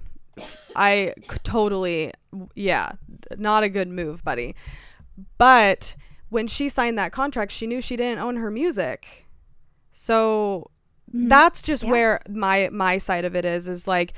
[0.75, 1.13] I
[1.43, 2.13] totally,
[2.55, 2.93] yeah,
[3.37, 4.55] not a good move, buddy.
[5.37, 5.95] But
[6.29, 9.27] when she signed that contract, she knew she didn't own her music.
[9.91, 10.71] So
[11.09, 11.27] mm-hmm.
[11.27, 11.91] that's just yeah.
[11.91, 14.13] where my my side of it is is like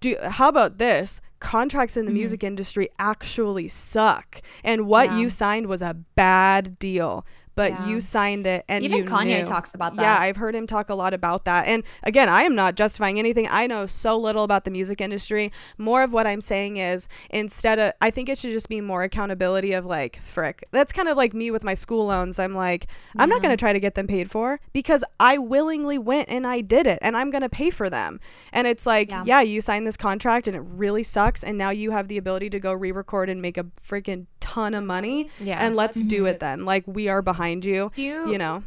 [0.00, 1.20] do how about this?
[1.40, 2.18] Contracts in the mm-hmm.
[2.18, 4.40] music industry actually suck.
[4.64, 5.18] And what yeah.
[5.18, 7.24] you signed was a bad deal.
[7.58, 7.86] But Yeah.
[7.88, 9.46] you signed it and Even you Kanye knew.
[9.46, 10.02] talks about that.
[10.02, 10.16] Yeah.
[10.18, 11.66] I've heard him talk a lot about that.
[11.66, 13.46] And again, I am not justifying anything.
[13.50, 15.52] I know so little about the music industry.
[15.76, 19.02] More of what I'm saying is instead of, I think it should just be more
[19.02, 20.64] accountability of like, frick.
[20.70, 22.38] That's kind of like me with my school loans.
[22.38, 22.86] I'm like,
[23.18, 26.46] I'm not going to try to get them paid for because I willingly went and
[26.46, 28.20] I did it and I'm going to pay for them.
[28.52, 29.24] And it's like, Yeah.
[29.26, 31.42] yeah, you signed this contract and it really sucks.
[31.42, 34.74] And now you have the ability to go re record and make a freaking ton
[34.74, 35.30] of money.
[35.40, 35.64] Yeah.
[35.64, 36.26] And let's do mm-hmm.
[36.26, 36.64] it then.
[36.64, 37.90] Like, we are behind you.
[37.94, 38.62] Do you, You know,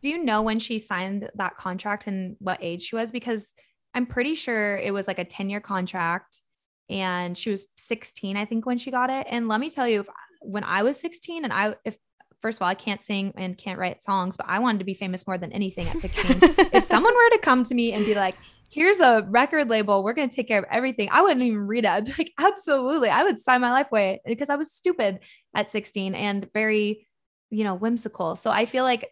[0.00, 3.10] do you know when she signed that contract and what age she was?
[3.10, 3.54] Because
[3.94, 6.40] I'm pretty sure it was like a 10 year contract
[6.88, 9.26] and she was 16, I think, when she got it.
[9.28, 10.06] And let me tell you, if,
[10.40, 11.96] when I was 16 and I, if,
[12.40, 14.94] first of all, I can't sing and can't write songs, but I wanted to be
[14.94, 16.38] famous more than anything at 16.
[16.72, 18.36] if someone were to come to me and be like,
[18.68, 21.84] here's a record label, we're going to take care of everything, I wouldn't even read
[21.84, 21.90] it.
[21.90, 23.08] I'd be like, absolutely.
[23.08, 25.20] I would sign my life away because I was stupid
[25.54, 27.06] at 16 and very,
[27.50, 28.36] you know, whimsical.
[28.36, 29.10] So I feel like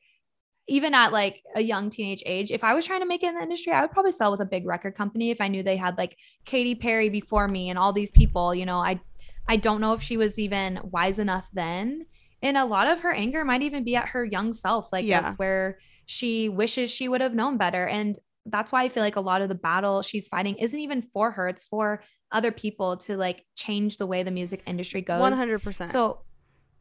[0.69, 3.35] even at like a young teenage age, if I was trying to make it in
[3.37, 5.77] the industry, I would probably sell with a big record company if I knew they
[5.77, 9.01] had like Katy Perry before me and all these people, you know, I
[9.49, 12.07] I don't know if she was even wise enough then.
[12.43, 15.35] And a lot of her anger might even be at her young self, like Yeah.
[15.37, 17.87] where she wishes she would have known better.
[17.87, 21.03] And that's why I feel like a lot of the battle she's fighting isn't even
[21.13, 22.03] for her, it's for
[22.33, 25.21] other people to like change the way the music industry goes.
[25.21, 25.91] One hundred percent.
[25.91, 26.21] So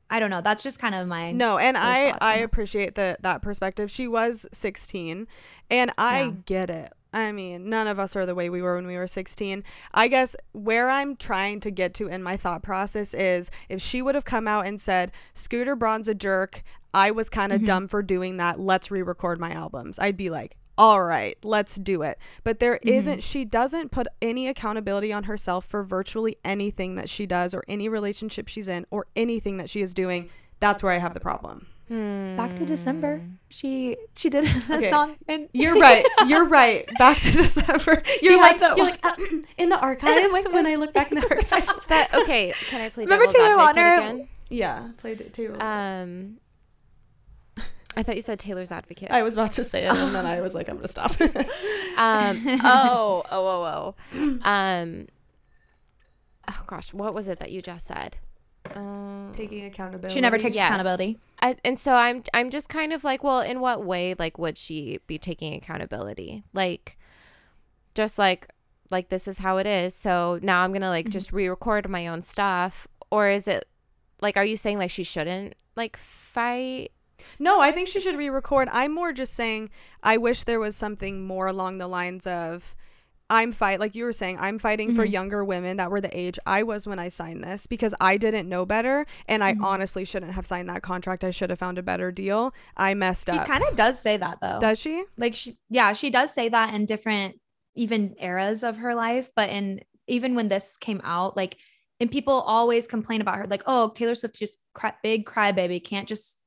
[0.09, 0.41] I don't know.
[0.41, 3.89] That's just kind of my No, and I I appreciate that that perspective.
[3.89, 5.27] She was 16,
[5.71, 6.31] and I Yeah.
[6.45, 6.93] get it.
[7.11, 9.63] I mean, none of us are the way we were when we were 16.
[9.93, 14.01] I guess where I'm trying to get to in my thought process is if she
[14.01, 16.61] would have come out and said, "Scooter Braun's a jerk.
[16.93, 17.65] I was kind of Mhm.
[17.65, 18.59] dumb for doing that.
[18.59, 22.17] Let's re-record my albums." I'd be like, all right, let's do it.
[22.43, 23.05] But there Mhm.
[23.07, 27.63] not she doesn't put any accountability on herself for virtually anything that she does or
[27.67, 30.29] any relationship she's in or anything that she is doing.
[30.59, 31.67] That's where I have the problem.
[31.87, 33.21] back to December.
[33.49, 34.89] She she did a Okay.
[34.89, 36.03] song and You're right.
[36.25, 36.89] You're right.
[36.97, 38.01] Back to December.
[38.21, 39.15] You're You like had you're like uh,
[39.57, 41.85] in the archives when I look back in the archives.
[41.85, 42.53] That okay?
[42.69, 43.97] Can I play Remember devil's Taylor advocate Lautner?
[43.99, 44.27] again?
[44.49, 45.55] yeah, played it too.
[45.59, 46.37] Um,
[47.97, 49.09] I thought you said Taylor's advocate.
[49.11, 51.11] I was about to say it and then I was like I'm going to stop.
[51.97, 52.43] Um.
[52.63, 53.23] oh.
[53.31, 53.47] Oh.
[53.47, 53.95] Oh.
[54.13, 54.39] Oh.
[54.43, 55.07] Um.
[56.47, 58.17] Oh gosh, what was it that you just said?
[58.75, 60.13] Um, Taking accountability.
[60.13, 60.67] she never takes Yes.
[60.69, 61.17] accountability.
[61.39, 64.57] I, and so I'm I'm just kind of like, well, in what way like would
[64.57, 66.43] she be taking accountability?
[66.53, 66.97] Like
[67.93, 68.47] just like
[68.91, 69.95] like this is how it is.
[69.95, 73.65] So now I'm going to like just re-record my own stuff or is it
[74.21, 76.91] like are you saying like she shouldn't like fight?
[77.39, 78.69] No, I think she should re-record.
[78.71, 79.69] I'm more just saying
[80.03, 82.75] I wish there was something more along the lines of
[83.27, 85.11] I'm fight like you were saying I'm fighting for Mhm.
[85.11, 88.47] younger women that were the age I was when I signed this because I didn't
[88.47, 89.63] know better and I Mhm.
[89.63, 91.23] honestly shouldn't have signed that contract.
[91.23, 92.53] I should have found a better deal.
[92.77, 93.43] I messed up.
[93.47, 94.59] She kind of does say that though.
[94.59, 95.05] Does she?
[95.17, 97.39] like she yeah, she does say that in different
[97.73, 101.57] even eras of her life, but in even when this came out, like
[101.99, 106.07] and people always complain about her like, "Oh, Taylor Swift just cry, big crybaby, can't
[106.07, 106.37] just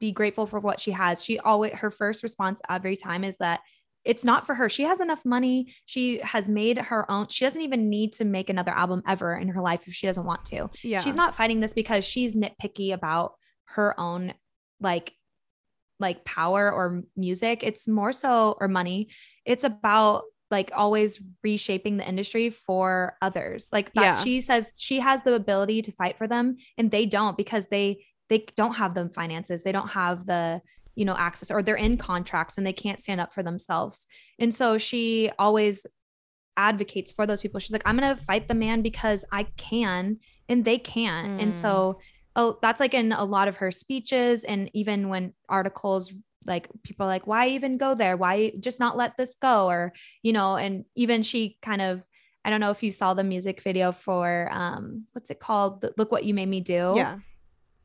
[0.00, 3.60] be grateful for what she has." She always her first response every time is that
[4.04, 4.68] it's not for her.
[4.68, 5.74] She has enough money.
[5.84, 7.26] She has made her own.
[7.28, 10.24] She doesn't even need to make another album ever in her life if she doesn't
[10.24, 10.70] want to.
[10.84, 11.00] Yeah.
[11.00, 13.32] She's not fighting this because she's nitpicky about
[13.70, 14.34] her own
[14.80, 15.12] like
[15.98, 17.60] like power or music.
[17.64, 19.08] It's more so or money.
[19.44, 23.68] It's about like always reshaping the industry for others.
[23.72, 24.22] Like that Yeah.
[24.22, 28.04] she says she has the ability to fight for them and they don't because they
[28.28, 29.62] they don't have the finances.
[29.62, 30.60] They don't have the
[30.94, 34.06] you know access or they're in contracts and they can't stand up for themselves.
[34.38, 35.86] And so she always
[36.56, 37.60] advocates for those people.
[37.60, 41.32] She's like, I'm gonna fight the man because I can and they can't.
[41.38, 41.54] And Mm.
[41.56, 41.98] so
[42.38, 46.12] oh, that's like in a lot of her speeches and even when articles
[46.44, 48.16] like people are like, why even go there?
[48.16, 49.66] Why just not let this go?
[49.66, 49.92] Or,
[50.22, 52.06] you know, and even she kind of
[52.44, 55.84] I don't know if you saw the music video for um what's it called?
[55.98, 57.18] Look what you made me do Yeah.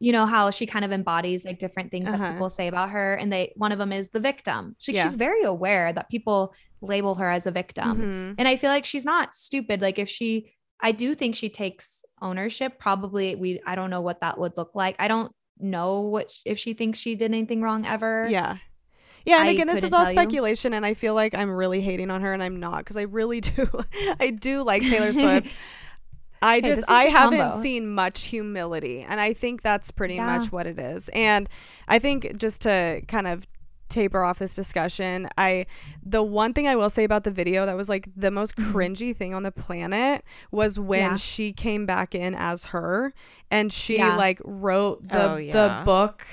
[0.04, 2.18] You know how she kind of embodies like different things Uh-huh.
[2.18, 5.04] that people say about her and they one of them is the victim she, Yeah.
[5.06, 8.36] she's very aware that people label her as a victim Mhm.
[8.40, 12.04] and i feel like she's not stupid like if she i do think she takes
[12.22, 16.32] ownership probably we i don't know what that would look like i don't know what
[16.46, 18.58] if she thinks she did anything wrong ever Yeah.
[19.24, 20.20] Yeah, and I again, this is all tell you.
[20.20, 23.04] speculation, and I feel like I'm really hating on her, and I'm not because I
[23.04, 23.70] really do.
[24.20, 25.54] I do like Taylor Swift.
[26.42, 27.56] I Hey, just I haven't combo.
[27.58, 30.26] seen much humility, and I think that's pretty Yeah.
[30.38, 31.10] much what it is.
[31.14, 31.48] And
[31.88, 33.46] I think just to kind of
[33.90, 35.66] taper off this discussion, I
[36.02, 38.72] the one thing I will say about the video that was like the most Mhm.
[38.72, 41.16] cringy thing on the planet was when Yeah.
[41.18, 43.14] she came back in as her
[43.52, 44.16] and she Yeah.
[44.16, 46.26] like wrote the Oh, the book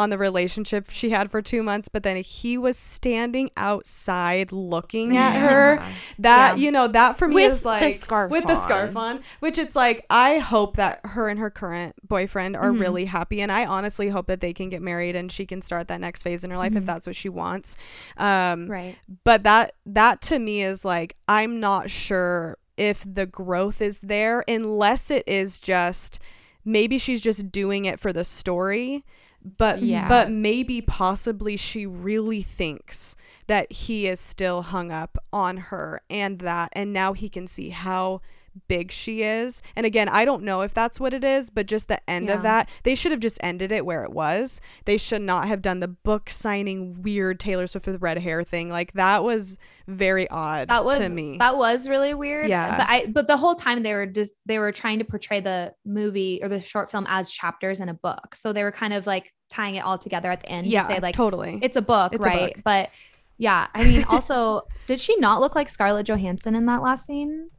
[0.00, 5.16] on the relationship she had for two months, but then he was standing outside looking
[5.16, 5.82] at her.
[6.18, 6.64] That Yeah.
[6.64, 9.58] you know, that for me With is the like scarf with the scarf on, which
[9.58, 12.80] it's like I hope that her and her current boyfriend are Mhm.
[12.80, 15.88] really happy, and I honestly hope that they can get married and she can start
[15.88, 16.86] that next phase in her life if Mhm.
[16.86, 17.76] that's what she wants.
[18.16, 18.96] Um, Right.
[19.24, 24.42] but that that to me is like I'm not sure if the growth is there
[24.48, 26.18] unless it is just
[26.64, 29.04] maybe she's just doing it for the story
[29.42, 30.08] but Yeah.
[30.08, 36.40] but maybe possibly she really thinks that he is still hung up on her and
[36.40, 38.20] that and now he can see how
[38.68, 41.88] big she is and again i don't know if that's what it is but just
[41.88, 42.34] the end Yeah.
[42.34, 45.62] of that they should have just ended it where it was they should not have
[45.62, 49.56] done the book signing weird taylor swift with red hair thing like that was
[49.86, 52.48] very odd That was to me that was really weird.
[52.48, 52.76] Yeah.
[52.76, 55.74] But I but the whole time they were just they were trying to portray the
[55.84, 58.36] movie or the short film as chapters in a book.
[58.36, 60.94] So they were kind of like tying it all together at the end yeah to
[60.94, 62.54] say like totally it's a book, It's a right?
[62.54, 62.62] book.
[62.64, 62.90] But
[63.36, 67.50] yeah, I mean also did she not look like Scarlett Johansson in that last scene?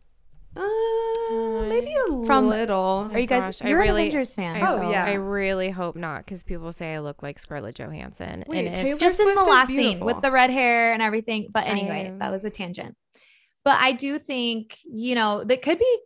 [0.56, 4.58] Uh, maybe a From- little Are you guys gosh, I you're really- an Avengers fan.
[4.58, 5.06] I, Oh, so- yeah.
[5.06, 8.44] I really hope not because people say I look like Scarlett Johansson.
[8.48, 10.08] Wait, and Taylor if, just in Swift the is last scene beautiful.
[10.08, 11.48] with the red hair and everything.
[11.54, 12.96] But anyway, I- that was a tangent.
[13.64, 15.98] But I do think, you know, that could be,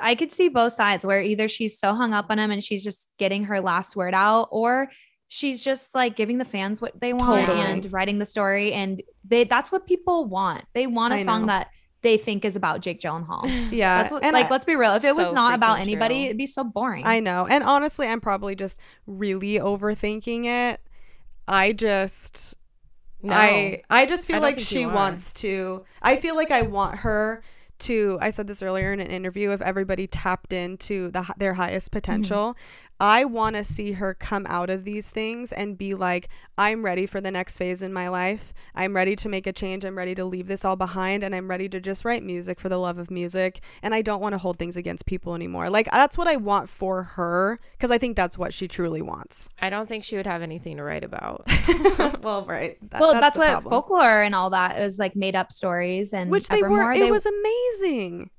[0.00, 2.82] I could see both sides where either she's so hung up on him and she's
[2.82, 4.88] just getting her last word out, or
[5.28, 7.60] she's just like giving the fans what they want Totally.
[7.66, 8.72] and writing the story.
[8.72, 10.64] And they, that's what people want.
[10.74, 11.46] They want a I song know.
[11.48, 11.68] that
[12.02, 13.42] they think is about Jake Gyllenhaal.
[13.72, 14.92] yeah That's what, and like, I- let's be real.
[14.94, 16.24] If it was not about anybody, true.
[16.26, 17.06] it'd be so boring.
[17.06, 17.46] I know.
[17.46, 20.80] And honestly, I'm probably just really overthinking it.
[21.48, 22.56] I just
[23.22, 23.34] no.
[23.34, 27.42] I I just feel don't like she wants to I feel like I want her
[27.80, 31.90] to I said this earlier in an interview if everybody tapped into the their highest
[31.92, 32.58] Mm-hmm.
[33.02, 33.20] Potential.
[33.20, 37.06] I want to see her come out of these things and be like I'm ready
[37.06, 38.52] for the next phase in my life.
[38.74, 39.84] I'm ready to make a change.
[39.84, 42.68] I'm ready to leave this all behind and I'm ready to just write music for
[42.68, 45.70] the love of music and I don't want to hold things against people anymore.
[45.70, 49.02] Like uh, that's what I want for her because I think that's what she truly
[49.02, 49.48] wants.
[49.60, 51.48] I don't think she would have anything to write about.
[52.22, 52.78] well, right.
[52.90, 53.70] That- well, that's, the what problem.
[53.70, 56.92] folklore and all that is like made up stories and which they Evermore, were.
[56.92, 58.30] It they- was amazing.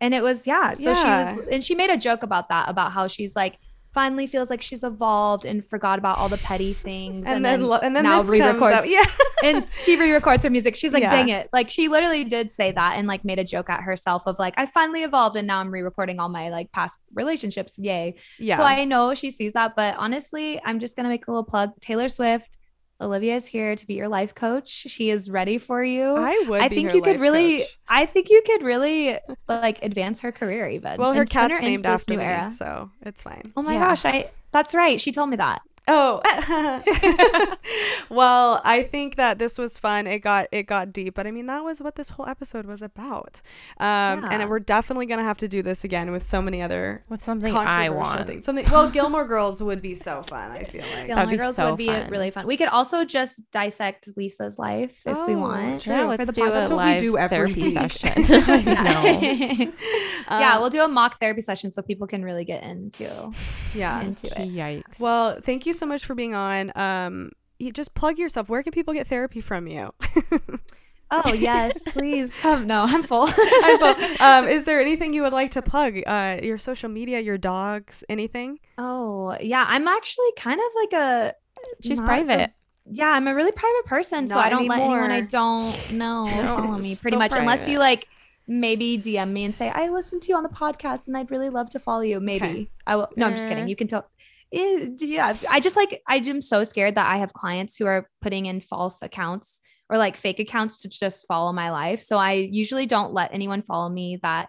[0.00, 1.34] and it was yeah so Yeah.
[1.34, 3.58] she was and she made a joke about that about how she's like
[3.92, 7.78] finally feels like she's evolved and forgot about all the petty things And, then, lo-
[7.82, 8.86] and then now this comes re-records.
[8.88, 9.04] Yeah.
[9.44, 11.10] and she re-records her music she's like Yeah.
[11.10, 14.26] dang it like she literally did say that and like made a joke at herself
[14.26, 18.14] of like i finally evolved and now i'm re-recording all my like past relationships yay
[18.38, 18.56] yeah.
[18.56, 21.70] so i know she sees that but honestly i'm just gonna make a little plug
[21.80, 22.56] taylor swift
[23.02, 26.60] olivia is here to be your life coach she is ready for you I would.
[26.62, 27.78] I think you could really, coach.
[27.88, 29.18] I think you could really
[29.48, 30.98] like advance her career even.
[31.00, 32.50] Well, her cat's named after me, era.
[32.50, 33.52] so it's fine.
[33.56, 33.88] Oh my Yeah.
[33.88, 35.00] gosh, I that's right.
[35.00, 35.62] She told me that.
[35.88, 36.20] Oh,
[38.08, 40.06] well, I think that this was fun.
[40.06, 42.82] It got it got deep, but I mean that was what this whole episode was
[42.82, 43.40] about.
[43.78, 44.28] Um, Yeah.
[44.30, 47.54] and we're definitely gonna have to do this again with so many other With something
[47.56, 48.26] I want.
[48.26, 48.44] things.
[48.44, 48.66] Something.
[48.70, 50.52] Well, Gilmore Girls would be so fun.
[50.52, 51.06] I feel like.
[51.08, 52.10] Gilmore be Girls so would be fun.
[52.10, 52.46] really fun.
[52.46, 55.82] We could also just dissect Lisa's life if we Oh, want.
[55.82, 55.94] true.
[55.94, 56.48] Yeah, let's do podcast.
[56.48, 57.72] a That's what we live do every therapy week.
[57.72, 58.12] session.
[58.46, 60.38] I know.
[60.38, 63.32] yeah, Um, we'll do a mock therapy session so people can really get into
[63.74, 64.00] yeah.
[64.02, 64.48] into it.
[64.48, 65.00] Yikes.
[65.00, 66.72] Well, thank you so much for being on.
[66.76, 68.48] Um, you just plug yourself.
[68.48, 69.92] Where can people get therapy from you?
[71.14, 72.66] Oh yes, please come.
[72.66, 73.28] No, I'm full.
[73.38, 74.22] I'm full.
[74.26, 75.98] um, is there anything you would like to plug?
[76.06, 78.58] Uh, your social media, your dogs, anything?
[78.78, 81.34] oh yeah, I'm actually kind of like a.
[81.82, 82.50] she's private.
[82.50, 82.52] the-
[82.94, 86.32] yeah, I'm a really private person, so I don't let anyone I don't know No,
[86.56, 86.78] follow me.
[86.78, 88.08] Pretty still much, unless you like
[88.48, 91.48] maybe DM me and say I listened to you on the podcast and I'd really
[91.48, 92.18] love to follow you.
[92.18, 92.70] Maybe Okay.
[92.88, 93.08] I will.
[93.16, 93.50] No, I'm just Eh.
[93.50, 93.68] kidding.
[93.68, 94.08] You can tell.
[94.52, 98.08] Eh, Yeah, I just like I am so scared that I have clients who are
[98.20, 102.02] putting in false accounts or like fake accounts to just follow my life.
[102.02, 104.48] So I usually don't let anyone follow me that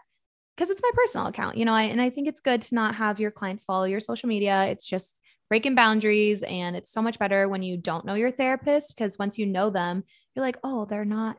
[0.56, 1.74] because it's my personal account, you know.
[1.74, 4.66] I, and I think it's good to not have your clients follow your social media.
[4.66, 5.20] It's just
[5.50, 9.38] breaking boundaries, and it's so much better when you don't know your therapist because once
[9.38, 10.04] you know them,
[10.36, 11.38] you're like, oh, they're not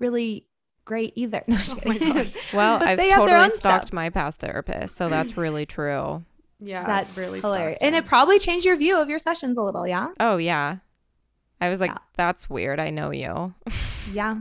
[0.00, 0.48] really
[0.84, 1.42] great either.
[1.48, 2.24] No, Oh.
[2.52, 3.92] Well, I've they have their totally stalked stuff.
[3.94, 6.24] my past therapist, so that's really true.
[6.60, 9.86] Yeah, That's really hilarious, and it probably changed your view of your sessions a little.
[9.86, 10.78] Yeah, Oh yeah.
[11.60, 11.98] I was like, Yeah.
[12.16, 12.78] that's weird.
[12.80, 13.54] I know you.
[14.12, 14.40] yeah,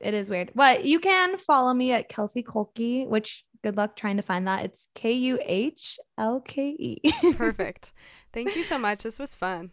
[0.00, 0.50] it is weird.
[0.54, 4.64] But you can follow me at Kelsey Kuhlke, which good luck trying to find that.
[4.64, 7.00] It's K U H L K E.
[7.34, 7.92] Perfect.
[8.32, 9.02] Thank you so much.
[9.04, 9.70] This was fun.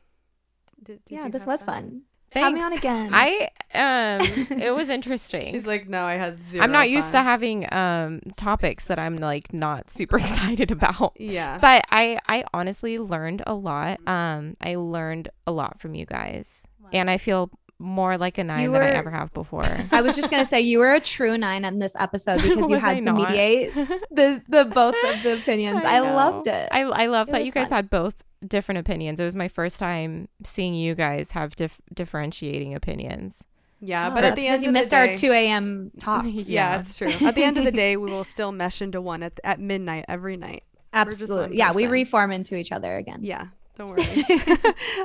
[0.84, 1.76] Did- did Yeah, this was fun?
[1.84, 2.02] fun.
[2.32, 2.66] Have me Thanks.
[2.66, 3.10] on again.
[3.14, 5.52] I um it was interesting.
[5.52, 6.64] She's like, no, I had zero.
[6.64, 11.14] I'm not used to having um topics that I'm like not super excited about.
[11.18, 11.58] Yeah.
[11.60, 14.00] But I I honestly learned a lot.
[14.08, 16.68] Um I learned a lot from you guys.
[16.92, 17.52] And I feel
[17.82, 19.64] more like a 9 You than I ever have before.
[19.92, 22.68] I was just gonna say you were a true nine in this episode because you
[22.68, 23.16] Was I had to not?
[23.30, 23.74] mediate
[24.12, 25.84] the the both of the opinions.
[25.86, 26.68] I, loved it.
[26.72, 27.78] I I love It that you guys fun.
[27.78, 29.20] had both different opinions.
[29.20, 33.46] It was my first time seeing you guys have dif- differentiating opinions.
[33.80, 35.92] yeah, Oh, but at the end you of the missed day, our two a.m.
[36.00, 36.28] talks.
[36.28, 36.80] yeah, Yeah.
[36.82, 37.08] it's true.
[37.26, 40.04] At the end of the day, we will still mesh into one at at midnight
[40.10, 40.64] every night.
[40.92, 41.56] Absolutely.
[41.58, 43.20] Yeah, we reform into each other again.
[43.24, 43.48] Yeah,
[43.78, 44.26] don't worry.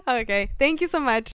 [0.09, 1.31] okay, thank you so much.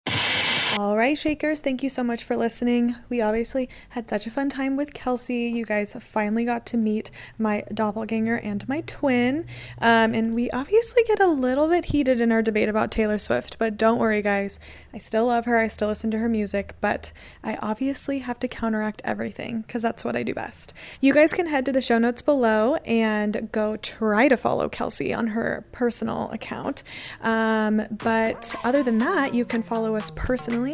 [0.79, 2.97] All right, Shakers, thank you so much for listening.
[3.09, 5.45] We obviously had such a fun time with Kelsey.
[5.45, 9.47] You guys finally got to meet my doppelganger and my twin.
[9.81, 13.59] Um, and we obviously get a little bit heated in our debate about Taylor Swift,
[13.59, 14.61] but don't worry, guys.
[14.93, 15.57] I still love her.
[15.57, 17.11] I still listen to her music, but
[17.43, 20.75] I obviously have to counteract everything because that's what I do best.
[21.01, 25.15] You guys can head to the show notes below and go try to follow Kelsey
[25.15, 26.83] on her personal account.
[27.23, 30.66] Um, but other than that, you can follow us personally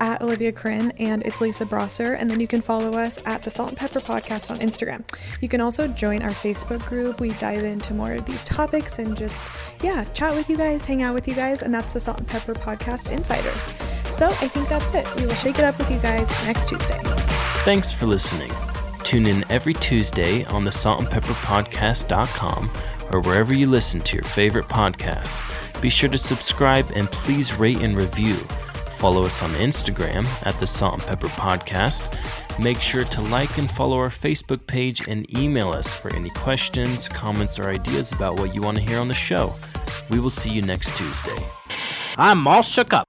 [0.00, 2.16] at Olivia Corinne and it's Lisa Brosser.
[2.18, 5.04] And then you can follow us at the Salt and Pepper Podcast on Instagram.
[5.40, 7.20] You can also join our Facebook group.
[7.20, 9.46] We dive into more of these topics and just,
[9.82, 11.62] yeah, chat with you guys, hang out with you guys.
[11.62, 13.72] And that's the Salt and Pepper Podcast Insiders.
[14.14, 15.08] So I think that's it.
[15.16, 17.00] We will shake it up with you guys next Tuesday.
[17.64, 18.50] Thanks for listening.
[19.04, 22.70] Tune in every Tuesday on the Salt and Pepper saltandpepperpodcast.com
[23.12, 25.40] or wherever you listen to your favorite podcasts.
[25.80, 28.36] Be sure to subscribe and please rate and review.
[28.96, 32.08] Follow us on Instagram at the Salt and Pepper Podcast.
[32.62, 37.08] Make sure to like and follow our Facebook page and email us for any questions,
[37.08, 39.54] comments, or ideas about what you want to hear on the show.
[40.08, 41.36] We will see you next Tuesday.
[42.16, 43.06] I'm all shook up.